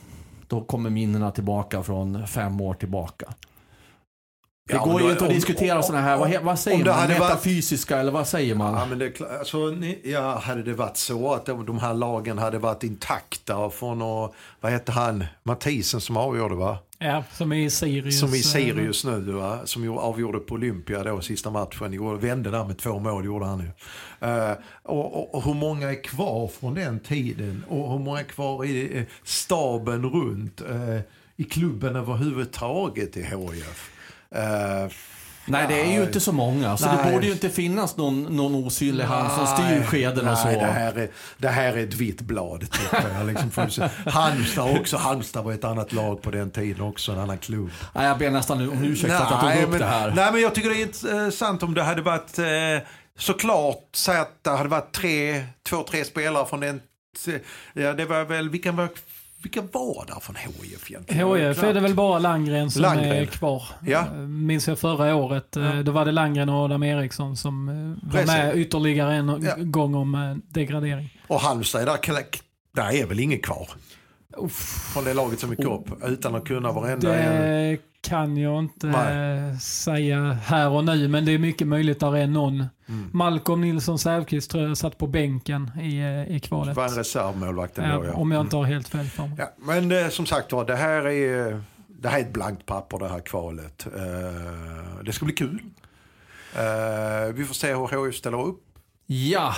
Då 0.48 0.60
kommer 0.60 0.90
minnena 0.90 1.30
tillbaka 1.30 1.82
från 1.82 2.26
fem 2.26 2.60
år 2.60 2.74
tillbaka. 2.74 3.34
Det 4.68 4.74
Ja, 4.74 4.84
går 4.84 5.02
ju 5.02 5.10
inte 5.10 5.24
att 5.24 5.30
diskutera 5.30 5.82
sådana 5.82 6.04
här, 6.04 6.16
vad, 6.18 6.42
vad 6.42 6.58
säger 6.58 6.84
man? 6.84 6.94
hade 6.94 7.14
varit- 7.18 7.20
Metafysiska 7.30 7.98
eller 7.98 8.12
vad 8.12 8.28
säger 8.28 8.54
man? 8.54 8.74
Ja, 8.74 8.86
men 8.86 8.98
det, 8.98 9.06
är 9.06 9.10
klart- 9.10 9.30
alltså, 9.38 9.58
ni- 9.66 10.00
ja, 10.04 10.38
hade 10.38 10.62
det 10.62 10.74
varit 10.74 10.96
så 10.96 11.34
att 11.34 11.46
de, 11.46 11.78
här 11.78 11.94
lagen 11.94 12.38
hade 12.38 12.58
varit 12.58 12.82
intakta 12.82 13.70
från, 13.70 14.02
och, 14.02 14.34
vad 14.60 14.72
hette 14.72 14.92
han, 14.92 15.24
Mathisen 15.42 16.00
som 16.00 16.16
avgjorde 16.16 16.54
va? 16.54 16.78
Ja, 16.98 17.24
som 17.32 17.52
i 17.52 17.70
Sirius. 17.70 18.20
Som 18.20 18.34
i 18.34 18.38
eh, 18.38 18.42
Sirius 18.42 19.04
nu 19.04 19.20
va? 19.20 19.58
Som 19.64 19.98
avgjorde 19.98 20.38
på 20.38 20.54
Olympia 20.54 21.02
då 21.04 21.20
sista 21.20 21.50
matchen. 21.50 22.18
Vände 22.20 22.50
där 22.50 22.64
med 22.64 22.78
två 22.78 22.98
mål 22.98 23.24
gjorde 23.24 23.46
han 23.46 23.58
ju. 23.60 23.70
Eh, 24.28 24.52
och, 24.82 25.14
och, 25.18 25.34
och 25.34 25.42
hur 25.44 25.54
många 25.54 25.90
är 25.90 26.04
kvar 26.04 26.48
från 26.60 26.74
den 26.74 27.00
tiden? 27.00 27.64
Och 27.68 27.92
hur 27.92 27.98
många 27.98 28.18
är 28.20 28.24
kvar 28.24 28.64
i 28.64 28.98
eh, 28.98 29.04
staben 29.24 30.04
runt? 30.10 30.60
eh, 30.60 31.00
I 31.36 31.44
klubben 31.44 31.96
överhuvudtaget 31.96 33.16
i 33.16 33.22
HIF? 33.22 33.90
Eh, 34.34 34.90
Nej, 35.48 35.66
det 35.68 35.80
är 35.80 35.92
ju 35.92 36.02
inte 36.02 36.20
så 36.20 36.32
många. 36.32 36.76
Så 36.76 36.86
det 36.86 37.00
Nej. 37.04 37.12
borde 37.12 37.26
ju 37.26 37.32
inte 37.32 37.50
finnas 37.50 37.96
någon, 37.96 38.22
någon 38.22 38.54
osynlig 38.54 39.04
hand 39.04 39.32
som 39.32 39.46
styr 39.46 39.82
skeden 39.82 40.28
och 40.28 40.38
så. 40.38 40.44
Nej, 40.44 40.56
det 40.56 40.66
här 40.66 40.98
är, 40.98 41.08
det 41.38 41.48
här 41.48 41.76
är 41.76 41.84
ett 41.84 41.94
vitt 41.94 42.20
blad. 42.20 42.66
jag, 42.92 43.26
Liksom. 43.26 43.50
Halmstad 44.06 44.80
också. 44.80 44.96
Halmstad 44.96 45.44
var 45.44 45.52
ett 45.52 45.64
annat 45.64 45.92
lag 45.92 46.22
på 46.22 46.30
den 46.30 46.50
tiden 46.50 46.82
också. 46.82 47.12
En 47.12 47.18
annan 47.18 47.38
klubb. 47.38 47.70
Nej, 47.94 48.06
jag 48.06 48.18
ber 48.18 48.30
nästan 48.30 48.68
om 48.68 48.84
ursäkt 48.84 49.12
för 49.12 49.24
att 49.24 49.30
jag 49.30 49.40
tog 49.40 49.62
upp 49.62 49.70
men, 49.70 49.78
det 49.80 49.86
här. 49.86 50.12
Nej, 50.16 50.32
men 50.32 50.40
jag 50.40 50.54
tycker 50.54 50.70
det 50.70 50.76
är 50.76 50.82
intressant 50.82 51.62
om 51.62 51.74
det 51.74 51.82
hade 51.82 52.02
varit 52.02 52.38
eh, 52.38 52.44
såklart, 53.18 53.88
säg 53.94 54.18
att 54.18 54.44
det 54.44 54.50
hade 54.50 54.68
varit 54.68 54.92
tre, 54.92 55.44
två, 55.68 55.82
tre 55.82 56.04
spelare 56.04 56.46
från 56.46 56.60
den. 56.60 56.80
Ja, 57.72 57.92
det 57.92 58.04
var 58.04 58.24
väl, 58.24 58.48
vilka 58.50 58.72
var, 58.72 58.88
vilka 59.46 59.62
var 59.78 60.06
där 60.06 60.20
från 60.20 60.36
HIF 60.36 60.90
egentligen? 60.90 61.28
HIF 61.36 61.62
är 61.62 61.74
det 61.74 61.80
väl 61.80 61.94
bara 61.94 62.18
Landgren 62.18 62.70
som 62.70 62.82
Landgren. 62.82 63.10
är 63.16 63.26
kvar. 63.26 63.62
Ja. 63.86 64.00
Eh, 64.00 64.12
Minns 64.18 64.68
jag 64.68 64.78
förra 64.78 65.14
året. 65.14 65.56
eh, 65.56 65.78
Då 65.78 65.92
var 65.92 66.04
det 66.04 66.12
Landgren 66.12 66.48
och 66.48 66.64
Adam 66.64 66.82
Eriksson 66.82 67.36
som 67.36 67.68
eh, 67.68 67.74
var 68.08 68.12
Precis. 68.12 68.26
med 68.28 68.56
ytterligare 68.56 69.14
en 69.14 69.42
Ja. 69.42 69.54
gång 69.58 69.94
om 69.94 70.42
degradering. 70.48 71.20
Och 71.26 71.40
Halmstad, 71.40 71.82
är 71.82 71.86
där, 71.86 71.98
där 72.74 72.92
är 72.94 73.06
väl 73.06 73.20
ingen 73.20 73.38
kvar? 73.40 73.68
Från 74.92 75.04
det 75.04 75.14
laget 75.14 75.40
som 75.40 75.50
gick 75.50 75.58
upp 75.66 76.04
utan 76.04 76.34
att 76.34 76.44
kunna 76.44 76.72
varenda 76.72 77.14
en. 77.18 77.78
Kan 78.08 78.36
jag 78.36 78.58
inte 78.58 78.86
Nej. 78.86 79.60
säga 79.60 80.32
här 80.32 80.68
och 80.68 80.84
nu, 80.84 81.08
men 81.08 81.24
det 81.24 81.32
är 81.32 81.38
mycket 81.38 81.66
möjligt 81.68 82.02
att 82.02 82.12
det 82.12 82.20
är 82.20 82.26
någon. 82.26 82.54
Mm. 82.88 83.10
Malcolm 83.12 83.60
Nilsson 83.60 83.98
Säfqvist 83.98 84.50
tror 84.50 84.68
jag 84.68 84.76
satt 84.76 84.98
på 84.98 85.06
bänken 85.06 85.70
i, 85.80 85.98
eh, 85.98 86.36
i 86.36 86.40
kvalet. 86.40 86.76
var 86.76 86.84
en 86.88 86.94
reservmålvakt 86.94 87.78
ändå, 87.78 88.04
Ja, 88.04 88.10
ja. 88.10 88.12
om 88.12 88.30
jag 88.32 88.40
inte 88.40 88.56
har 88.56 88.64
helt 88.64 88.88
fel 88.88 89.06
för 89.06 89.22
mig. 89.22 89.36
Ja, 89.38 89.52
men 89.58 89.92
eh, 89.92 90.08
som 90.08 90.26
sagt 90.26 90.52
var, 90.52 90.64
det 90.64 90.76
här 90.76 91.06
är, 91.06 91.62
det 91.88 92.08
här 92.08 92.18
är 92.18 92.22
ett 92.22 92.32
blankt 92.32 92.66
papper 92.66 92.98
det 92.98 93.08
här 93.08 93.20
kvalet. 93.20 93.86
Eh, 93.96 95.04
det 95.04 95.12
ska 95.12 95.24
bli 95.24 95.34
kul. 95.34 95.60
Eh, 96.54 97.32
vi 97.34 97.44
får 97.44 97.54
se 97.54 97.74
hur 97.74 98.06
HIF 98.06 98.16
ställer 98.16 98.42
upp. 98.42 98.60
Ja, 99.06 99.54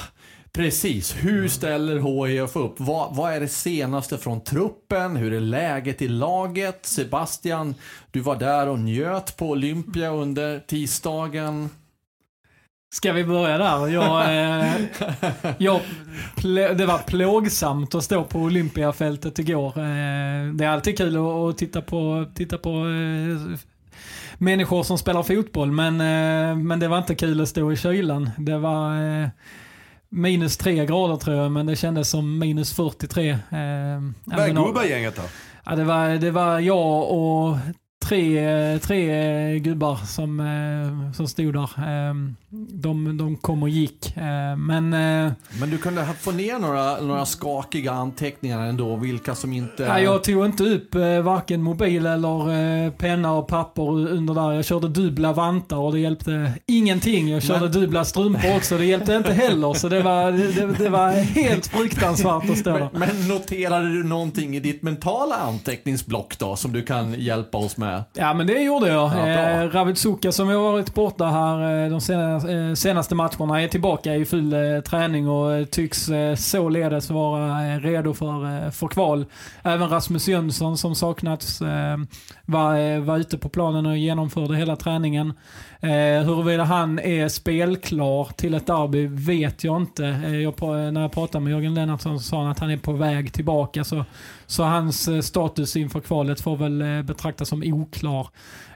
precis. 0.59 1.17
Hur 1.17 1.49
ställer 1.49 2.27
HIF 2.27 2.57
upp? 2.57 2.75
Vad, 2.77 3.17
vad 3.17 3.33
är 3.33 3.41
det 3.41 3.49
senaste 3.49 4.19
från 4.19 4.41
truppen? 4.41 5.17
Hur 5.17 5.33
är 5.33 5.41
läget 5.41 6.03
i 6.03 6.09
laget? 6.09 6.87
Sebastian, 6.87 7.75
du 8.11 8.21
var 8.21 8.37
där 8.37 8.69
och 8.69 8.79
njöt 8.79 9.37
på 9.37 9.51
Olympia 9.51 10.11
under 10.11 10.59
tisdagen. 10.59 11.71
Ska 12.95 13.13
vi 13.13 13.25
börja 13.25 13.59
där? 13.59 13.89
Jag, 13.89 14.21
eh, 14.23 14.75
jag, 15.59 15.81
det 16.79 16.87
var 16.87 16.99
plågsamt 16.99 17.95
att 17.95 18.05
stå 18.05 18.25
på 18.25 18.39
Olympiafältet 18.39 19.39
igår. 19.39 19.69
Eh, 19.69 20.53
det 20.55 20.65
är 20.65 20.69
alltid 20.69 20.99
kul 20.99 21.17
att, 21.17 21.23
att 21.23 21.59
titta 21.59 21.83
på, 21.83 22.27
titta 22.35 22.59
på 22.59 22.71
eh, 22.71 23.59
människor 24.39 24.83
som 24.83 24.99
spelar 24.99 25.23
fotboll, 25.23 25.73
men, 25.73 26.01
eh, 26.01 26.57
men 26.57 26.81
det 26.81 26.89
var 26.89 26.99
inte 26.99 27.15
kul 27.15 27.41
att 27.41 27.49
stå 27.49 27.73
i 27.73 27.77
kylan. 27.77 28.31
Det 28.39 28.59
var 28.59 29.21
eh, 29.23 29.29
minus 30.11 30.57
tre 30.57 30.87
grader 30.87 31.17
tror 31.17 31.37
jag, 31.37 31.53
men 31.53 31.67
det 31.67 31.77
kändes 31.77 32.11
som 32.11 32.39
minus 32.39 32.73
43. 32.73 33.31
Eh, 33.31 33.39
Vad 34.25 34.41
är 34.41 34.67
gubbagänget 34.67 35.17
då? 35.17 35.23
Ja, 35.65 35.77
det, 35.77 35.85
var, 35.85 36.09
det 36.09 36.31
var 36.31 36.61
jag 36.61 37.11
och 37.11 37.57
tre, 38.05 38.79
tre 38.79 39.59
gubbar 39.59 39.97
som, 39.97 40.41
eh, 40.41 41.13
som 41.13 41.29
stod 41.29 41.55
där. 41.55 41.71
De, 42.51 43.17
de 43.19 43.37
kom 43.37 43.63
och 43.63 43.69
gick. 43.69 44.17
Eh, 44.17 44.57
Men 44.57 44.93
eh, 44.93 45.33
Men 45.61 45.71
du 45.71 45.79
kunde 45.79 46.05
få 46.21 46.31
ner 46.33 46.59
några, 46.59 47.01
några 47.01 47.27
skakiga 47.27 47.93
anteckningar 47.93 48.61
ändå, 48.67 48.97
vilka 48.97 49.35
som 49.35 49.53
inte... 49.53 49.83
ja, 49.83 50.01
jag 50.01 50.25
tog 50.25 50.45
inte 50.47 50.63
upp 50.65 50.95
eh, 50.95 51.21
varken 51.21 51.63
mobil 51.63 52.07
eller 52.07 52.91
penna 52.91 53.33
och 53.33 53.49
papper 53.49 53.83
under 53.91 54.35
där. 54.35 54.53
Jag 54.53 54.65
körde 54.65 54.89
dubbla 54.89 55.33
vantar 55.33 55.77
och 55.77 55.93
det 55.93 56.01
hjälpte 56.01 56.53
ingenting. 56.67 57.29
Jag 57.29 57.43
körde 57.43 57.61
Men- 57.61 57.73
dubbla 57.73 58.05
strumpor 58.05 58.57
också. 58.57 58.79
Det 58.79 58.85
hjälpte 58.85 59.15
inte 59.15 59.33
heller. 59.33 59.75
Så 59.75 59.89
det 59.89 60.03
var, 60.03 60.33
det, 60.33 60.79
det 60.85 60.89
var 60.89 61.11
helt 61.11 61.67
fruktansvärt 61.67 62.51
att 62.51 62.59
stå 62.59 62.71
där. 62.71 62.89
Men, 62.93 63.01
men 63.17 63.29
noterade 63.29 63.93
du 63.93 64.05
någonting 64.05 64.57
i 64.57 64.61
ditt 64.61 64.83
mentala 64.83 65.35
anteckningsblock 65.37 66.39
då, 66.39 66.57
som 66.57 66.73
du 66.73 66.83
kan 66.83 67.15
hjälpa 67.21 67.59
oss 67.59 67.77
med? 67.77 68.05
Ja 68.15 68.35
men 68.35 68.47
det 68.47 68.61
gjorde 68.63 68.89
jag. 68.89 69.11
Ja, 69.17 69.27
eh, 69.29 69.71
Ravid 69.71 69.99
Suka 69.99 70.33
som 70.33 70.49
har 70.49 70.55
varit 70.57 70.95
borta 70.95 71.25
här 71.27 71.91
de 71.91 72.01
senaste, 72.01 72.38
Eh, 72.45 72.75
senaste 72.75 73.15
matcherna 73.15 73.63
är 73.63 73.69
tillbaka 73.69 74.15
i 74.15 74.25
full 74.25 74.53
eh, 74.53 74.81
träning 74.81 75.29
och 75.29 75.53
eh, 75.53 75.65
tycks 75.65 76.11
således 76.37 77.11
vara 77.11 77.79
redo 77.79 78.15
för, 78.15 78.71
för 78.71 78.89
kval. 78.89 79.25
Även 79.63 79.89
Rasmus 79.89 80.29
Jönsson 80.29 80.79
som 80.79 80.95
saknats 80.95 81.61
var, 82.45 83.01
var 83.01 83.19
ute 83.19 83.39
på 83.39 83.49
planen 83.49 83.87
och 83.87 83.99
genomförde 83.99 84.57
hela 84.57 84.77
träningen. 84.77 85.33
Eh, 85.81 86.25
huruvida 86.25 86.65
han 86.65 86.99
är 86.99 87.29
spelklar 87.29 88.25
till 88.37 88.55
ett 88.55 88.67
derby 88.67 89.07
vet 89.07 89.65
jag 89.65 89.83
inte. 89.83 90.07
Eh, 90.07 90.37
jag, 90.37 90.55
när 90.93 91.01
jag 91.01 91.13
pratade 91.13 91.45
med 91.45 91.51
Jörgen 91.51 91.75
Lennartsson 91.75 92.21
så 92.21 92.25
sa 92.25 92.43
han 92.43 92.51
att 92.51 92.59
han 92.59 92.71
är 92.71 92.77
på 92.77 92.93
väg 92.93 93.33
tillbaka. 93.33 93.85
Så, 93.85 94.05
så 94.47 94.63
hans 94.63 95.09
eh, 95.09 95.21
status 95.21 95.77
inför 95.77 96.01
kvalet 96.01 96.41
får 96.41 96.57
väl 96.57 96.83
eh, 96.83 97.03
betraktas 97.03 97.49
som 97.49 97.63
oklar. 97.63 98.29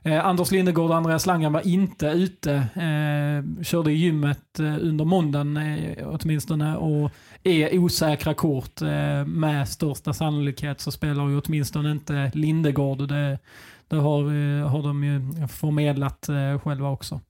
Eh, 0.02 0.26
Anders 0.26 0.50
Lindegård 0.50 0.90
och 0.90 0.96
Andreas 0.96 1.26
Langen 1.26 1.52
var 1.52 1.66
inte 1.66 2.06
ute. 2.06 2.54
Eh, 2.54 3.62
körde 3.64 3.92
i 3.92 3.94
gymmet 3.94 4.58
eh, 4.60 4.76
under 4.80 5.04
måndagen 5.04 5.56
eh, 5.56 6.08
åtminstone 6.08 6.76
och 6.76 7.10
är 7.42 7.78
osäkra 7.78 8.34
kort. 8.34 8.82
Eh, 8.82 9.24
med 9.26 9.68
största 9.68 10.12
sannolikhet 10.12 10.80
så 10.80 10.90
spelar 10.90 11.28
ju 11.28 11.40
åtminstone 11.40 11.90
inte 11.90 12.30
Lindegård. 12.34 13.08
Det, 13.08 13.38
det 13.92 14.00
har, 14.00 14.20
eh, 14.20 14.68
har 14.68 14.82
de 14.82 15.04
ju 15.04 15.48
förmedlat 15.48 16.28
eh, 16.28 16.60
själva 16.60 16.90
också. 16.90 17.20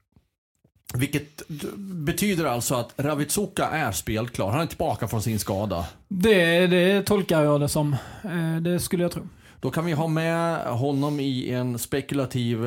Vilket 0.95 1.49
betyder 1.79 2.45
alltså 2.45 2.75
att 2.75 2.95
Ravitsuka 2.97 3.69
är 3.69 3.93
spelklar. 3.93 4.51
Han 4.51 4.61
är 4.61 4.67
tillbaka 4.67 5.09
från 5.09 5.23
sin 5.23 5.39
skada. 5.39 5.87
Det, 6.09 6.67
det 6.67 7.03
tolkar 7.03 7.43
jag 7.43 7.61
det 7.61 7.69
som. 7.69 7.93
Eh, 8.25 8.57
det 8.61 8.81
skulle 8.81 9.03
jag 9.03 9.13
tro. 9.13 9.23
Då 9.61 9.71
kan 9.71 9.85
vi 9.85 9.93
ha 9.93 10.09
med 10.09 10.59
honom 10.59 11.21
i 11.21 11.51
en 11.51 11.79
spekulativ 11.79 12.59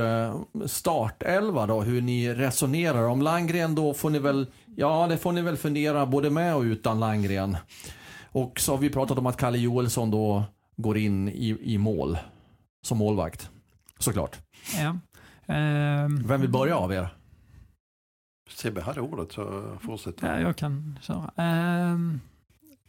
startelva 0.65 1.65
då, 1.65 1.81
hur 1.81 2.01
ni 2.01 2.33
resonerar. 2.33 3.07
Om 3.07 3.21
Landgren 3.21 3.75
då 3.75 3.93
får 3.93 4.09
ni 4.09 4.19
väl, 4.19 4.45
ja 4.75 5.07
det 5.07 5.17
får 5.17 5.31
ni 5.31 5.41
väl 5.41 5.57
fundera 5.57 6.05
både 6.05 6.29
med 6.29 6.55
och 6.55 6.61
utan 6.61 6.99
Landgren. 6.99 7.57
Och 8.31 8.59
så 8.59 8.71
har 8.71 8.77
vi 8.77 8.89
pratat 8.89 9.17
om 9.17 9.25
att 9.25 9.37
Kalle 9.37 9.57
Joelsson 9.57 10.11
då 10.11 10.43
går 10.77 10.97
in 10.97 11.29
i, 11.29 11.57
i 11.61 11.77
mål 11.77 12.17
som 12.83 12.97
målvakt. 12.97 13.49
Såklart. 13.99 14.39
Ja. 14.79 14.97
Ehm, 15.53 16.27
Vem 16.27 16.41
vill 16.41 16.49
börja 16.49 16.77
av 16.77 16.93
er? 16.93 17.07
Sebbe 18.49 18.81
hade 18.81 19.01
ordet 19.01 19.31
så 19.31 19.63
fortsätt. 19.81 20.15
Ja, 20.21 20.39
jag 20.39 20.55
kan 20.55 20.99
köra. 21.01 21.31
Ehm, 21.37 22.19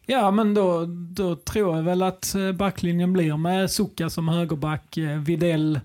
ja, 0.07 0.31
men 0.31 0.55
då, 0.55 0.85
då 0.89 1.37
tror 1.37 1.77
jag 1.77 1.83
väl 1.83 2.03
att 2.03 2.35
eh, 2.35 2.53
backlinjen 2.53 3.13
blir 3.13 3.37
med 3.37 3.71
Suka 3.71 4.11
som 4.11 4.29
högerback, 4.29 4.97
eh, 4.97 5.19
Videll, 5.19 5.81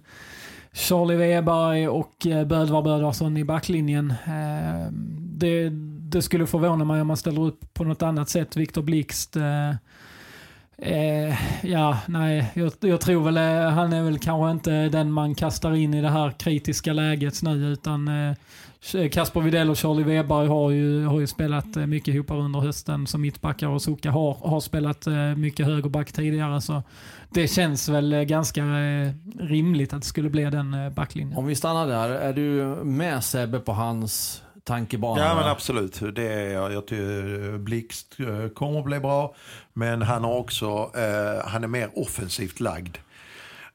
Charlie 0.74 1.16
Weberg 1.16 1.88
och 1.88 2.28
eh, 2.28 2.46
Bödvar 2.48 2.82
Bödvarsson 2.82 3.38
i 3.38 3.44
backlinjen. 3.44 4.14
Ehm, 4.26 5.18
det, 5.38 5.70
det 6.12 6.22
skulle 6.22 6.48
förvåna 6.48 6.86
mig 6.86 7.02
om 7.02 7.08
man 7.08 7.18
ställer 7.18 7.42
upp 7.42 7.74
på 7.74 7.84
något 7.84 8.02
annat 8.02 8.30
sätt. 8.30 8.56
Viktor 8.56 8.82
Blixt 8.82 9.36
eh, 9.36 9.76
Eh, 10.84 11.36
ja, 11.64 11.98
nej, 12.08 12.52
jag, 12.54 12.72
jag 12.80 13.02
tror 13.02 13.24
väl 13.24 13.38
eh, 13.38 13.70
han 13.70 13.94
är 13.94 14.04
väl 14.04 14.20
kanske 14.20 14.52
inte 14.52 14.90
den 14.90 15.12
man 15.12 15.36
kastar 15.36 15.76
in 15.76 15.94
i 15.94 16.02
det 16.02 16.10
här 16.10 16.32
kritiska 16.32 16.94
läget 16.94 17.44
nu 17.44 17.68
utan 17.68 18.08
eh, 18.08 19.10
Kasper 19.12 19.42
Widell 19.42 19.70
och 19.70 19.78
Charlie 19.78 20.04
Weberg 20.04 20.48
har 20.48 20.72
ju, 20.72 21.06
har 21.06 21.20
ju 21.20 21.28
spelat 21.28 21.78
eh, 21.78 21.86
mycket 21.86 22.16
ihop 22.16 22.32
under 22.32 22.60
hösten 22.60 23.08
som 23.08 23.22
mittbackar 23.22 23.68
och 23.68 23.82
Suka 23.82 24.12
har, 24.12 24.34
har 24.34 24.60
spelat 24.60 25.08
eh, 25.08 25.36
mycket 25.36 25.66
högerback 25.66 26.12
tidigare 26.12 26.62
så 26.62 26.84
det 27.30 27.48
känns 27.48 27.90
väl 27.90 28.14
eh, 28.14 28.22
ganska 28.22 28.62
eh, 28.62 29.12
rimligt 29.40 29.94
att 29.94 30.02
det 30.02 30.08
skulle 30.08 30.30
bli 30.30 30.44
den 30.44 30.74
eh, 30.74 30.90
backlinjen. 30.90 31.38
Om 31.38 31.46
vi 31.46 31.56
stannar 31.56 31.88
där, 31.88 32.10
är 32.10 32.34
du 32.34 32.66
med 32.84 33.24
Sebbe 33.24 33.60
på 33.60 33.74
hans 33.74 34.44
tankebana? 34.64 35.22
Ja 35.22 35.36
men 35.36 35.44
absolut, 35.44 36.00
det 36.16 36.34
är 36.34 36.54
jag. 36.54 36.74
Jag 36.74 36.88
tycker 36.88 37.58
Blixt 37.58 38.16
eh, 38.20 38.48
kommer 38.50 38.80
att 38.80 38.86
bli 38.86 39.00
bra. 39.00 39.36
Men 39.74 40.02
han 40.02 40.24
har 40.24 40.34
också, 40.38 40.92
eh, 40.96 41.48
han 41.50 41.64
är 41.64 41.68
mer 41.68 41.90
offensivt 41.96 42.60
lagd. 42.60 42.98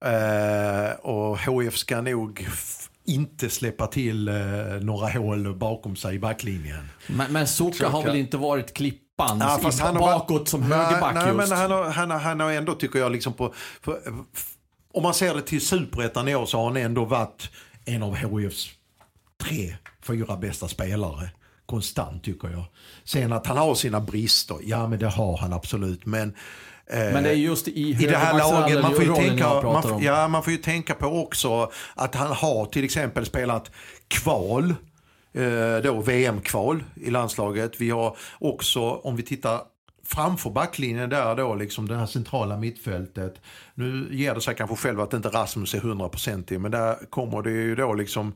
Eh, 0.01 0.91
och 1.01 1.39
HF 1.39 1.76
ska 1.76 2.01
nog 2.01 2.49
inte 3.05 3.51
släppa 3.51 3.87
till 3.87 4.28
eh, 4.28 4.34
några 4.80 5.09
hål 5.09 5.55
bakom 5.55 5.97
sig 5.97 6.14
i 6.14 6.18
backlinjen. 6.18 6.89
Men, 7.07 7.32
men 7.32 7.47
Suka 7.47 7.89
har 7.89 8.03
väl 8.03 8.16
inte 8.16 8.37
varit 8.37 8.74
klippan 8.74 9.39
Ja, 9.41 9.59
fast 9.62 9.80
han 9.80 9.97
har 9.97 10.03
varit- 10.03 10.18
bakåt 10.28 10.49
som 10.49 10.61
Nej, 10.61 10.78
högerback 10.78 11.14
nej, 11.14 11.26
just? 11.26 11.37
men 11.51 11.59
han 11.59 11.70
har, 11.70 11.84
han, 11.91 12.11
har, 12.11 12.18
han 12.18 12.41
har 12.41 12.53
ändå, 12.53 12.74
tycker 12.74 12.99
jag, 12.99 13.12
liksom 13.12 13.32
på... 13.32 13.55
För, 13.82 14.01
f- 14.34 14.53
om 14.95 15.03
man 15.03 15.14
ser 15.14 15.34
det 15.34 15.43
till 15.43 15.61
superettan 15.66 16.28
i 16.28 16.34
år 16.34 16.47
så 16.47 16.59
har 16.59 16.64
han 16.64 16.76
ändå 16.76 17.05
varit 17.05 17.51
en 17.84 18.03
av 18.03 18.14
HIFs 18.16 18.68
tre, 19.45 19.76
fyra 20.03 20.37
bästa 20.37 20.68
spelare. 20.68 21.30
Konstant 21.66 22.24
tycker 22.24 22.49
jag. 22.49 22.64
Sen 23.05 23.32
att 23.32 23.47
han 23.47 23.57
har 23.57 23.74
sina 23.74 24.01
brister, 24.01 24.59
ja 24.62 24.89
men 24.89 24.99
det 24.99 25.09
har 25.09 25.37
han 25.37 25.53
absolut. 25.53 26.07
Men, 26.07 26.34
eh, 26.87 26.99
Men 26.99 27.22
det 27.22 27.30
är 27.30 27.34
just 27.34 27.68
i 27.68 27.91
i 27.91 27.93
det 27.93 28.16
här 28.16 28.39
laget, 28.39 28.82
man 28.82 28.95
får, 28.95 29.05
ju 29.05 29.14
tänka, 29.14 29.62
man, 29.62 29.93
om. 29.93 30.03
ja, 30.03 30.28
man 30.28 30.43
får 30.43 30.53
ju 30.53 30.59
tänka 30.59 30.95
på 30.95 31.07
också 31.07 31.70
att 31.95 32.14
han 32.14 32.32
har 32.32 32.66
till 32.66 32.84
exempel 32.84 33.26
spelat 33.26 33.70
kval, 34.09 34.74
eh, 35.32 35.76
då 35.82 36.01
VM-kval 36.01 36.84
i 36.95 37.11
landslaget. 37.11 37.80
Vi 37.80 37.91
har 37.91 38.16
också, 38.39 38.80
om 38.80 39.16
vi 39.16 39.22
tittar 39.22 39.61
framför 40.05 40.51
backlinjen 40.51 41.11
där 41.11 41.37
då, 41.37 41.55
liksom 41.55 41.89
det 41.89 41.97
här 41.97 42.07
centrala 42.07 42.57
mittfältet. 42.57 43.41
Nu 43.74 44.09
ger 44.11 44.34
det 44.34 44.41
sig 44.41 44.55
kanske 44.55 44.76
själv 44.76 45.01
att 45.01 45.14
inte 45.14 45.28
Rasmus 45.28 45.74
är 45.74 45.78
hundraprocentig, 45.78 46.61
men 46.61 46.70
där 46.70 47.11
kommer 47.11 47.43
det 47.43 47.51
ju 47.51 47.74
då 47.74 47.95
liksom 47.95 48.32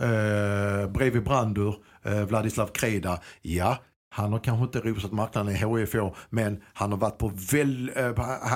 eh, 0.00 0.90
bredvid 0.90 1.24
Brandur, 1.24 1.74
eh, 2.04 2.24
Vladislav 2.24 2.66
Kreda. 2.66 3.20
Ja, 3.42 3.78
han 4.16 4.32
har 4.32 4.38
kanske 4.38 4.64
inte 4.64 4.80
rosat 4.80 5.12
marknaden 5.12 5.54
i 5.54 5.58
HIF 5.58 5.94
men 6.30 6.60
han 6.72 6.92
har 6.92 6.98
varit 6.98 7.18
på 7.18 7.32
väl, 7.52 7.90
eh, 7.96 8.12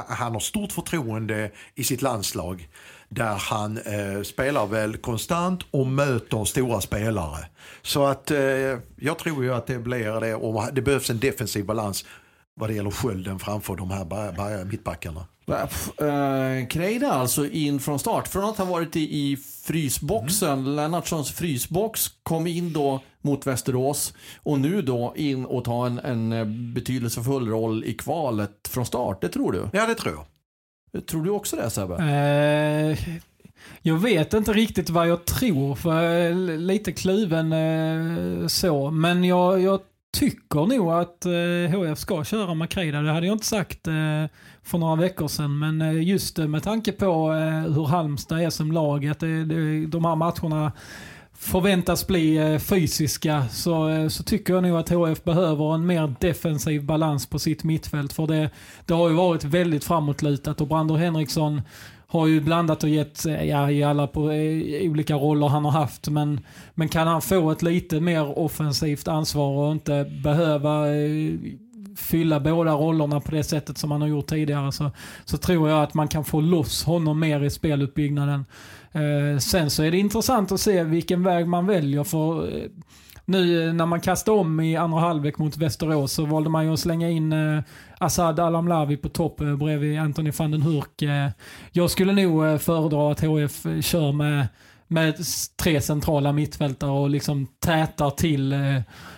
han 0.09 0.33
har 0.33 0.41
stort 0.41 0.73
förtroende 0.73 1.51
i 1.75 1.85
sitt 1.85 2.03
landslag. 2.03 2.69
Där 3.09 3.35
han 3.35 3.79
eh, 3.79 4.23
spelar 4.23 4.67
väl 4.67 4.97
konstant 4.97 5.63
och 5.71 5.87
möter 5.87 6.45
stora 6.45 6.81
spelare. 6.81 7.47
Så 7.83 8.07
att 8.07 8.31
eh, 8.31 8.79
jag 8.97 9.19
tror 9.19 9.45
ju 9.45 9.55
att 9.55 9.67
det 9.67 9.79
blir 9.79 10.21
det 10.21 10.35
och 10.35 10.75
det 10.75 10.83
behövs 10.83 11.11
en 11.11 11.19
defensiv 11.19 11.67
balans 11.67 12.05
vad 12.59 12.71
det 12.71 12.75
gäller 12.75 12.91
skölden 12.91 13.39
framför 13.39 13.77
de 13.77 13.91
här 13.91 14.05
ba- 14.05 14.33
ba- 14.33 14.65
mittbackarna. 14.65 15.27
Uh, 15.51 16.67
Kreida 16.69 17.13
alltså 17.13 17.47
in 17.47 17.81
från 17.81 17.99
start. 17.99 18.29
Från 18.29 18.45
att 18.45 18.59
ha 18.59 18.65
varit 18.65 18.97
i, 18.97 19.01
i 19.01 19.37
frysboxen, 19.65 20.59
Mm. 20.59 20.77
Lennartssons 20.77 21.33
frysbox, 21.33 22.09
kom 22.23 22.47
in 22.47 22.73
då 22.73 23.01
mot 23.23 23.47
Västerås 23.47 24.15
och 24.43 24.61
nu 24.61 24.83
då 24.83 25.13
in 25.17 25.45
och 25.45 25.65
ta 25.65 25.87
en, 25.87 25.99
en 25.99 26.33
eh, 26.33 26.45
betydelsefull 26.75 27.49
roll 27.49 27.85
i 27.85 27.95
kvalet 27.95 28.69
från 28.69 28.87
start. 28.87 29.21
Det 29.21 29.29
tror 29.29 29.53
du? 29.53 29.69
Ja, 29.73 29.87
det 29.87 29.95
tror 29.95 30.15
jag. 30.15 31.07
Tror 31.07 31.25
du 31.25 31.31
också 31.31 31.57
det 31.57 31.71
Sebbe? 31.71 31.95
Eh, 31.97 32.99
jag 33.83 33.95
vet 33.99 34.35
inte 34.35 34.53
riktigt 34.53 34.91
vad 34.91 35.09
jag 35.09 35.25
tror, 35.25 35.75
för 35.75 36.03
jag 36.03 36.27
är 36.27 36.35
lite 36.59 36.93
kluven 36.93 37.53
eh, 37.53 38.47
så. 38.47 38.91
Men 38.91 39.25
jag, 39.25 39.61
jag 39.61 39.81
tycker 40.13 40.67
nog 40.67 40.91
att 40.91 41.27
eh, 41.27 41.81
HF 41.81 41.99
ska 41.99 42.25
köra 42.25 42.55
Makrida. 42.55 43.03
Det 43.03 43.13
hade 43.13 43.27
jag 43.27 43.35
inte 43.35 43.47
sagt 43.47 43.87
eh, 43.87 44.25
för 44.63 44.79
några 44.79 44.97
veckor 44.97 45.29
sedan. 45.29 45.59
Men 45.59 45.83
eh, 45.83 46.03
just 46.03 46.39
eh, 46.39 46.47
med 46.47 46.63
tanke 46.63 46.93
på 46.93 47.33
eh, 47.33 47.73
hur 47.73 47.87
Halmstad 47.87 48.41
är 48.41 48.51
som 48.51 48.73
lag, 48.73 49.07
att 49.07 49.21
det, 49.21 49.45
det, 49.45 49.87
de 49.87 50.05
här 50.05 50.17
matcherna 50.17 50.73
förväntas 51.39 52.07
bli 52.07 52.37
eh, 52.37 52.59
fysiska 52.59 53.49
så, 53.51 53.89
eh, 53.89 54.09
så 54.09 54.23
tycker 54.23 54.55
jag 54.55 54.63
nog 54.63 54.79
att 54.79 54.89
HF 54.89 55.25
behöver 55.25 55.75
en 55.75 55.87
mer 55.87 56.15
defensiv 56.21 56.85
balans 56.85 57.27
på 57.27 57.39
sitt 57.39 57.65
mittfält. 57.65 58.13
För 58.13 58.27
det, 58.27 58.51
det 58.87 58.95
har 58.95 59.09
ju 59.09 59.15
varit 59.15 59.45
väldigt 59.45 59.85
framåtlutat 59.85 60.61
och 60.61 60.69
Brander 60.69 60.95
Henriksson 60.95 61.63
har 62.11 62.27
ju 62.27 62.41
blandat 62.41 62.83
och 62.83 62.89
gett 62.89 63.27
eh, 63.27 63.45
ja, 63.45 63.71
i 63.71 63.83
alla 63.83 64.07
på, 64.07 64.33
i 64.33 64.89
olika 64.89 65.15
roller 65.15 65.47
han 65.49 65.65
har 65.65 65.73
haft. 65.73 66.09
Men, 66.09 66.41
men 66.75 66.89
kan 66.89 67.07
han 67.07 67.23
få 67.23 67.51
ett 67.51 67.63
lite 67.63 68.01
mer 68.01 68.39
offensivt 68.39 69.09
ansvar 69.09 69.49
och 69.49 69.73
inte 69.73 70.05
behöva 70.25 70.97
eh, 70.97 71.35
fylla 71.97 72.41
båda 72.41 72.73
rollerna 72.73 73.21
på 73.21 73.31
det 73.31 73.45
sättet 73.45 73.79
som 73.79 73.91
han 73.91 74.01
har 74.01 74.09
gjort 74.09 74.27
tidigare 74.27 74.73
så, 74.73 74.91
så 75.25 75.39
tror 75.39 75.69
jag 75.69 75.83
att 75.83 75.95
man 75.95 76.09
kan 76.09 76.25
få 76.25 76.41
loss 76.41 76.85
honom 76.85 77.21
mer 77.21 77.45
i 77.45 77.51
speluppbyggnaden. 77.51 78.45
Eh, 78.93 79.39
sen 79.39 79.71
så 79.71 79.83
är 79.83 79.91
det 79.91 79.99
intressant 79.99 80.53
att 80.53 80.61
se 80.61 80.85
vilken 80.85 81.23
väg 81.23 81.49
man 81.49 81.67
väljer 81.67 82.05
för 82.05 82.57
eh, 82.57 82.65
nu 83.29 83.67
eh, 83.69 83.73
när 83.75 83.87
man 83.87 84.01
kastade 84.01 84.39
om 84.39 84.61
i 84.61 84.77
andra 84.77 85.01
halvlek 85.01 85.39
mot 85.39 85.57
Västerås 85.57 86.13
så 86.13 86.25
valde 86.25 86.51
man 86.51 86.67
ju 86.67 86.73
att 86.73 86.81
slänga 86.81 87.11
in 87.11 87.33
eh, 87.33 87.63
Assad 87.99 88.41
Alamlavi 88.41 88.97
på 88.97 89.09
topp 89.09 89.41
eh, 89.41 89.57
bredvid 89.57 89.99
Anthony 90.01 90.31
van 90.31 90.51
den 90.51 90.63
Hurk. 90.63 91.03
Eh, 91.03 91.29
jag 91.73 91.91
skulle 91.91 92.13
nog 92.13 92.45
eh, 92.47 92.59
föredra 92.59 93.13
att 93.13 93.21
HF 93.21 93.63
kör 93.85 94.13
med, 94.13 94.47
med 94.87 95.15
tre 95.63 95.81
centrala 95.81 96.33
mittfältare 96.33 96.91
och 96.91 97.11
liksom 97.11 97.47
tätar 97.61 98.11
till 98.11 98.53
eh, 98.53 98.59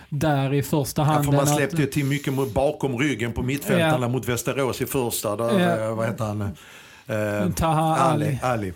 där 0.09 0.53
i 0.53 0.61
första 0.63 1.01
Ja, 1.01 1.05
hand. 1.05 1.25
för 1.25 1.31
man 1.31 1.41
än 1.41 1.47
att- 1.47 1.55
släppte 1.55 1.77
ju 1.81 1.85
till 1.87 2.05
mycket 2.05 2.53
bakom 2.53 2.97
ryggen 2.99 3.31
på 3.33 3.43
mittfältarna 3.43 4.07
mot 4.07 4.27
Västerås 4.29 4.81
i 4.81 4.85
första. 4.85 5.35
Där, 5.35 5.59
Ja. 5.59 5.85
eh, 5.89 5.95
Vad 5.95 6.07
heter 6.07 6.25
han? 6.25 6.51
Taha 7.53 7.95
Ali. 7.97 8.39
Ali. 8.43 8.73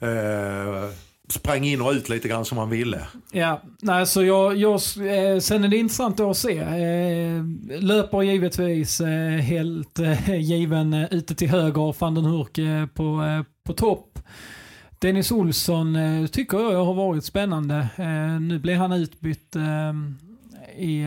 Ali. 0.00 0.92
Sprang 1.32 1.64
in 1.64 1.80
och 1.80 1.92
ut 1.92 2.08
lite 2.08 2.28
grann 2.28 2.44
som 2.44 2.58
han 2.58 2.70
ville. 2.70 3.06
Ja, 3.32 3.62
nej, 3.80 4.06
så 4.06 4.24
jag, 4.24 4.56
jag, 4.56 4.72
eh, 4.74 5.38
sen 5.38 5.64
är 5.64 5.68
det 5.68 5.76
intressant 5.76 6.20
att 6.20 6.36
se. 6.36 6.58
Eh, 6.58 7.44
löper 7.80 8.22
givetvis 8.22 9.00
eh, 9.00 9.38
helt 9.38 9.98
given 10.38 10.94
ute 10.94 11.34
till 11.34 11.48
höger, 11.48 11.94
van 12.00 12.14
den 12.14 12.24
Hurk 12.24 12.58
på, 12.94 13.22
på 13.64 13.72
topp. 13.72 14.18
Dennis 14.98 15.32
Olsson 15.32 15.98
tycker 16.32 16.58
jag 16.58 16.84
har 16.84 16.94
varit 16.94 17.24
spännande. 17.24 17.88
Nu 18.40 18.58
blev 18.58 18.78
han 18.78 18.92
utbytt 18.92 19.56
i, 20.76 21.06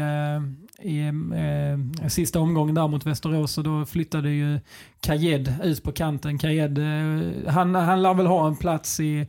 i 0.82 0.99
eh, 0.99 2.07
sista 2.07 2.39
omgången 2.39 2.76
där 2.76 2.88
mot 2.88 3.05
Västerås 3.05 3.57
och 3.57 3.63
då 3.63 3.86
flyttade 3.86 4.30
ju 4.30 4.59
Kajed 4.99 5.53
ut 5.63 5.84
på 5.84 5.91
kanten. 5.91 6.38
Kajed, 6.38 6.78
eh, 6.78 7.53
han, 7.53 7.76
han 7.76 8.01
lär 8.01 8.13
väl 8.13 8.26
ha 8.26 8.47
en 8.47 8.55
plats 8.55 8.99
i, 8.99 9.28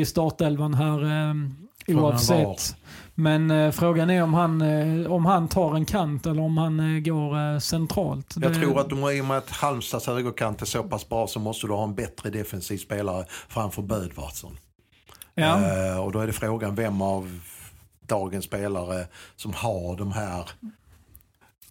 i 0.00 0.04
startelvan 0.06 0.74
här 0.74 1.28
eh, 1.30 1.34
oavsett. 1.96 2.76
Men 3.14 3.50
eh, 3.50 3.70
frågan 3.70 4.10
är 4.10 4.22
om 4.22 4.34
han, 4.34 4.60
eh, 4.62 5.12
om 5.12 5.26
han 5.26 5.48
tar 5.48 5.74
en 5.76 5.84
kant 5.84 6.26
eller 6.26 6.42
om 6.42 6.58
han 6.58 6.80
eh, 6.96 7.00
går 7.00 7.38
eh, 7.54 7.58
centralt. 7.58 8.34
Jag 8.40 8.52
Det- 8.52 8.60
tror 8.60 8.80
att 8.80 8.90
de, 8.90 9.10
i 9.10 9.20
och 9.20 9.24
med 9.24 9.38
att 9.38 9.50
Halmstads 9.50 10.06
högerkant 10.06 10.62
är 10.62 10.66
så 10.66 10.82
pass 10.82 11.08
bra 11.08 11.26
så 11.26 11.38
måste 11.40 11.66
du 11.66 11.72
ha 11.72 11.84
en 11.84 11.94
bättre 11.94 12.30
defensiv 12.30 12.78
spelare 12.78 13.24
framför 13.48 13.82
Bödvardsson. 13.82 14.58
Ja. 15.34 15.86
Eh, 15.92 15.98
och 16.04 16.12
då 16.12 16.18
är 16.20 16.26
det 16.26 16.32
frågan 16.32 16.74
vem 16.74 17.02
av 17.02 17.40
dagens 18.06 18.44
spelare 18.44 19.06
som 19.36 19.52
har 19.54 19.96
de 19.96 20.12
här 20.12 20.50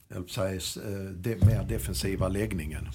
jag 0.07 0.29
säga, 0.29 0.55
eh, 0.55 1.03
de, 1.15 1.35
mer 1.35 1.63
defensiva 1.69 2.27
läggningen. 2.27 2.87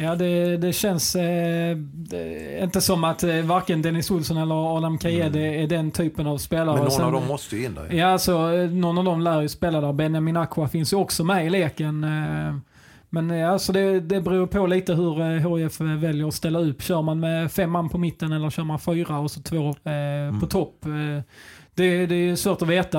Ja, 0.00 0.14
det, 0.14 0.56
det 0.56 0.72
känns 0.72 1.16
eh, 1.16 1.76
det, 1.76 2.60
inte 2.62 2.80
som 2.80 3.04
att 3.04 3.22
eh, 3.22 3.36
varken 3.42 3.82
Dennis 3.82 4.10
Olsson 4.10 4.36
eller 4.36 4.76
Adam 4.76 4.98
Kajed 4.98 5.36
är, 5.36 5.40
är 5.40 5.66
den 5.66 5.90
typen 5.90 6.26
av 6.26 6.38
spelare. 6.38 6.64
Mm. 6.70 6.74
Men 6.76 6.82
någon 6.84 6.90
Sen- 6.92 7.04
av 7.04 7.12
dem 7.12 7.26
måste 7.26 7.56
ju 7.56 7.64
in 7.64 7.74
där. 7.74 7.96
Ja, 7.96 8.06
alltså, 8.06 8.32
eh, 8.54 8.70
någon 8.70 8.98
av 8.98 9.04
dem 9.04 9.20
lär 9.20 9.40
ju 9.42 9.48
spela 9.48 9.80
där. 9.80 9.92
Benjamin 9.92 10.36
Aqua 10.36 10.68
finns 10.68 10.92
ju 10.92 10.96
också 10.96 11.24
med 11.24 11.46
i 11.46 11.50
leken. 11.50 12.04
eh, 12.04 12.54
Men 13.10 13.30
eh, 13.30 13.50
alltså 13.52 13.72
det, 13.72 14.00
det 14.00 14.20
beror 14.20 14.46
på 14.46 14.66
lite 14.66 14.94
hur 14.94 15.20
eh, 15.20 15.56
HIF 15.56 15.80
väljer 15.80 16.28
att 16.28 16.34
ställa 16.34 16.58
upp. 16.58 16.82
Kör 16.82 17.02
man 17.02 17.20
med 17.20 17.52
fem 17.52 17.70
man 17.70 17.88
på 17.88 17.98
mitten 17.98 18.32
eller 18.32 18.50
kör 18.50 18.64
man 18.64 18.78
fyra 18.78 19.18
och 19.18 19.30
så 19.30 19.40
två 19.42 19.68
eh, 19.68 20.40
på 20.40 20.46
topp? 20.46 20.84
Eh, 20.86 21.22
det, 21.74 22.06
det 22.06 22.14
är 22.14 22.36
svårt 22.36 22.62
att 22.62 22.68
veta. 22.68 22.98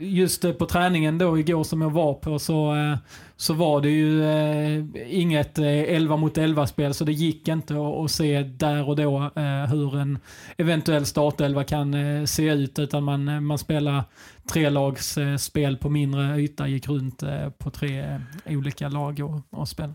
Just 0.00 0.44
eh, 0.44 0.52
på 0.52 0.66
träningen 0.66 1.18
då 1.18 1.38
igår 1.38 1.64
som 1.64 1.82
jag 1.82 1.90
var 1.90 2.14
på 2.14 2.38
så, 2.38 2.74
eh, 2.74 2.98
så 3.36 3.54
var 3.54 3.80
det 3.80 3.90
ju 3.90 4.24
eh, 4.24 4.84
inget 5.20 5.58
11 5.58 6.16
mot 6.16 6.38
11 6.38 6.66
spel 6.66 6.94
så 6.94 7.04
det 7.04 7.12
gick 7.12 7.48
inte 7.48 7.74
att, 7.74 8.10
se 8.10 8.42
där 8.42 8.88
och 8.88 8.96
då 8.96 9.30
hur 9.70 9.98
en 9.98 10.18
eventuell 10.56 11.06
startelva 11.06 11.64
kan 11.64 11.96
se 12.26 12.50
ut 12.50 12.78
utan 12.78 13.04
man, 13.04 13.46
man 13.46 13.58
spelar 13.58 14.04
tre 14.52 14.70
lags 14.70 15.18
spel 15.38 15.76
på 15.76 15.88
mindre 15.88 16.40
yta, 16.40 16.68
gick 16.68 16.88
runt 16.88 17.22
på 17.58 17.70
tre 17.70 18.20
olika 18.46 18.88
lag 18.88 19.20
och, 19.20 19.60
och 19.60 19.68
spela. 19.68 19.94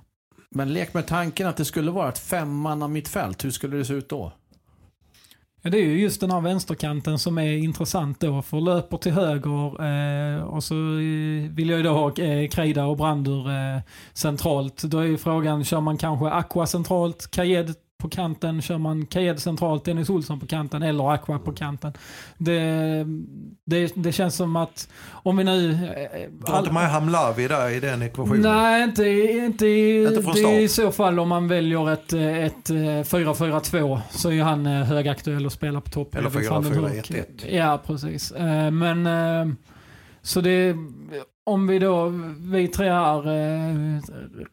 Men 0.49 0.73
lek 0.73 0.93
med 0.93 1.07
tanken 1.07 1.47
att 1.47 1.57
det 1.57 1.65
skulle 1.65 1.91
vara 1.91 2.09
ett 2.09 2.19
femmanna 2.19 2.87
mittfält. 2.87 3.45
Hur 3.45 3.51
skulle 3.51 3.77
det 3.77 3.85
se 3.85 3.93
ut 3.93 4.09
då? 4.09 4.33
Det 5.71 5.77
är 5.77 5.81
ju 5.81 5.99
just 6.01 6.21
den 6.21 6.31
här 6.31 6.41
vänsterkanten 6.41 7.19
som 7.19 7.37
är 7.37 7.57
intressant 7.57 8.19
då. 8.19 8.41
För 8.41 8.61
löper 8.61 8.97
till 8.97 9.11
höger 9.11 9.83
eh, 10.37 10.43
och 10.43 10.63
så 10.63 10.75
eh, 10.75 11.51
vill 11.51 11.69
jag 11.69 11.77
ju 11.77 11.83
då 11.83 11.89
ha 11.89 12.17
eh, 12.17 12.49
Kreida 12.49 12.85
och 12.85 12.97
Brandur 12.97 13.49
eh, 13.49 13.81
centralt. 14.13 14.83
Då 14.83 14.99
är 14.99 15.03
ju 15.03 15.17
frågan, 15.17 15.63
kör 15.63 15.81
man 15.81 15.97
kanske 15.97 16.29
Aqua 16.29 16.65
centralt, 16.65 17.31
Kajed 17.31 17.75
på 18.05 18.09
kanten, 18.09 18.61
kör 18.61 18.77
man 18.77 19.05
Kajed 19.05 19.39
centralt, 19.39 19.85
Dennis 19.85 20.09
Olsson 20.09 20.39
på 20.39 20.45
kanten 20.47 20.83
eller 20.83 21.13
Aqua 21.13 21.39
på 21.39 21.53
kanten. 21.53 21.93
Det, 22.37 23.05
det, 23.65 23.93
det 23.95 24.11
känns 24.11 24.35
som 24.35 24.55
att 24.55 24.89
om 25.11 25.37
vi 25.37 25.43
nu... 25.43 25.71
eh, 25.71 26.51
har 26.51 26.59
inte 26.59 26.71
med 26.71 26.89
Hamlavi 26.89 27.47
där 27.47 27.69
i 27.69 27.79
den 27.79 28.01
ekvationen? 28.01 28.41
Nej, 28.41 28.83
inte, 28.83 29.03
inte, 29.09 29.65
i, 29.67 30.03
Inte 30.05 30.31
det 30.33 30.39
är 30.39 30.59
i 30.59 30.67
så 30.67 30.91
fall 30.91 31.19
om 31.19 31.29
man 31.29 31.47
väljer 31.47 31.91
ett, 31.91 32.13
eh, 32.13 32.45
ett 32.45 32.69
eh, 32.69 32.73
4-4-2 32.75 33.99
så 34.09 34.31
är 34.31 34.43
han 34.43 34.65
eh, 34.65 34.83
högaktuell 34.83 35.45
att 35.45 35.53
spela 35.53 35.81
på 35.81 35.89
topp. 35.89 36.15
Eller 36.15 36.29
bredvid 36.29 36.49
van 36.49 36.63
den 36.63 36.73
4-4-1-1. 36.73 37.15
Hurk. 37.15 37.45
Ja, 37.51 37.81
precis. 37.85 38.31
Eh, 38.31 38.71
Men 38.71 39.07
eh, 39.07 39.55
så 40.25 40.41
det, 40.41 40.75
om 41.43 41.67
vi 41.67 41.79
då, 41.79 42.07
vi 42.37 42.67
tre 42.67 42.89
här 42.89 43.27
eh, 43.27 44.01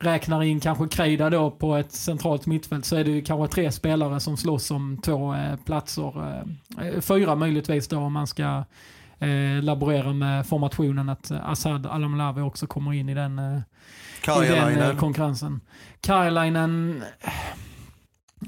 räknar 0.00 0.42
in 0.42 0.60
kanske 0.60 0.88
Kreida 0.88 1.30
då 1.30 1.50
på 1.50 1.76
ett 1.76 1.92
centralt 1.92 2.46
mittfält 2.46 2.84
så 2.84 2.96
är 2.96 3.04
det 3.04 3.10
ju 3.10 3.22
kanske 3.22 3.54
tre 3.54 3.72
spelare 3.72 4.20
som 4.20 4.36
slåss 4.36 4.70
om 4.70 5.00
två 5.04 5.34
eh, 5.34 5.56
platser. 5.56 6.42
eh, 6.80 7.00
Fyra 7.00 7.34
möjligtvis 7.34 7.88
då 7.88 7.98
om 7.98 8.12
man 8.12 8.26
ska 8.26 8.64
eh, 9.18 9.62
laborera 9.62 10.12
med 10.12 10.46
formationen 10.46 11.08
att 11.08 11.30
Assad 11.30 11.86
Alamlavi 11.86 12.40
också 12.40 12.66
kommer 12.66 12.92
in 12.92 13.08
i 13.08 13.14
den, 13.14 13.38
i 14.68 14.78
den 14.78 14.96
konkurrensen. 14.96 15.60
Karjalainen, 16.00 17.02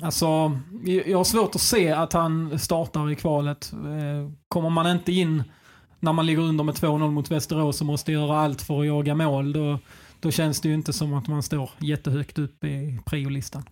alltså 0.02 0.60
jag 1.04 1.16
har 1.18 1.24
svårt 1.24 1.54
att 1.54 1.60
se 1.60 1.92
att 1.92 2.12
han 2.12 2.58
startar 2.58 3.10
i 3.10 3.16
kvalet. 3.16 3.72
Kommer 4.48 4.70
man 4.70 4.86
inte 4.86 5.12
in 5.12 5.42
när 6.04 6.12
man 6.12 6.26
ligger 6.26 6.42
under 6.42 6.64
med 6.64 6.74
2-0 6.74 7.10
mot 7.10 7.30
Västerås 7.30 7.80
och 7.80 7.86
måste 7.86 8.12
göra 8.12 8.38
allt 8.38 8.62
för 8.62 8.80
att 8.80 8.86
jaga 8.86 9.14
mål, 9.14 9.52
då, 9.52 9.78
då 10.20 10.30
känns 10.30 10.60
det 10.60 10.68
ju 10.68 10.74
inte 10.74 10.92
som 10.92 11.14
att 11.14 11.28
man 11.28 11.42
står 11.42 11.70
jättehögt 11.78 12.38
upp 12.38 12.64
i 12.64 13.00
priolistan. 13.04 13.62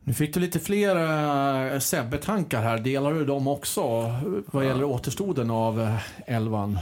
Nu 0.00 0.14
fick 0.14 0.34
du 0.34 0.40
lite 0.40 0.58
fler 0.60 0.96
uh, 0.96 1.78
Sebbe-tankar 1.78 2.62
här. 2.62 2.78
Delar 2.78 3.14
du 3.14 3.24
dem 3.24 3.48
också 3.48 3.82
vad 4.46 4.64
gäller 4.64 4.84
återstoden 4.84 5.50
av 5.50 5.80
uh, 5.80 5.96
elvan? 6.26 6.78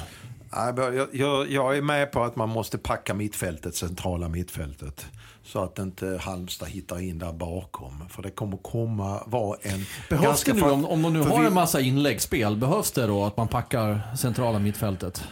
Jag, 0.51 1.09
jag, 1.13 1.51
jag 1.51 1.77
är 1.77 1.83
med 1.83 2.13
på 2.13 2.25
att 2.25 2.37
man 2.37 2.49
måste 2.49 2.79
packa 2.79 3.15
mittfältet, 3.15 3.75
centrala 3.75 4.29
mittfältet. 4.29 5.07
Så 5.47 5.63
att 5.65 5.79
inte 5.79 6.19
Halmstad 6.23 6.69
hittar 6.69 6.99
in 7.01 7.19
där 7.19 7.33
bakom. 7.33 8.09
För 8.09 8.23
det 8.23 8.31
kommer 8.31 8.57
komma 8.57 9.23
vara 9.27 9.59
en... 9.63 9.85
Behövs 10.09 10.25
ganska 10.25 10.53
det 10.53 10.61
nu, 10.61 10.71
om, 10.71 10.85
om 10.85 11.03
de 11.03 11.13
nu 11.13 11.21
har 11.21 11.41
vi- 11.41 11.47
en 11.47 11.55
massa 11.55 11.81
inläggsspel, 11.81 12.57
behövs 12.57 12.93
det 12.93 13.07
då 13.07 13.25
att 13.25 13.37
man 13.37 13.49
packar 13.49 14.17
centrala 14.17 14.59
mittfältet? 14.59 15.25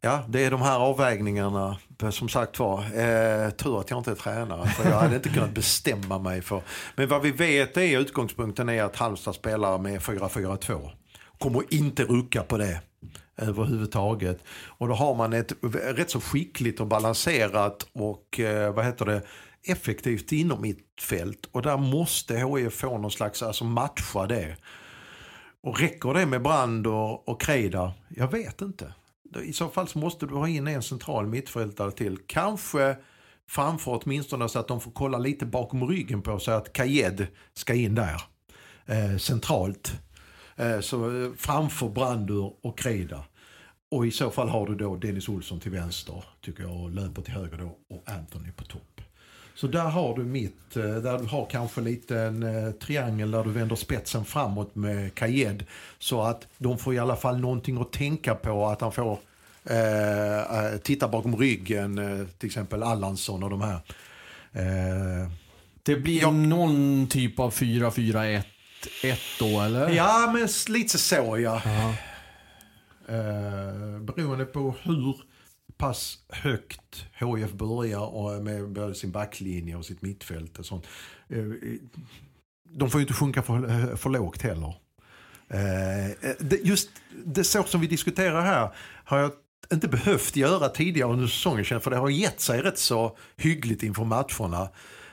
Ja, 0.00 0.24
det 0.28 0.44
är 0.44 0.50
de 0.50 0.62
här 0.62 0.78
avvägningarna. 0.78 1.78
Som 2.10 2.28
sagt 2.28 2.58
var, 2.58 2.78
eh, 2.78 3.50
tur 3.50 3.80
att 3.80 3.90
jag 3.90 3.98
inte 4.00 4.10
är 4.10 4.14
tränare 4.14 4.68
för 4.68 4.90
jag 4.90 5.00
hade 5.00 5.16
inte 5.16 5.28
kunnat 5.28 5.54
bestämma 5.54 6.18
mig 6.18 6.42
för. 6.42 6.62
Men 6.96 7.08
vad 7.08 7.22
vi 7.22 7.30
vet 7.30 7.76
är 7.76 7.98
utgångspunkten 8.00 8.68
är 8.68 8.82
att 8.82 8.96
Halmstad 8.96 9.34
spelar 9.34 9.78
med 9.78 10.00
4-4-2. 10.02 10.90
Kommer 11.38 11.74
inte 11.74 12.02
rucka 12.04 12.42
på 12.42 12.58
det 12.58 12.80
överhuvudtaget. 13.36 14.44
Och 14.66 14.88
då 14.88 14.94
har 14.94 15.14
man 15.14 15.32
ett 15.32 15.52
rätt 15.72 16.10
så 16.10 16.20
skickligt 16.20 16.80
och 16.80 16.86
balanserat 16.86 17.86
och 17.92 18.40
eh, 18.40 18.74
vad 18.74 18.84
heter 18.84 19.04
det 19.04 19.22
effektivt 19.66 20.32
inom 20.32 20.62
mittfält. 20.62 21.48
Och 21.52 21.62
där 21.62 21.76
måste 21.76 22.36
HIF 22.36 22.74
få 22.74 22.98
någon 22.98 23.10
slags, 23.10 23.42
alltså 23.42 23.64
matcha 23.64 24.26
det. 24.26 24.56
Och 25.60 25.80
räcker 25.80 26.14
det 26.14 26.26
med 26.26 26.42
Brand 26.42 26.86
och, 26.86 27.28
och 27.28 27.40
Kreda? 27.40 27.92
Jag 28.08 28.30
vet 28.30 28.60
inte. 28.60 28.94
I 29.42 29.52
så 29.52 29.68
fall 29.68 29.88
så 29.88 29.98
måste 29.98 30.26
du 30.26 30.34
ha 30.34 30.48
in 30.48 30.66
en 30.66 30.82
central 30.82 31.26
mittfältare 31.26 31.92
till. 31.92 32.18
Kanske 32.26 32.96
framför 33.48 34.00
åtminstone 34.02 34.48
så 34.48 34.58
att 34.58 34.68
de 34.68 34.80
får 34.80 34.90
kolla 34.90 35.18
lite 35.18 35.46
bakom 35.46 35.88
ryggen 35.88 36.22
på 36.22 36.38
sig 36.38 36.54
att 36.54 36.72
Kajed 36.72 37.26
ska 37.54 37.74
in 37.74 37.94
där. 37.94 38.22
Eh, 38.86 39.16
centralt. 39.16 39.92
Eh, 40.56 40.80
så 40.80 41.22
eh, 41.22 41.30
framför 41.36 41.88
Brandur 41.88 42.52
och 42.62 42.78
Kreda. 42.78 43.24
Och 43.90 44.06
i 44.06 44.10
så 44.10 44.30
fall 44.30 44.48
har 44.48 44.66
du 44.66 44.74
då 44.74 44.96
Dennis 44.96 45.28
Olsson 45.28 45.60
till 45.60 45.70
vänster 45.70 46.24
tycker 46.40 46.62
jag 46.62 46.76
och 46.76 46.90
Löper 46.90 47.22
till 47.22 47.32
höger 47.32 47.58
då 47.58 47.78
och 47.96 48.10
Anthony 48.10 48.52
på 48.52 48.64
topp. 48.64 49.00
Så 49.54 49.66
där 49.66 49.84
har 49.84 50.16
du 50.16 50.24
mitt, 50.24 50.76
eh, 50.76 50.82
där 50.82 51.18
du 51.18 51.24
har 51.24 51.46
kanske 51.50 51.80
lite 51.80 52.18
en 52.18 52.42
eh, 52.42 52.70
triangel 52.70 53.30
där 53.30 53.44
du 53.44 53.50
vänder 53.50 53.76
spetsen 53.76 54.24
framåt 54.24 54.74
med 54.74 55.14
Kajed. 55.14 55.64
Så 55.98 56.22
att 56.22 56.46
de 56.58 56.78
får 56.78 56.94
i 56.94 56.98
alla 56.98 57.16
fall 57.16 57.40
någonting 57.40 57.80
att 57.80 57.92
tänka 57.92 58.34
på, 58.34 58.66
att 58.66 58.80
han 58.80 58.92
får 58.92 59.18
eh, 59.64 60.78
titta 60.82 61.08
bakom 61.08 61.36
ryggen, 61.36 61.98
eh, 61.98 62.26
till 62.38 62.46
exempel 62.46 62.82
Allansson 62.82 63.42
och 63.42 63.50
de 63.50 63.60
här. 63.60 63.80
Det 65.82 65.96
blir 65.96 66.20
jag, 66.20 66.34
någon 66.34 67.06
typ 67.06 67.40
av 67.40 67.52
4-4-1 67.52 68.42
1 69.02 69.18
då 69.38 69.60
eller? 69.60 69.90
Ja, 69.90 70.30
men 70.34 70.48
lite 70.68 70.98
så 70.98 71.38
ja. 71.38 71.62
Eh, 73.08 74.00
beroende 74.00 74.44
på 74.44 74.74
hur 74.82 75.16
pass 75.76 76.18
högt 76.28 77.06
HIF 77.12 77.52
börjar 77.52 78.14
och 78.14 78.42
med 78.42 78.68
både 78.68 78.94
sin 78.94 79.10
backlinje 79.10 79.76
och 79.76 79.84
sitt 79.84 80.02
mittfält 80.02 80.58
och 80.58 80.66
sånt. 80.66 80.86
Eh, 81.28 81.44
de 82.70 82.90
får 82.90 83.00
ju 83.00 83.02
inte 83.02 83.14
sjunka 83.14 83.42
för, 83.42 83.96
för 83.96 84.10
lågt 84.10 84.42
heller. 84.42 84.74
Eh, 85.48 86.10
just 86.62 86.90
det 87.24 87.44
så 87.44 87.62
som 87.62 87.80
vi 87.80 87.86
diskuterar 87.86 88.42
här 88.42 88.70
har 89.04 89.18
jag 89.18 89.32
inte 89.72 89.88
behövt 89.88 90.36
göra 90.36 90.68
tidigare 90.68 91.12
under 91.12 91.26
säsongen 91.26 91.80
för 91.80 91.90
det 91.90 91.96
har 91.96 92.08
gett 92.08 92.40
sig 92.40 92.62
rätt 92.62 92.78
så 92.78 93.16
hyggligt 93.36 93.82
inför 93.82 94.04
matcherna. 94.04 94.68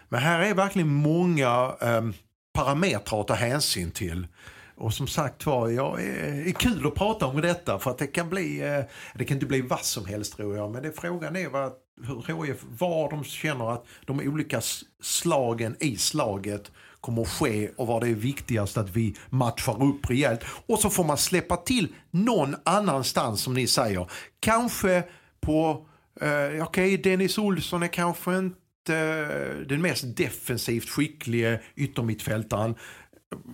Men 0.10 0.20
här 0.20 0.40
är 0.40 0.54
verkligen 0.54 0.94
många 0.94 1.72
um, 1.72 2.14
parametrar 2.54 3.22
att 3.22 3.28
ta 3.28 3.34
hänsyn 3.34 3.92
till. 3.92 4.28
Och 4.76 4.94
som 4.94 5.08
sagt 5.08 5.46
var, 5.46 5.70
ja, 5.70 6.00
är 6.00 6.52
kul 6.52 6.88
att 6.88 6.96
prata 6.96 7.26
om 7.26 7.42
detta 7.42 7.80
för 7.80 7.92
att 7.92 7.98
det 7.98 8.08
kan 8.08 8.30
bli, 8.30 8.62
eh, 8.62 8.80
det 9.16 9.26
kan 9.26 9.36
inte 9.36 9.46
bli 9.46 9.62
vad 9.62 9.86
som 9.86 10.06
helst 10.06 10.38
tror 10.38 10.58
jag. 10.58 10.72
Men 10.72 10.84
det, 10.84 10.92
frågan 10.92 11.36
är 11.36 11.50
vad, 11.50 11.72
hur 12.08 12.46
HIF, 12.46 12.58
var 12.80 13.10
de 13.10 13.24
känner 13.24 13.74
att 13.74 13.86
de 14.06 14.20
olika 14.20 14.62
slagen 15.02 15.76
i 15.80 15.98
slaget 15.98 16.72
kommer 17.02 17.22
att 17.22 17.30
ske 17.30 17.70
och 17.78 17.88
vad 17.88 18.02
det 18.02 18.10
är 18.10 18.14
viktigast 18.14 18.78
att 18.78 18.90
vi 18.90 19.16
matchar 19.30 19.84
upp 19.84 20.10
rejält. 20.10 20.42
Och 20.66 20.80
så 20.80 20.90
får 20.90 21.04
man 21.04 21.18
släppa 21.18 21.58
till 21.58 21.96
någon 22.12 22.56
annanstans 22.64 23.42
som 23.42 23.54
ni 23.54 23.68
säger. 23.68 24.12
Kanske 24.40 25.04
på, 25.42 25.86
eh, 26.22 26.28
okej 26.28 26.62
okay, 26.62 26.98
Dennis 26.98 27.38
Olsson 27.38 27.84
är 27.84 27.88
kanske 27.88 28.38
inte 28.38 28.63
Eh, 28.90 29.68
den 29.68 29.82
mest 29.82 30.18
defensivt 30.18 30.90
skicklige 30.90 31.60
yttermittfältaren 31.76 32.76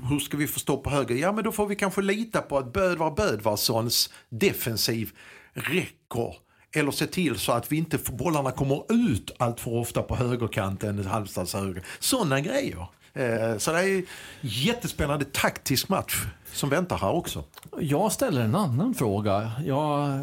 hur 0.10 0.20
ska 0.20 0.38
vi 0.38 0.48
få 0.48 0.60
stopp 0.60 0.84
på 0.84 0.90
höger? 0.90 1.16
Ja, 1.16 1.32
men 1.32 1.44
då 1.44 1.52
får 1.52 1.68
vi 1.68 1.76
kanske 1.76 2.02
lita 2.02 2.42
på 2.42 2.58
att 2.58 2.74
Bödvar 2.74 3.12
Bödvarssons 3.12 4.10
defensiv 4.30 5.12
räcker. 5.54 6.36
Eller 6.76 6.92
se 6.92 7.08
till 7.08 7.40
så 7.40 7.52
att 7.52 7.72
vi 7.72 7.78
inte 7.78 7.98
bollarna 8.12 8.52
kommer 8.52 8.94
ut 8.94 9.32
allt 9.40 9.60
för 9.60 9.72
ofta 9.72 10.02
på 10.02 10.16
högerkanten, 10.16 11.06
Halmstads 11.06 11.54
höger. 11.54 11.86
Sådana 12.00 12.42
grejer. 12.42 12.88
Eh, 13.14 13.58
så 13.58 13.72
det 13.72 13.80
är 13.80 13.98
en 13.98 14.06
jättespännande 14.42 15.26
taktisk 15.26 15.90
match 15.90 16.26
som 16.52 16.70
väntar 16.70 16.98
här 16.98 17.12
också. 17.12 17.44
Jag 17.80 18.12
ställer 18.12 18.42
en 18.42 18.56
annan 18.56 18.94
fråga. 18.94 19.52
Jag 19.66 20.20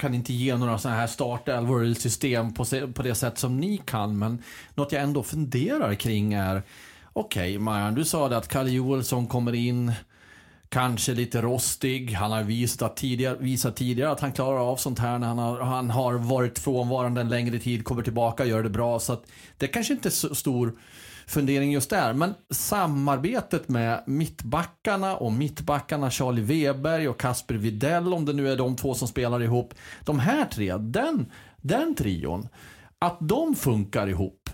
kan 0.00 0.14
inte 0.14 0.32
ge 0.32 0.56
några 0.56 0.78
sådana 0.78 1.00
här 1.00 1.06
startelvor 1.06 1.84
eller 1.84 1.94
system 1.94 2.54
på 2.94 3.02
det 3.02 3.14
sätt 3.14 3.38
som 3.38 3.56
ni 3.56 3.78
kan, 3.84 4.18
men 4.18 4.42
något 4.74 4.92
jag 4.92 5.02
ändå 5.02 5.22
funderar 5.22 5.94
kring 5.94 6.32
är 6.32 6.62
Okej, 7.12 7.42
okay, 7.42 7.58
Marian, 7.58 7.94
du 7.94 8.04
sa 8.04 8.28
det 8.28 8.36
att 8.36 8.48
Kalle 8.48 8.70
Joelsson 8.70 9.26
kommer 9.26 9.52
in, 9.52 9.92
kanske 10.68 11.14
lite 11.14 11.42
rostig. 11.42 12.12
Han 12.12 12.32
har 12.32 12.42
visat 12.42 12.96
tidigare, 12.96 13.36
visat 13.40 13.76
tidigare 13.76 14.10
att 14.10 14.20
han 14.20 14.32
klarar 14.32 14.70
av 14.70 14.76
sånt 14.76 14.98
här 14.98 15.18
när 15.18 15.26
han 15.26 15.38
har, 15.38 15.60
han 15.60 15.90
har 15.90 16.14
varit 16.14 16.58
frånvarande 16.58 17.20
en 17.20 17.28
längre 17.28 17.58
tid, 17.58 17.84
kommer 17.84 18.02
tillbaka 18.02 18.42
och 18.42 18.48
gör 18.48 18.62
det 18.62 18.70
bra. 18.70 18.98
Så 18.98 19.12
att 19.12 19.24
det 19.58 19.66
kanske 19.66 19.92
inte 19.92 20.08
är 20.08 20.10
så 20.10 20.34
stor 20.34 20.72
fundering 21.30 21.72
just 21.72 21.90
där. 21.90 22.12
Men 22.12 22.34
samarbetet 22.50 23.68
med 23.68 24.02
mittbackarna 24.06 25.16
och 25.16 25.32
mittbackarna 25.32 26.10
Charlie 26.10 26.42
Weber 26.42 27.08
och 27.08 27.20
Kasper 27.20 27.54
Videll, 27.54 28.14
om 28.14 28.24
det 28.24 28.32
nu 28.32 28.48
är 28.48 28.56
de 28.56 28.76
två 28.76 28.94
som 28.94 29.08
spelar 29.08 29.42
ihop. 29.42 29.74
De 30.04 30.18
här 30.18 30.44
tre, 30.44 30.76
den, 30.76 31.32
den 31.56 31.94
trion, 31.94 32.48
att 32.98 33.18
de 33.20 33.54
funkar 33.54 34.06
ihop 34.06 34.50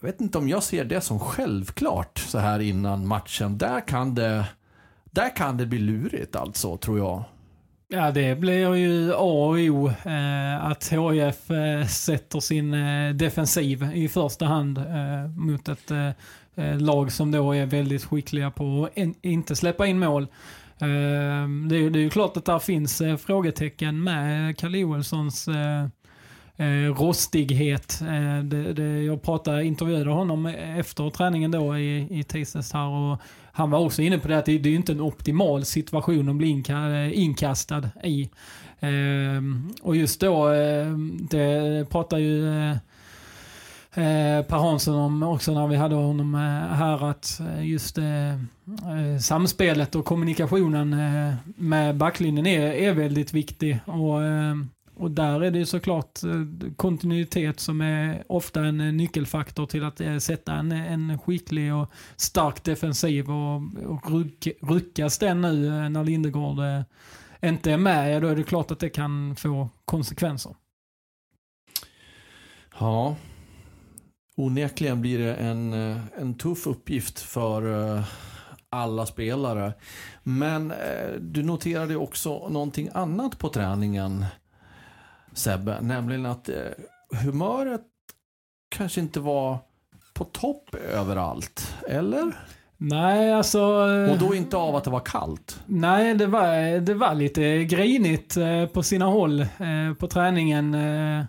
jag 0.00 0.08
vet 0.08 0.20
inte 0.20 0.38
om 0.38 0.48
jag 0.48 0.62
ser 0.62 0.84
det 0.84 1.00
som 1.00 1.20
självklart 1.20 2.18
så 2.18 2.38
här 2.38 2.60
innan 2.60 3.06
matchen. 3.06 3.58
Där 3.58 3.88
kan 3.88 4.14
det, 4.14 4.44
där 5.04 5.36
kan 5.36 5.56
det 5.56 5.66
bli 5.66 5.78
lurigt 5.78 6.36
alltså, 6.36 6.76
tror 6.76 6.98
jag. 6.98 7.24
Ja, 7.90 8.10
det 8.10 8.38
blir 8.38 8.74
ju 8.74 9.12
A 9.12 9.16
och 9.16 9.58
O 9.58 9.88
eh, 9.88 10.64
att 10.64 10.92
HIF 10.92 11.50
eh, 11.50 11.86
sätter 11.86 12.40
sin 12.40 12.74
eh, 12.74 13.14
defensiv 13.14 13.90
i 13.94 14.08
första 14.08 14.46
hand 14.46 14.78
eh, 14.78 15.28
mot 15.36 15.68
ett 15.68 15.90
eh, 15.90 16.08
eh 16.56 16.80
lag 16.80 17.12
som 17.12 17.30
då 17.30 17.52
är 17.52 17.66
väldigt 17.66 18.04
skickliga 18.04 18.50
på 18.50 18.84
att 18.84 18.96
in, 18.96 19.14
inte 19.22 19.56
släppa 19.56 19.86
in 19.86 19.98
mål. 19.98 20.26
Ehm, 20.78 21.68
det, 21.68 21.76
är, 21.76 21.90
det 21.90 21.98
är 21.98 22.02
ju 22.02 22.10
klart 22.10 22.36
att 22.36 22.44
där 22.44 22.58
finns 22.58 23.00
eh, 23.00 23.16
frågetecken 23.16 24.02
med 24.02 24.58
Kalle 24.58 24.78
Joelssons 24.78 25.48
eh, 25.48 25.84
eh, 26.56 26.94
rostighet. 26.94 28.00
Eh, 28.02 28.44
det, 28.44 28.72
det, 28.72 29.02
jag 29.02 29.22
pratade, 29.22 29.64
intervjuade 29.64 30.10
honom 30.10 30.46
efter 30.46 31.10
träningen 31.10 31.50
då 31.50 31.78
i, 31.78 32.18
i 32.18 32.24
tisdags 32.24 32.72
här 32.72 32.88
och 32.88 33.18
han 33.58 33.70
var 33.70 33.78
också 33.78 34.02
inne 34.02 34.18
på 34.18 34.28
det 34.28 34.38
att 34.38 34.44
det, 34.44 34.58
det 34.58 34.68
är 34.68 34.74
inte 34.74 34.92
en 34.92 35.00
optimal 35.00 35.64
situation 35.64 36.28
att 36.28 36.36
bli 36.36 36.48
inka, 36.48 37.06
inkastad 37.10 37.90
i. 38.04 38.30
Ehm, 38.80 39.72
och 39.82 39.96
just 39.96 40.20
då, 40.20 40.48
ehm, 40.48 41.26
det 41.30 41.90
pratar 41.90 42.18
ju 42.18 42.48
eh, 42.48 42.70
eh, 43.94 44.42
Per 44.42 44.56
Hansson 44.56 44.94
om 44.94 45.22
också 45.22 45.54
när 45.54 45.66
vi 45.66 45.76
hade 45.76 45.94
honom 45.94 46.34
eh, 46.34 46.76
här 46.76 47.10
att 47.10 47.40
eh, 47.40 47.66
just 47.66 47.98
samspelet 49.20 49.94
och 49.94 50.04
kommunikationen 50.04 50.96
med 51.44 51.96
backlinjen 51.96 52.46
är, 52.46 52.72
är 52.72 52.92
väldigt 52.92 53.32
viktig. 53.32 53.78
Och 53.84 54.24
ehm, 54.24 54.68
och 54.98 55.10
där 55.10 55.42
är 55.42 55.50
det 55.50 55.66
såklart 55.66 56.24
eh, 56.24 56.72
kontinuitet 56.76 57.60
som 57.60 57.80
är 57.80 58.24
ofta 58.28 58.64
en 58.64 58.80
eh, 58.80 58.92
nyckelfaktor 58.92 59.66
till 59.66 59.84
att 59.84 60.00
eh, 60.00 60.18
sätta 60.18 60.54
en, 60.54 60.72
en 60.72 61.18
skicklig 61.18 61.74
och 61.74 61.90
stark 62.16 62.64
defensiv. 62.64 63.30
Och, 63.30 63.56
och 63.86 64.12
ryck, 64.12 64.48
ruckas 64.60 65.18
den 65.18 65.40
nu 65.40 65.88
när 65.88 66.04
Lindegård 66.04 66.58
inte 67.42 67.72
är 67.72 67.76
med, 67.76 68.22
då 68.22 68.28
är 68.28 68.36
det 68.36 68.42
klart 68.42 68.70
att 68.70 68.78
det 68.78 68.88
kan 68.88 69.36
få 69.36 69.68
konsekvenser. 69.84 70.54
Ja, 72.78 73.16
onekligen 74.36 75.00
blir 75.00 75.18
det 75.18 75.34
en, 75.34 75.72
en 76.18 76.34
tuff 76.34 76.66
uppgift 76.66 77.20
för 77.20 78.02
alla 78.68 79.06
spelare. 79.06 79.72
Men 80.22 80.72
du 81.20 81.42
noterade 81.42 81.96
också 81.96 82.48
någonting 82.48 82.88
annat 82.94 83.38
på 83.38 83.48
träningen 83.48 84.24
Sebbe, 85.38 85.80
nämligen 85.80 86.26
att 86.26 86.48
eh, 86.48 86.56
humöret 87.24 87.82
kanske 88.68 89.00
inte 89.00 89.20
var 89.20 89.58
på 90.14 90.24
topp 90.24 90.74
överallt, 90.74 91.74
eller? 91.88 92.32
Nej, 92.76 93.32
alltså... 93.32 93.62
Och 94.10 94.18
då 94.18 94.34
inte 94.34 94.56
av 94.56 94.76
att 94.76 94.84
det 94.84 94.90
var 94.90 95.00
kallt? 95.00 95.60
Nej, 95.66 96.14
det 96.14 96.26
var, 96.26 96.80
det 96.80 96.94
var 96.94 97.14
lite 97.14 97.64
grinigt 97.64 98.36
eh, 98.36 98.66
på 98.66 98.82
sina 98.82 99.04
håll 99.04 99.40
eh, 99.40 99.94
på 99.98 100.08
träningen. 100.08 100.74
Eh, 100.74 101.24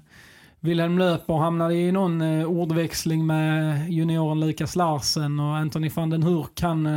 Wilhelm 0.59 0.99
Löper 0.99 1.33
hamnade 1.33 1.75
i 1.75 1.91
någon 1.91 2.21
eh, 2.21 2.45
ordväxling 2.45 3.25
med 3.25 3.89
junioren 3.89 4.39
Lukas 4.39 4.75
Larsen 4.75 5.39
och 5.39 5.55
Anthony 5.57 5.89
van 5.89 6.09
den 6.09 6.23
Hurk 6.23 6.61
han 6.61 6.87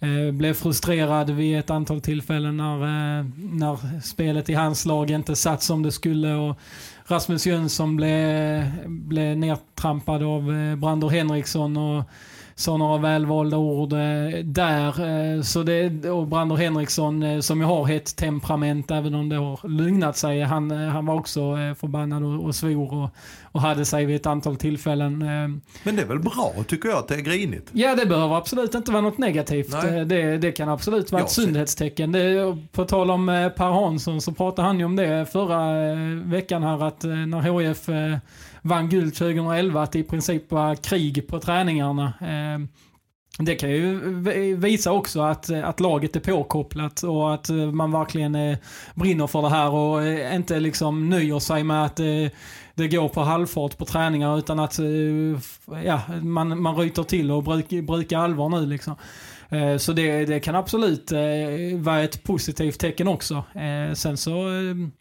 Eh, 0.00 0.32
blev 0.32 0.54
frustrerad 0.54 1.30
vid 1.30 1.58
ett 1.58 1.70
antal 1.70 2.00
tillfällen 2.00 2.56
när, 2.56 2.74
eh, 2.74 3.26
när 3.36 4.00
spelet 4.00 4.48
i 4.48 4.54
hans 4.54 4.86
lag 4.86 5.10
inte 5.10 5.36
satt 5.36 5.62
som 5.62 5.82
det 5.82 5.92
skulle. 5.92 6.34
Och 6.34 6.58
Rasmus 7.06 7.46
Jönsson 7.46 7.96
blev, 7.96 8.64
blev 8.86 9.36
nedtrampad 9.36 10.22
av 10.22 10.54
eh, 10.54 10.76
Brander 10.76 11.08
Henriksson. 11.08 11.76
Och, 11.76 12.04
sa 12.58 12.76
några 12.76 12.98
välvalda 12.98 13.56
ord 13.56 13.92
eh, 13.92 13.98
där. 14.44 14.88
Eh, 15.36 15.42
så 15.42 15.62
det, 15.62 16.10
och 16.10 16.26
Brandor 16.26 16.56
Henriksson 16.56 17.22
eh, 17.22 17.40
som 17.40 17.60
ju 17.60 17.66
har 17.66 17.90
ett 17.90 18.16
temperament 18.16 18.90
även 18.90 19.14
om 19.14 19.28
det 19.28 19.36
har 19.36 19.68
lugnat 19.68 20.16
sig. 20.16 20.42
Han, 20.42 20.70
han 20.70 21.06
var 21.06 21.14
också 21.14 21.40
förbannad 21.80 22.24
och, 22.24 22.44
och 22.44 22.54
svor 22.54 22.94
och, 22.94 23.10
och 23.42 23.60
hade 23.60 23.84
sig 23.84 24.04
vid 24.04 24.16
ett 24.16 24.26
antal 24.26 24.56
tillfällen. 24.56 25.18
Men 25.82 25.96
det 25.96 26.02
är 26.02 26.06
väl 26.06 26.18
bra 26.18 26.54
tycker 26.68 26.88
jag 26.88 26.98
att 26.98 27.08
det 27.08 27.14
är 27.14 27.20
grinigt? 27.20 27.70
Ja 27.72 27.94
det 27.94 28.06
behöver 28.06 28.36
absolut 28.36 28.74
inte 28.74 28.92
vara 28.92 29.02
något 29.02 29.18
negativt. 29.18 29.70
Det, 30.06 30.38
det 30.38 30.52
kan 30.52 30.68
absolut 30.68 31.12
vara 31.12 31.22
ett 31.22 31.30
sundhetstecken. 31.30 32.12
Det, 32.12 32.56
på 32.72 32.84
tal 32.84 33.10
om 33.10 33.50
Per 33.56 33.70
Hansson 33.70 34.20
så 34.20 34.32
pratade 34.32 34.68
han 34.68 34.78
ju 34.78 34.84
om 34.84 34.96
det 34.96 35.26
förra 35.32 35.94
veckan 36.24 36.62
här 36.62 36.86
att 36.86 37.02
när 37.02 37.40
HF 37.40 37.88
vann 38.66 38.88
guld 38.88 39.14
2011, 39.14 39.82
att 39.82 39.92
det 39.92 39.98
i 39.98 40.04
princip 40.04 40.50
var 40.50 40.74
krig 40.74 41.28
på 41.28 41.40
träningarna. 41.40 42.12
Ehm, 42.20 42.68
det 43.38 43.54
kan 43.54 43.70
ju 43.70 44.54
visa 44.54 44.92
också 44.92 45.20
att, 45.20 45.50
att 45.50 45.80
laget 45.80 46.16
är 46.16 46.20
påkopplat 46.20 47.02
och 47.02 47.34
att 47.34 47.48
eh, 47.48 47.56
man 47.56 47.92
verkligen 47.92 48.34
eh, 48.34 48.58
brinner 48.94 49.26
för 49.26 49.42
det 49.42 49.48
här 49.48 49.70
och 49.70 50.02
eh, 50.02 50.34
inte 50.34 50.60
liksom 50.60 51.08
nöjer 51.08 51.38
sig 51.38 51.64
med 51.64 51.84
att 51.84 51.96
det 52.74 52.88
går 52.88 53.08
på 53.08 53.20
halvfart 53.20 53.78
på 53.78 53.84
träningar 53.84 54.38
utan 54.38 54.60
att 54.60 54.78
ja, 55.84 56.00
man, 56.22 56.62
man 56.62 56.76
ryter 56.76 57.02
till 57.02 57.30
och 57.30 57.42
brukar 57.82 58.18
allvar 58.18 58.48
nu. 58.48 58.66
Liksom. 58.66 58.96
Så 59.78 59.92
det, 59.92 60.24
det 60.24 60.40
kan 60.40 60.54
absolut 60.54 61.12
vara 61.74 62.02
ett 62.02 62.22
positivt 62.22 62.80
tecken 62.80 63.08
också. 63.08 63.44
Sen 63.94 64.16
så 64.16 64.48
ehm, 64.48 64.92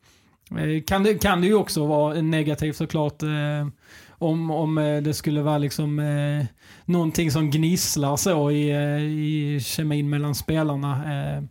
Eh, 0.52 0.84
kan 0.84 1.04
det, 1.04 1.14
kan 1.14 1.42
det 1.42 1.48
ju 1.48 1.54
också 1.54 1.86
vara 1.86 2.22
negativt 2.22 2.76
såklart. 2.76 3.24
Eh, 3.24 3.68
om, 4.18 4.52
om 4.52 4.78
eh, 4.78 5.02
det 5.02 5.14
skulle 5.14 5.42
vara 5.42 5.58
liksom 5.58 6.00
eh, 6.00 6.46
någonting 6.86 7.32
som 7.32 7.52
gnisslar 7.52 8.16
så 8.16 8.52
i, 8.52 8.70
eh, 8.70 9.04
i 9.04 9.60
kemin 9.64 10.10
mellan 10.10 10.36
spelarna. 10.36 11.14
Eh, 11.14 11.44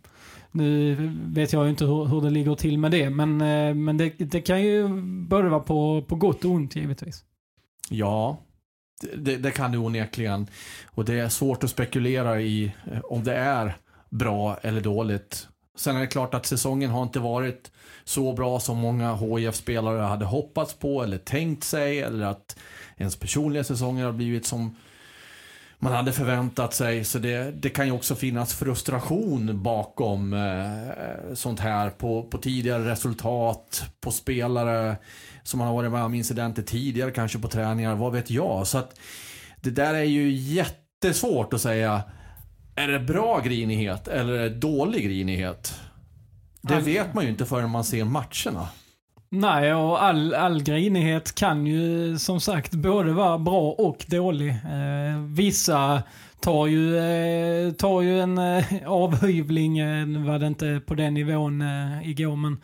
nu 0.51 0.95
vet 1.25 1.53
jag 1.53 1.63
ju 1.63 1.69
inte 1.69 1.85
hur, 1.85 2.05
hur 2.05 2.21
det 2.21 2.29
ligger 2.29 2.55
till 2.55 2.77
med 2.77 2.91
det, 2.91 3.09
men, 3.09 3.41
eh, 3.41 3.73
men 3.73 3.97
det, 3.97 4.09
det 4.09 4.41
kan 4.41 4.61
ju 4.61 4.87
både 5.27 5.49
vara 5.49 5.59
på, 5.59 6.05
på 6.07 6.15
gott 6.15 6.45
och 6.45 6.51
ont 6.51 6.75
givetvis. 6.75 7.23
Ja, 7.89 8.41
det, 9.15 9.37
det 9.37 9.51
kan 9.51 9.71
det 9.71 9.77
onekligen. 9.77 10.47
Och 10.85 11.05
det 11.05 11.19
är 11.19 11.29
svårt 11.29 11.63
att 11.63 11.69
spekulera 11.69 12.41
i 12.41 12.71
om 13.03 13.23
det 13.23 13.35
är 13.35 13.75
bra 14.09 14.57
eller 14.61 14.81
dåligt. 14.81 15.47
Sen 15.77 15.95
är 15.95 15.99
det 15.99 16.07
klart 16.07 16.33
att 16.33 16.45
säsongen 16.45 16.89
har 16.89 17.03
inte 17.03 17.19
varit 17.19 17.71
så 18.05 18.33
bra 18.33 18.59
som 18.59 18.77
många 18.77 19.15
hif 19.15 19.55
spelare 19.55 20.01
hade 20.01 20.25
hoppats 20.25 20.73
på 20.73 21.03
eller 21.03 21.17
tänkt 21.17 21.63
sig 21.63 22.01
eller 22.01 22.25
att 22.25 22.57
ens 22.97 23.15
personliga 23.15 23.63
säsonger 23.63 24.05
har 24.05 24.11
blivit 24.11 24.45
som 24.45 24.75
man 25.79 25.93
hade 25.93 26.11
förväntat 26.11 26.73
sig. 26.73 27.03
Så 27.03 27.19
det, 27.19 27.51
det 27.51 27.69
kan 27.69 27.85
ju 27.85 27.91
också 27.91 28.15
finnas 28.15 28.53
frustration 28.53 29.63
bakom 29.63 30.33
eh, 30.33 31.33
sånt 31.33 31.59
här 31.59 31.89
på, 31.89 32.23
på 32.23 32.37
tidigare 32.37 32.91
resultat, 32.91 33.83
på 34.01 34.11
spelare 34.11 34.95
som 35.43 35.57
man 35.57 35.67
har 35.67 35.75
varit 35.75 35.91
med 35.91 36.03
om 36.03 36.13
incidenter 36.13 36.61
tidigare, 36.61 37.11
kanske 37.11 37.39
på 37.39 37.47
träningar, 37.47 37.95
vad 37.95 38.13
vet 38.13 38.29
jag. 38.29 38.67
Så 38.67 38.77
att 38.77 38.99
det 39.61 39.69
där 39.69 39.93
är 39.93 40.03
ju 40.03 40.31
jättesvårt 40.31 41.53
att 41.53 41.61
säga. 41.61 42.03
Är 42.75 42.87
det 42.87 42.99
bra 42.99 43.39
grinighet 43.39 44.07
eller 44.07 44.33
är 44.33 44.49
det 44.49 44.55
dålig 44.55 45.05
grinighet? 45.05 45.79
Det 46.67 46.79
vet 46.79 47.13
man 47.13 47.23
ju 47.23 47.29
inte 47.29 47.45
förrän 47.45 47.69
man 47.69 47.83
ser 47.83 48.05
matcherna. 48.05 48.67
Nej, 49.29 49.73
och 49.73 50.03
all, 50.03 50.33
all 50.33 50.63
grinighet 50.63 51.35
kan 51.35 51.67
ju 51.67 52.17
som 52.17 52.39
sagt 52.39 52.71
både 52.71 53.13
vara 53.13 53.37
bra 53.37 53.71
och 53.71 54.05
dålig. 54.07 54.49
Eh, 54.49 55.21
vissa 55.27 56.03
tar 56.39 56.67
ju, 56.67 56.97
eh, 56.97 57.71
tar 57.71 58.01
ju 58.01 58.19
en 58.21 58.37
eh, 58.37 58.65
avhyvling, 58.85 59.77
eh, 59.77 60.25
var 60.25 60.39
det 60.39 60.47
inte 60.47 60.81
på 60.85 60.95
den 60.95 61.13
nivån 61.13 61.61
eh, 61.61 62.09
igår, 62.09 62.35
men 62.35 62.57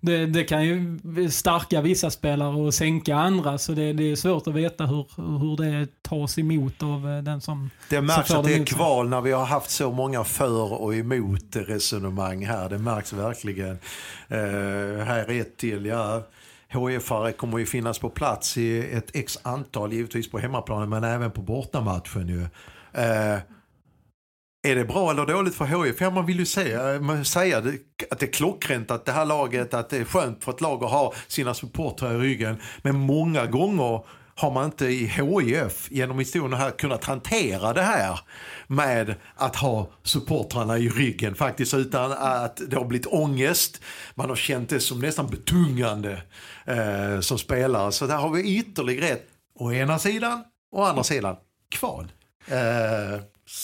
det, 0.00 0.26
det, 0.26 0.44
kan 0.44 0.64
ju 0.64 0.98
stärka 1.30 1.80
vissa 1.80 2.10
spelare 2.10 2.56
och 2.56 2.74
sänka 2.74 3.16
andra. 3.16 3.58
Så 3.58 3.72
det, 3.72 3.92
det, 3.92 4.12
är 4.12 4.16
svårt 4.16 4.46
att 4.46 4.54
veta 4.54 4.86
hur, 4.86 5.06
hur 5.38 5.56
det 5.56 6.02
tas 6.02 6.38
emot 6.38 6.82
av 6.82 7.10
eh, 7.10 7.22
den 7.22 7.40
som 7.40 7.70
Det 7.88 8.00
märks 8.00 8.30
att 8.30 8.44
det 8.44 8.54
är 8.54 8.64
kval 8.64 9.08
när 9.08 9.20
vi 9.20 9.32
har 9.32 9.44
haft 9.44 9.70
så 9.70 9.92
många 9.92 10.24
för 10.24 10.72
och 10.72 10.94
emot 10.94 11.56
resonemang 11.56 12.46
här. 12.46 12.68
Det 12.68 12.78
märks 12.78 13.12
verkligen. 13.12 13.78
Uh, 14.32 15.04
här 15.04 15.30
är 15.30 15.40
ett 15.40 15.56
till. 15.56 15.86
Ja. 15.86 16.22
HIF-are 16.68 17.32
kommer 17.32 17.58
ju 17.58 17.66
finnas 17.66 17.98
på 17.98 18.10
plats 18.10 18.56
i 18.56 18.78
ett 18.92 19.16
x 19.16 19.38
antal, 19.42 19.92
givetvis 19.92 20.30
på 20.30 20.38
hemmaplanen 20.38 20.88
men 20.88 21.04
även 21.04 21.30
på 21.30 21.42
bortamatchen. 21.42 22.28
Ju. 22.28 22.40
Uh, 22.40 23.38
är 24.70 24.76
det 24.76 24.84
bra 24.84 25.10
eller 25.10 25.26
dåligt 25.26 25.54
för 25.54 25.84
HIF? 25.84 26.00
Ja, 26.00 26.10
man 26.10 26.26
vill 26.26 26.38
ju 26.38 26.46
säga, 26.46 27.00
man 27.00 27.24
säga 27.24 27.60
det, 27.60 27.78
att 28.10 28.18
det 28.18 28.26
är 28.26 28.32
klockrent 28.32 28.90
att 28.90 29.04
det 29.04 29.12
här 29.12 29.24
laget, 29.24 29.74
att 29.74 29.90
det 29.90 29.96
är 29.96 30.04
skönt 30.04 30.44
för 30.44 30.52
ett 30.52 30.60
lag 30.60 30.84
att 30.84 30.90
ha 30.90 31.14
sina 31.26 31.54
supportrar 31.54 32.14
i 32.14 32.18
ryggen. 32.18 32.56
Men 32.82 32.98
många 32.98 33.46
gånger 33.46 34.04
har 34.34 34.50
man 34.50 34.64
inte 34.64 34.86
i 34.86 35.06
HIF 35.06 35.90
genom 35.90 36.18
historien 36.18 36.52
här 36.52 36.70
kunnat 36.70 37.04
hantera 37.04 37.72
det 37.72 37.82
här 37.82 38.20
med 38.66 39.14
att 39.36 39.56
ha 39.56 39.90
supportrarna 40.02 40.78
i 40.78 40.88
ryggen 40.88 41.34
faktiskt 41.34 41.74
utan 41.74 42.12
att 42.12 42.60
det 42.68 42.76
har 42.76 42.84
blivit 42.84 43.06
ångest. 43.06 43.80
Man 44.14 44.28
har 44.28 44.36
känt 44.36 44.68
det 44.68 44.80
som 44.80 45.00
nästan 45.00 45.26
betungande 45.26 46.22
eh, 46.64 47.20
som 47.20 47.38
spelare. 47.38 47.92
Så 47.92 48.06
där 48.06 48.16
har 48.16 48.30
vi 48.30 48.58
ytterligare 48.58 49.08
ett, 49.08 49.26
å 49.54 49.72
ena 49.72 49.98
sidan 49.98 50.44
å 50.72 50.82
andra 50.82 51.04
sidan 51.04 51.36
kval. 51.68 52.12
Eh, 52.46 53.20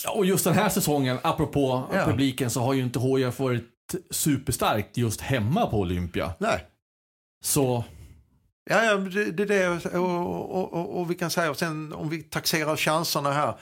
och 0.08 0.26
just 0.26 0.44
den 0.44 0.54
här 0.54 0.68
säsongen, 0.68 1.18
apropå 1.22 1.88
ja. 1.92 2.04
publiken, 2.04 2.50
så 2.50 2.60
har 2.60 2.74
ju 2.74 2.82
inte 2.82 3.00
HIF 3.00 3.38
varit 3.38 3.68
superstarkt 4.10 4.96
just 4.96 5.20
hemma 5.20 5.66
på 5.66 5.80
Olympia. 5.80 6.32
Nej. 6.38 6.66
Så... 7.44 7.84
Ja, 8.70 8.84
ja 8.84 8.96
det, 8.96 9.42
är 9.42 9.46
det. 9.46 9.68
Och, 9.98 10.54
och, 10.54 10.72
och, 10.72 11.00
och, 11.00 11.10
vi 11.10 11.14
kan 11.14 11.30
säga, 11.30 11.50
och 11.50 11.56
sen 11.56 11.92
om 11.92 12.08
vi 12.08 12.22
taxerar 12.22 12.76
chanserna 12.76 13.32
här. 13.32 13.54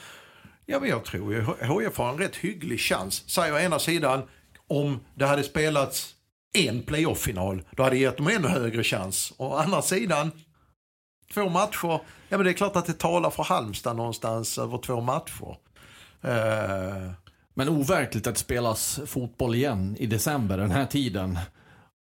Ja, 0.66 0.80
men 0.80 0.88
jag 0.88 1.04
tror 1.04 1.32
ju 1.32 1.40
HIF 1.40 1.96
har 1.96 2.08
en 2.08 2.18
rätt 2.18 2.36
hygglig 2.36 2.80
chans. 2.80 3.30
Säger 3.30 3.54
å 3.54 3.58
ena 3.58 3.78
sidan, 3.78 4.22
om 4.68 5.00
det 5.14 5.26
hade 5.26 5.42
spelats 5.42 6.14
en 6.52 6.82
playoff-final, 6.82 7.62
då 7.70 7.82
hade 7.82 7.96
det 7.96 8.00
gett 8.00 8.16
dem 8.16 8.28
ännu 8.28 8.48
högre 8.48 8.84
chans. 8.84 9.32
Å 9.36 9.54
andra 9.54 9.82
sidan, 9.82 10.30
två 11.34 11.48
matcher, 11.48 12.00
ja 12.28 12.36
men 12.36 12.44
det 12.44 12.50
är 12.50 12.54
klart 12.54 12.76
att 12.76 12.86
det 12.86 12.98
talar 12.98 13.30
för 13.30 13.42
Halmstad 13.42 13.96
någonstans 13.96 14.58
över 14.58 14.78
två 14.78 15.00
matcher. 15.00 15.56
Uh, 16.24 17.10
men 17.54 17.68
overkligt 17.68 18.26
att 18.26 18.38
spelas 18.38 19.00
fotboll 19.06 19.54
igen 19.54 19.96
i 19.98 20.06
december 20.06 20.58
den 20.58 20.70
här 20.70 20.86
tiden. 20.86 21.38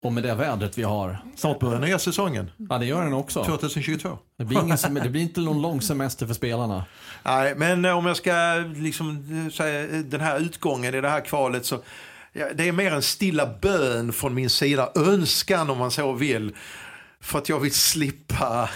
Och 0.04 0.12
med 0.12 0.22
det 0.22 0.34
vädret 0.34 0.78
vi 0.78 0.82
har. 0.82 1.18
Snart 1.36 1.60
börjar 1.60 1.80
nya 1.80 1.98
säsongen. 1.98 2.50
Ja, 2.56 2.78
det 2.78 2.86
gör 2.86 3.04
den 3.04 3.12
också. 3.12 3.44
2022. 3.44 4.18
Det 4.38 4.44
blir, 4.44 4.62
ingen, 4.62 4.94
det 4.94 5.10
blir 5.10 5.22
inte 5.22 5.40
någon 5.40 5.62
lång 5.62 5.82
semester 5.82 6.26
för 6.26 6.34
spelarna. 6.34 6.84
Nej, 7.22 7.54
men 7.56 7.84
om 7.84 8.06
jag 8.06 8.16
ska 8.16 8.64
liksom 8.76 9.50
säga 9.54 10.02
den 10.02 10.20
här 10.20 10.40
utgången 10.40 10.94
i 10.94 11.00
det 11.00 11.08
här 11.08 11.20
kvalet 11.20 11.66
så 11.66 11.82
ja, 12.32 12.46
det 12.54 12.68
är 12.68 12.72
mer 12.72 12.92
en 12.92 13.02
stilla 13.02 13.58
bön 13.60 14.12
från 14.12 14.34
min 14.34 14.50
sida. 14.50 14.92
Önskan 14.94 15.70
om 15.70 15.78
man 15.78 15.90
så 15.90 16.12
vill. 16.12 16.54
För 17.20 17.38
att 17.38 17.48
jag 17.48 17.60
vill 17.60 17.74
slippa 17.74 18.70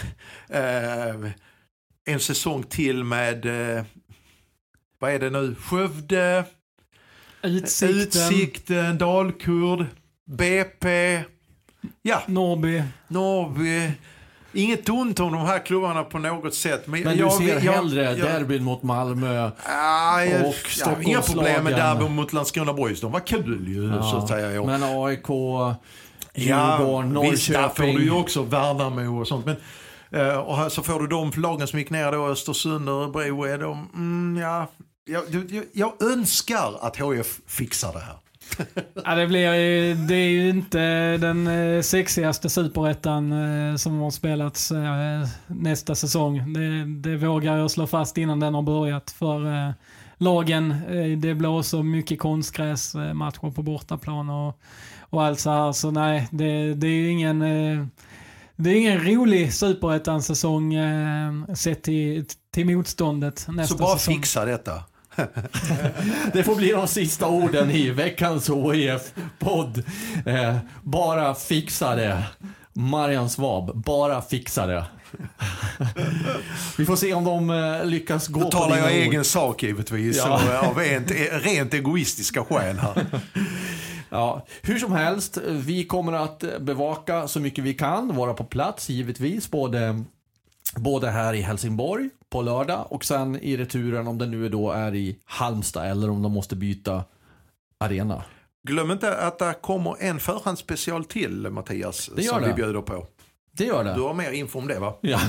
eh, 0.47 1.31
en 2.05 2.19
säsong 2.19 2.63
till 2.63 3.03
med 3.03 3.45
eh, 3.45 3.83
vad 4.99 5.11
är 5.11 5.19
det 5.19 5.29
nu, 5.29 5.55
Skövde, 5.55 6.45
Utsikten, 7.43 7.89
Utsikten 7.89 8.97
Dalkurd, 8.97 9.85
BP, 10.25 11.23
ja. 12.01 12.21
Norrby. 12.27 12.83
Norrby. 13.07 13.91
Inget 14.53 14.89
ont 14.89 15.19
om 15.19 15.31
de 15.31 15.45
här 15.45 15.65
klubbarna 15.65 16.03
på 16.03 16.19
något 16.19 16.53
sätt. 16.55 16.87
Men, 16.87 17.01
men 17.01 17.17
jag, 17.17 17.31
du 17.39 17.45
ser 17.45 17.65
jag, 17.65 17.73
hellre 17.73 18.03
jag, 18.03 18.17
derbyn 18.17 18.63
mot 18.63 18.83
Malmö 18.83 19.51
aj, 19.65 20.43
och 20.43 20.55
ja, 20.79 21.01
Inga 21.01 21.21
problem 21.21 21.63
med 21.63 21.73
derbyn 21.73 22.15
mot 22.15 22.33
Landskrona 22.33 22.73
Boys. 22.73 23.01
De 23.01 23.11
var 23.11 23.19
kul 23.19 23.67
ju 23.67 23.87
ja, 23.87 24.03
så 24.03 24.17
att 24.17 24.27
säga. 24.27 24.63
Men 24.63 24.83
AIK, 24.83 25.27
Djurgården, 26.35 27.13
Norrköping. 27.13 27.31
Visst, 27.31 27.53
där 27.53 27.69
får 27.69 27.83
du 27.83 28.03
ju 28.03 28.11
också 28.11 28.43
Värnamo 28.43 29.19
och 29.21 29.27
sånt. 29.27 29.45
Men, 29.45 29.55
uh, 30.21 30.37
och 30.37 30.71
så 30.71 30.83
får 30.83 30.99
du 30.99 31.07
de 31.07 31.31
lagen 31.35 31.67
som 31.67 31.79
gick 31.79 31.89
ner 31.89 32.11
då, 32.11 32.27
Östersund 32.27 32.89
och 32.89 32.95
Örebro. 32.95 33.43
Är 33.43 33.57
de, 33.57 33.89
mm, 33.95 34.43
ja, 34.43 34.67
jag, 35.09 35.51
jag, 35.51 35.65
jag 35.73 36.03
önskar 36.03 36.77
att 36.81 36.97
HF 36.97 37.39
fixar 37.47 37.93
det 37.93 37.99
här. 37.99 38.15
ja, 39.05 39.15
det, 39.15 39.27
blir, 39.27 39.41
det 40.07 40.15
är 40.15 40.29
ju 40.29 40.49
inte 40.49 40.79
den 41.17 41.47
eh, 41.47 41.81
sexigaste 41.81 42.49
superettan 42.49 43.31
eh, 43.31 43.75
som 43.75 43.99
har 43.99 44.11
spelats 44.11 44.71
eh, 44.71 45.27
nästa 45.47 45.95
säsong. 45.95 46.53
Det, 46.53 46.85
det 47.09 47.17
vågar 47.17 47.57
jag 47.57 47.71
slå 47.71 47.87
fast 47.87 48.17
innan 48.17 48.39
den 48.39 48.53
har 48.53 48.61
börjat. 48.61 49.11
För 49.11 49.73
lagen. 50.17 50.75
Det 51.21 51.33
blåser 51.35 51.83
mycket 51.83 52.19
konstgräsmatcher 52.19 53.51
på 53.51 53.61
bortaplan 53.61 54.29
och, 54.29 54.59
och 54.99 55.23
allt 55.23 55.39
så 55.39 55.49
här. 55.49 55.71
Så 55.71 55.91
nej, 55.91 56.27
det, 56.31 56.73
det 56.73 56.87
är 56.87 57.09
ingen... 57.09 57.41
Eh, 57.41 57.85
det 58.55 58.69
är 58.69 58.75
ingen 58.75 59.03
rolig 59.03 59.53
superettan-säsong 59.53 60.73
sett 61.55 61.83
till, 61.83 62.25
till 62.53 62.65
motståndet 62.65 63.45
nästa 63.49 63.75
Så 63.77 63.83
bara 63.83 63.97
säsong. 63.97 64.15
fixa 64.15 64.45
detta. 64.45 64.83
Det 66.33 66.43
får 66.43 66.55
bli 66.55 66.71
de 66.71 66.87
sista 66.87 67.27
orden 67.27 67.71
i 67.71 67.89
veckans 67.89 68.49
OIF-podd. 68.49 69.83
Eh, 70.25 70.57
bara 70.83 71.35
fixa 71.35 71.95
det. 71.95 72.23
Marian 72.73 73.29
Svab, 73.29 73.75
bara 73.75 74.21
fixa 74.21 74.65
det. 74.67 74.85
Vi 76.77 76.85
får 76.85 76.95
se 76.95 77.13
om 77.13 77.23
de 77.23 77.49
eh, 77.49 77.85
lyckas 77.85 78.27
gå 78.27 78.39
Då 78.39 78.51
talar 78.51 78.77
jag 78.77 78.85
ord. 78.85 78.91
egen 78.91 79.23
sak 79.25 79.63
givetvis. 79.63 80.17
Ja. 80.17 80.41
Ja. 80.49 80.67
Av 80.67 80.77
rent, 80.77 81.11
rent 81.31 81.73
egoistiska 81.73 82.43
skäl 82.45 82.79
här. 82.79 83.05
Ja, 84.11 84.45
hur 84.61 84.79
som 84.79 84.91
helst, 84.91 85.37
vi 85.47 85.85
kommer 85.85 86.13
att 86.13 86.43
bevaka 86.59 87.27
så 87.27 87.39
mycket 87.39 87.63
vi 87.63 87.73
kan, 87.73 88.15
vara 88.15 88.33
på 88.33 88.43
plats 88.43 88.89
givetvis, 88.89 89.51
både, 89.51 90.03
både 90.75 91.09
här 91.09 91.33
i 91.33 91.41
Helsingborg 91.41 92.09
på 92.29 92.41
lördag 92.41 92.87
och 92.89 93.05
sen 93.05 93.35
i 93.35 93.57
returen 93.57 94.07
om 94.07 94.17
det 94.17 94.25
nu 94.25 94.49
då 94.49 94.71
är 94.71 94.95
i 94.95 95.19
Halmstad 95.25 95.87
eller 95.91 96.09
om 96.09 96.21
de 96.21 96.31
måste 96.31 96.55
byta 96.55 97.03
arena. 97.77 98.23
Glöm 98.67 98.91
inte 98.91 99.17
att 99.17 99.39
det 99.39 99.55
kommer 99.61 99.95
en 99.99 100.19
förhandsspecial 100.19 101.05
till 101.05 101.49
Mattias. 101.49 102.09
Det 102.15 102.21
gör 102.21 102.33
som 102.33 102.41
det. 102.41 102.47
vi 102.47 102.53
bjuder 102.53 102.81
på. 102.81 103.05
Det 103.51 103.63
gör 103.65 103.83
det. 103.83 103.93
Du 103.93 104.01
har 104.01 104.13
mer 104.13 104.31
info 104.31 104.59
om 104.59 104.67
det 104.67 104.79
va? 104.79 104.93
Ja. 105.01 105.19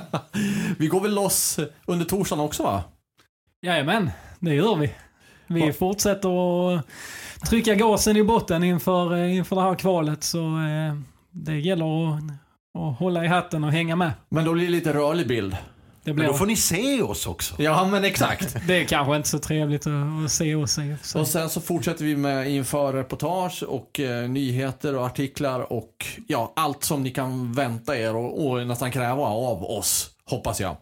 vi 0.78 0.86
går 0.86 1.00
väl 1.00 1.14
loss 1.14 1.58
under 1.86 2.04
torsdagen 2.04 2.44
också 2.44 2.62
va? 2.62 2.84
Jajamän, 3.62 4.10
det 4.38 4.54
gör 4.54 4.76
vi. 4.76 4.94
Vi 5.46 5.66
Va- 5.66 5.72
fortsätter 5.72 6.28
att 6.76 6.84
trycka 7.48 7.74
gasen 7.74 8.16
i 8.16 8.22
botten 8.24 8.64
inför, 8.64 9.16
eh, 9.16 9.36
inför 9.36 9.56
det 9.56 9.62
här 9.62 9.74
kvalet. 9.74 10.24
Så 10.24 10.38
eh, 10.38 10.94
det 11.30 11.58
gäller 11.58 12.08
att, 12.14 12.22
att 12.78 12.98
hålla 12.98 13.24
i 13.24 13.28
hatten 13.28 13.64
och 13.64 13.72
hänga 13.72 13.96
med. 13.96 14.12
Men 14.28 14.44
då 14.44 14.52
blir 14.52 14.64
det 14.64 14.70
lite 14.70 14.92
rörlig 14.92 15.28
bild. 15.28 15.56
Det, 16.10 16.14
Men 16.14 16.24
blir, 16.24 16.32
då 16.32 16.38
får 16.38 16.46
ni 16.46 16.56
se 16.56 17.02
oss 17.02 17.26
också. 17.26 17.54
Ja 17.58 17.88
men 17.90 18.04
exakt. 18.04 18.56
det 18.66 18.80
är 18.80 18.84
kanske 18.84 19.16
inte 19.16 19.28
så 19.28 19.38
trevligt 19.38 19.86
att, 19.86 20.24
att 20.24 20.32
se 20.32 20.54
oss 20.54 20.78
i 20.78 20.96
och. 21.14 21.20
Och 21.20 21.28
sen 21.28 21.50
så 21.50 21.60
fortsätter 21.60 22.04
vi 22.04 22.16
med 22.16 22.50
inför 22.50 22.92
reportage 22.92 23.62
och 23.62 24.00
eh, 24.00 24.28
nyheter 24.28 24.96
och 24.96 25.06
artiklar 25.06 25.72
och 25.72 26.06
ja, 26.26 26.52
allt 26.56 26.84
som 26.84 27.02
ni 27.02 27.10
kan 27.10 27.52
vänta 27.52 27.98
er 27.98 28.16
och, 28.16 28.46
och 28.46 28.66
nästan 28.66 28.90
kräva 28.90 29.22
av 29.22 29.64
oss, 29.64 30.10
hoppas 30.24 30.60
jag. 30.60 30.76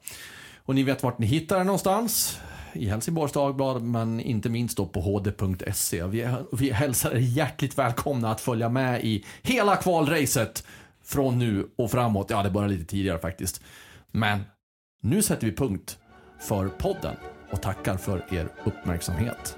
Och 0.64 0.74
ni 0.74 0.82
vet 0.82 1.02
vart 1.02 1.18
ni 1.18 1.26
hittar 1.26 1.58
det 1.58 1.64
någonstans. 1.64 2.40
I 2.72 2.88
Helsingborgs 2.88 3.32
Dagblad, 3.32 3.82
men 3.82 4.20
inte 4.20 4.48
minst 4.48 4.76
då 4.76 4.86
på 4.86 5.00
hd.se. 5.00 6.04
Vi, 6.04 6.28
vi 6.52 6.70
hälsar 6.70 7.10
er 7.10 7.18
hjärtligt 7.18 7.78
välkomna 7.78 8.30
att 8.30 8.40
följa 8.40 8.68
med 8.68 9.04
i 9.04 9.24
hela 9.42 9.76
kvalracet 9.76 10.64
från 11.04 11.38
nu 11.38 11.68
och 11.76 11.90
framåt. 11.90 12.26
Ja, 12.30 12.42
det 12.42 12.50
börjar 12.50 12.68
lite 12.68 12.84
tidigare 12.84 13.18
faktiskt. 13.18 13.60
Men 14.10 14.44
nu 15.00 15.22
sätter 15.22 15.46
vi 15.46 15.52
punkt 15.52 15.98
för 16.38 16.68
podden 16.68 17.16
och 17.50 17.62
tackar 17.62 17.96
för 17.96 18.34
er 18.34 18.48
uppmärksamhet. 18.64 19.57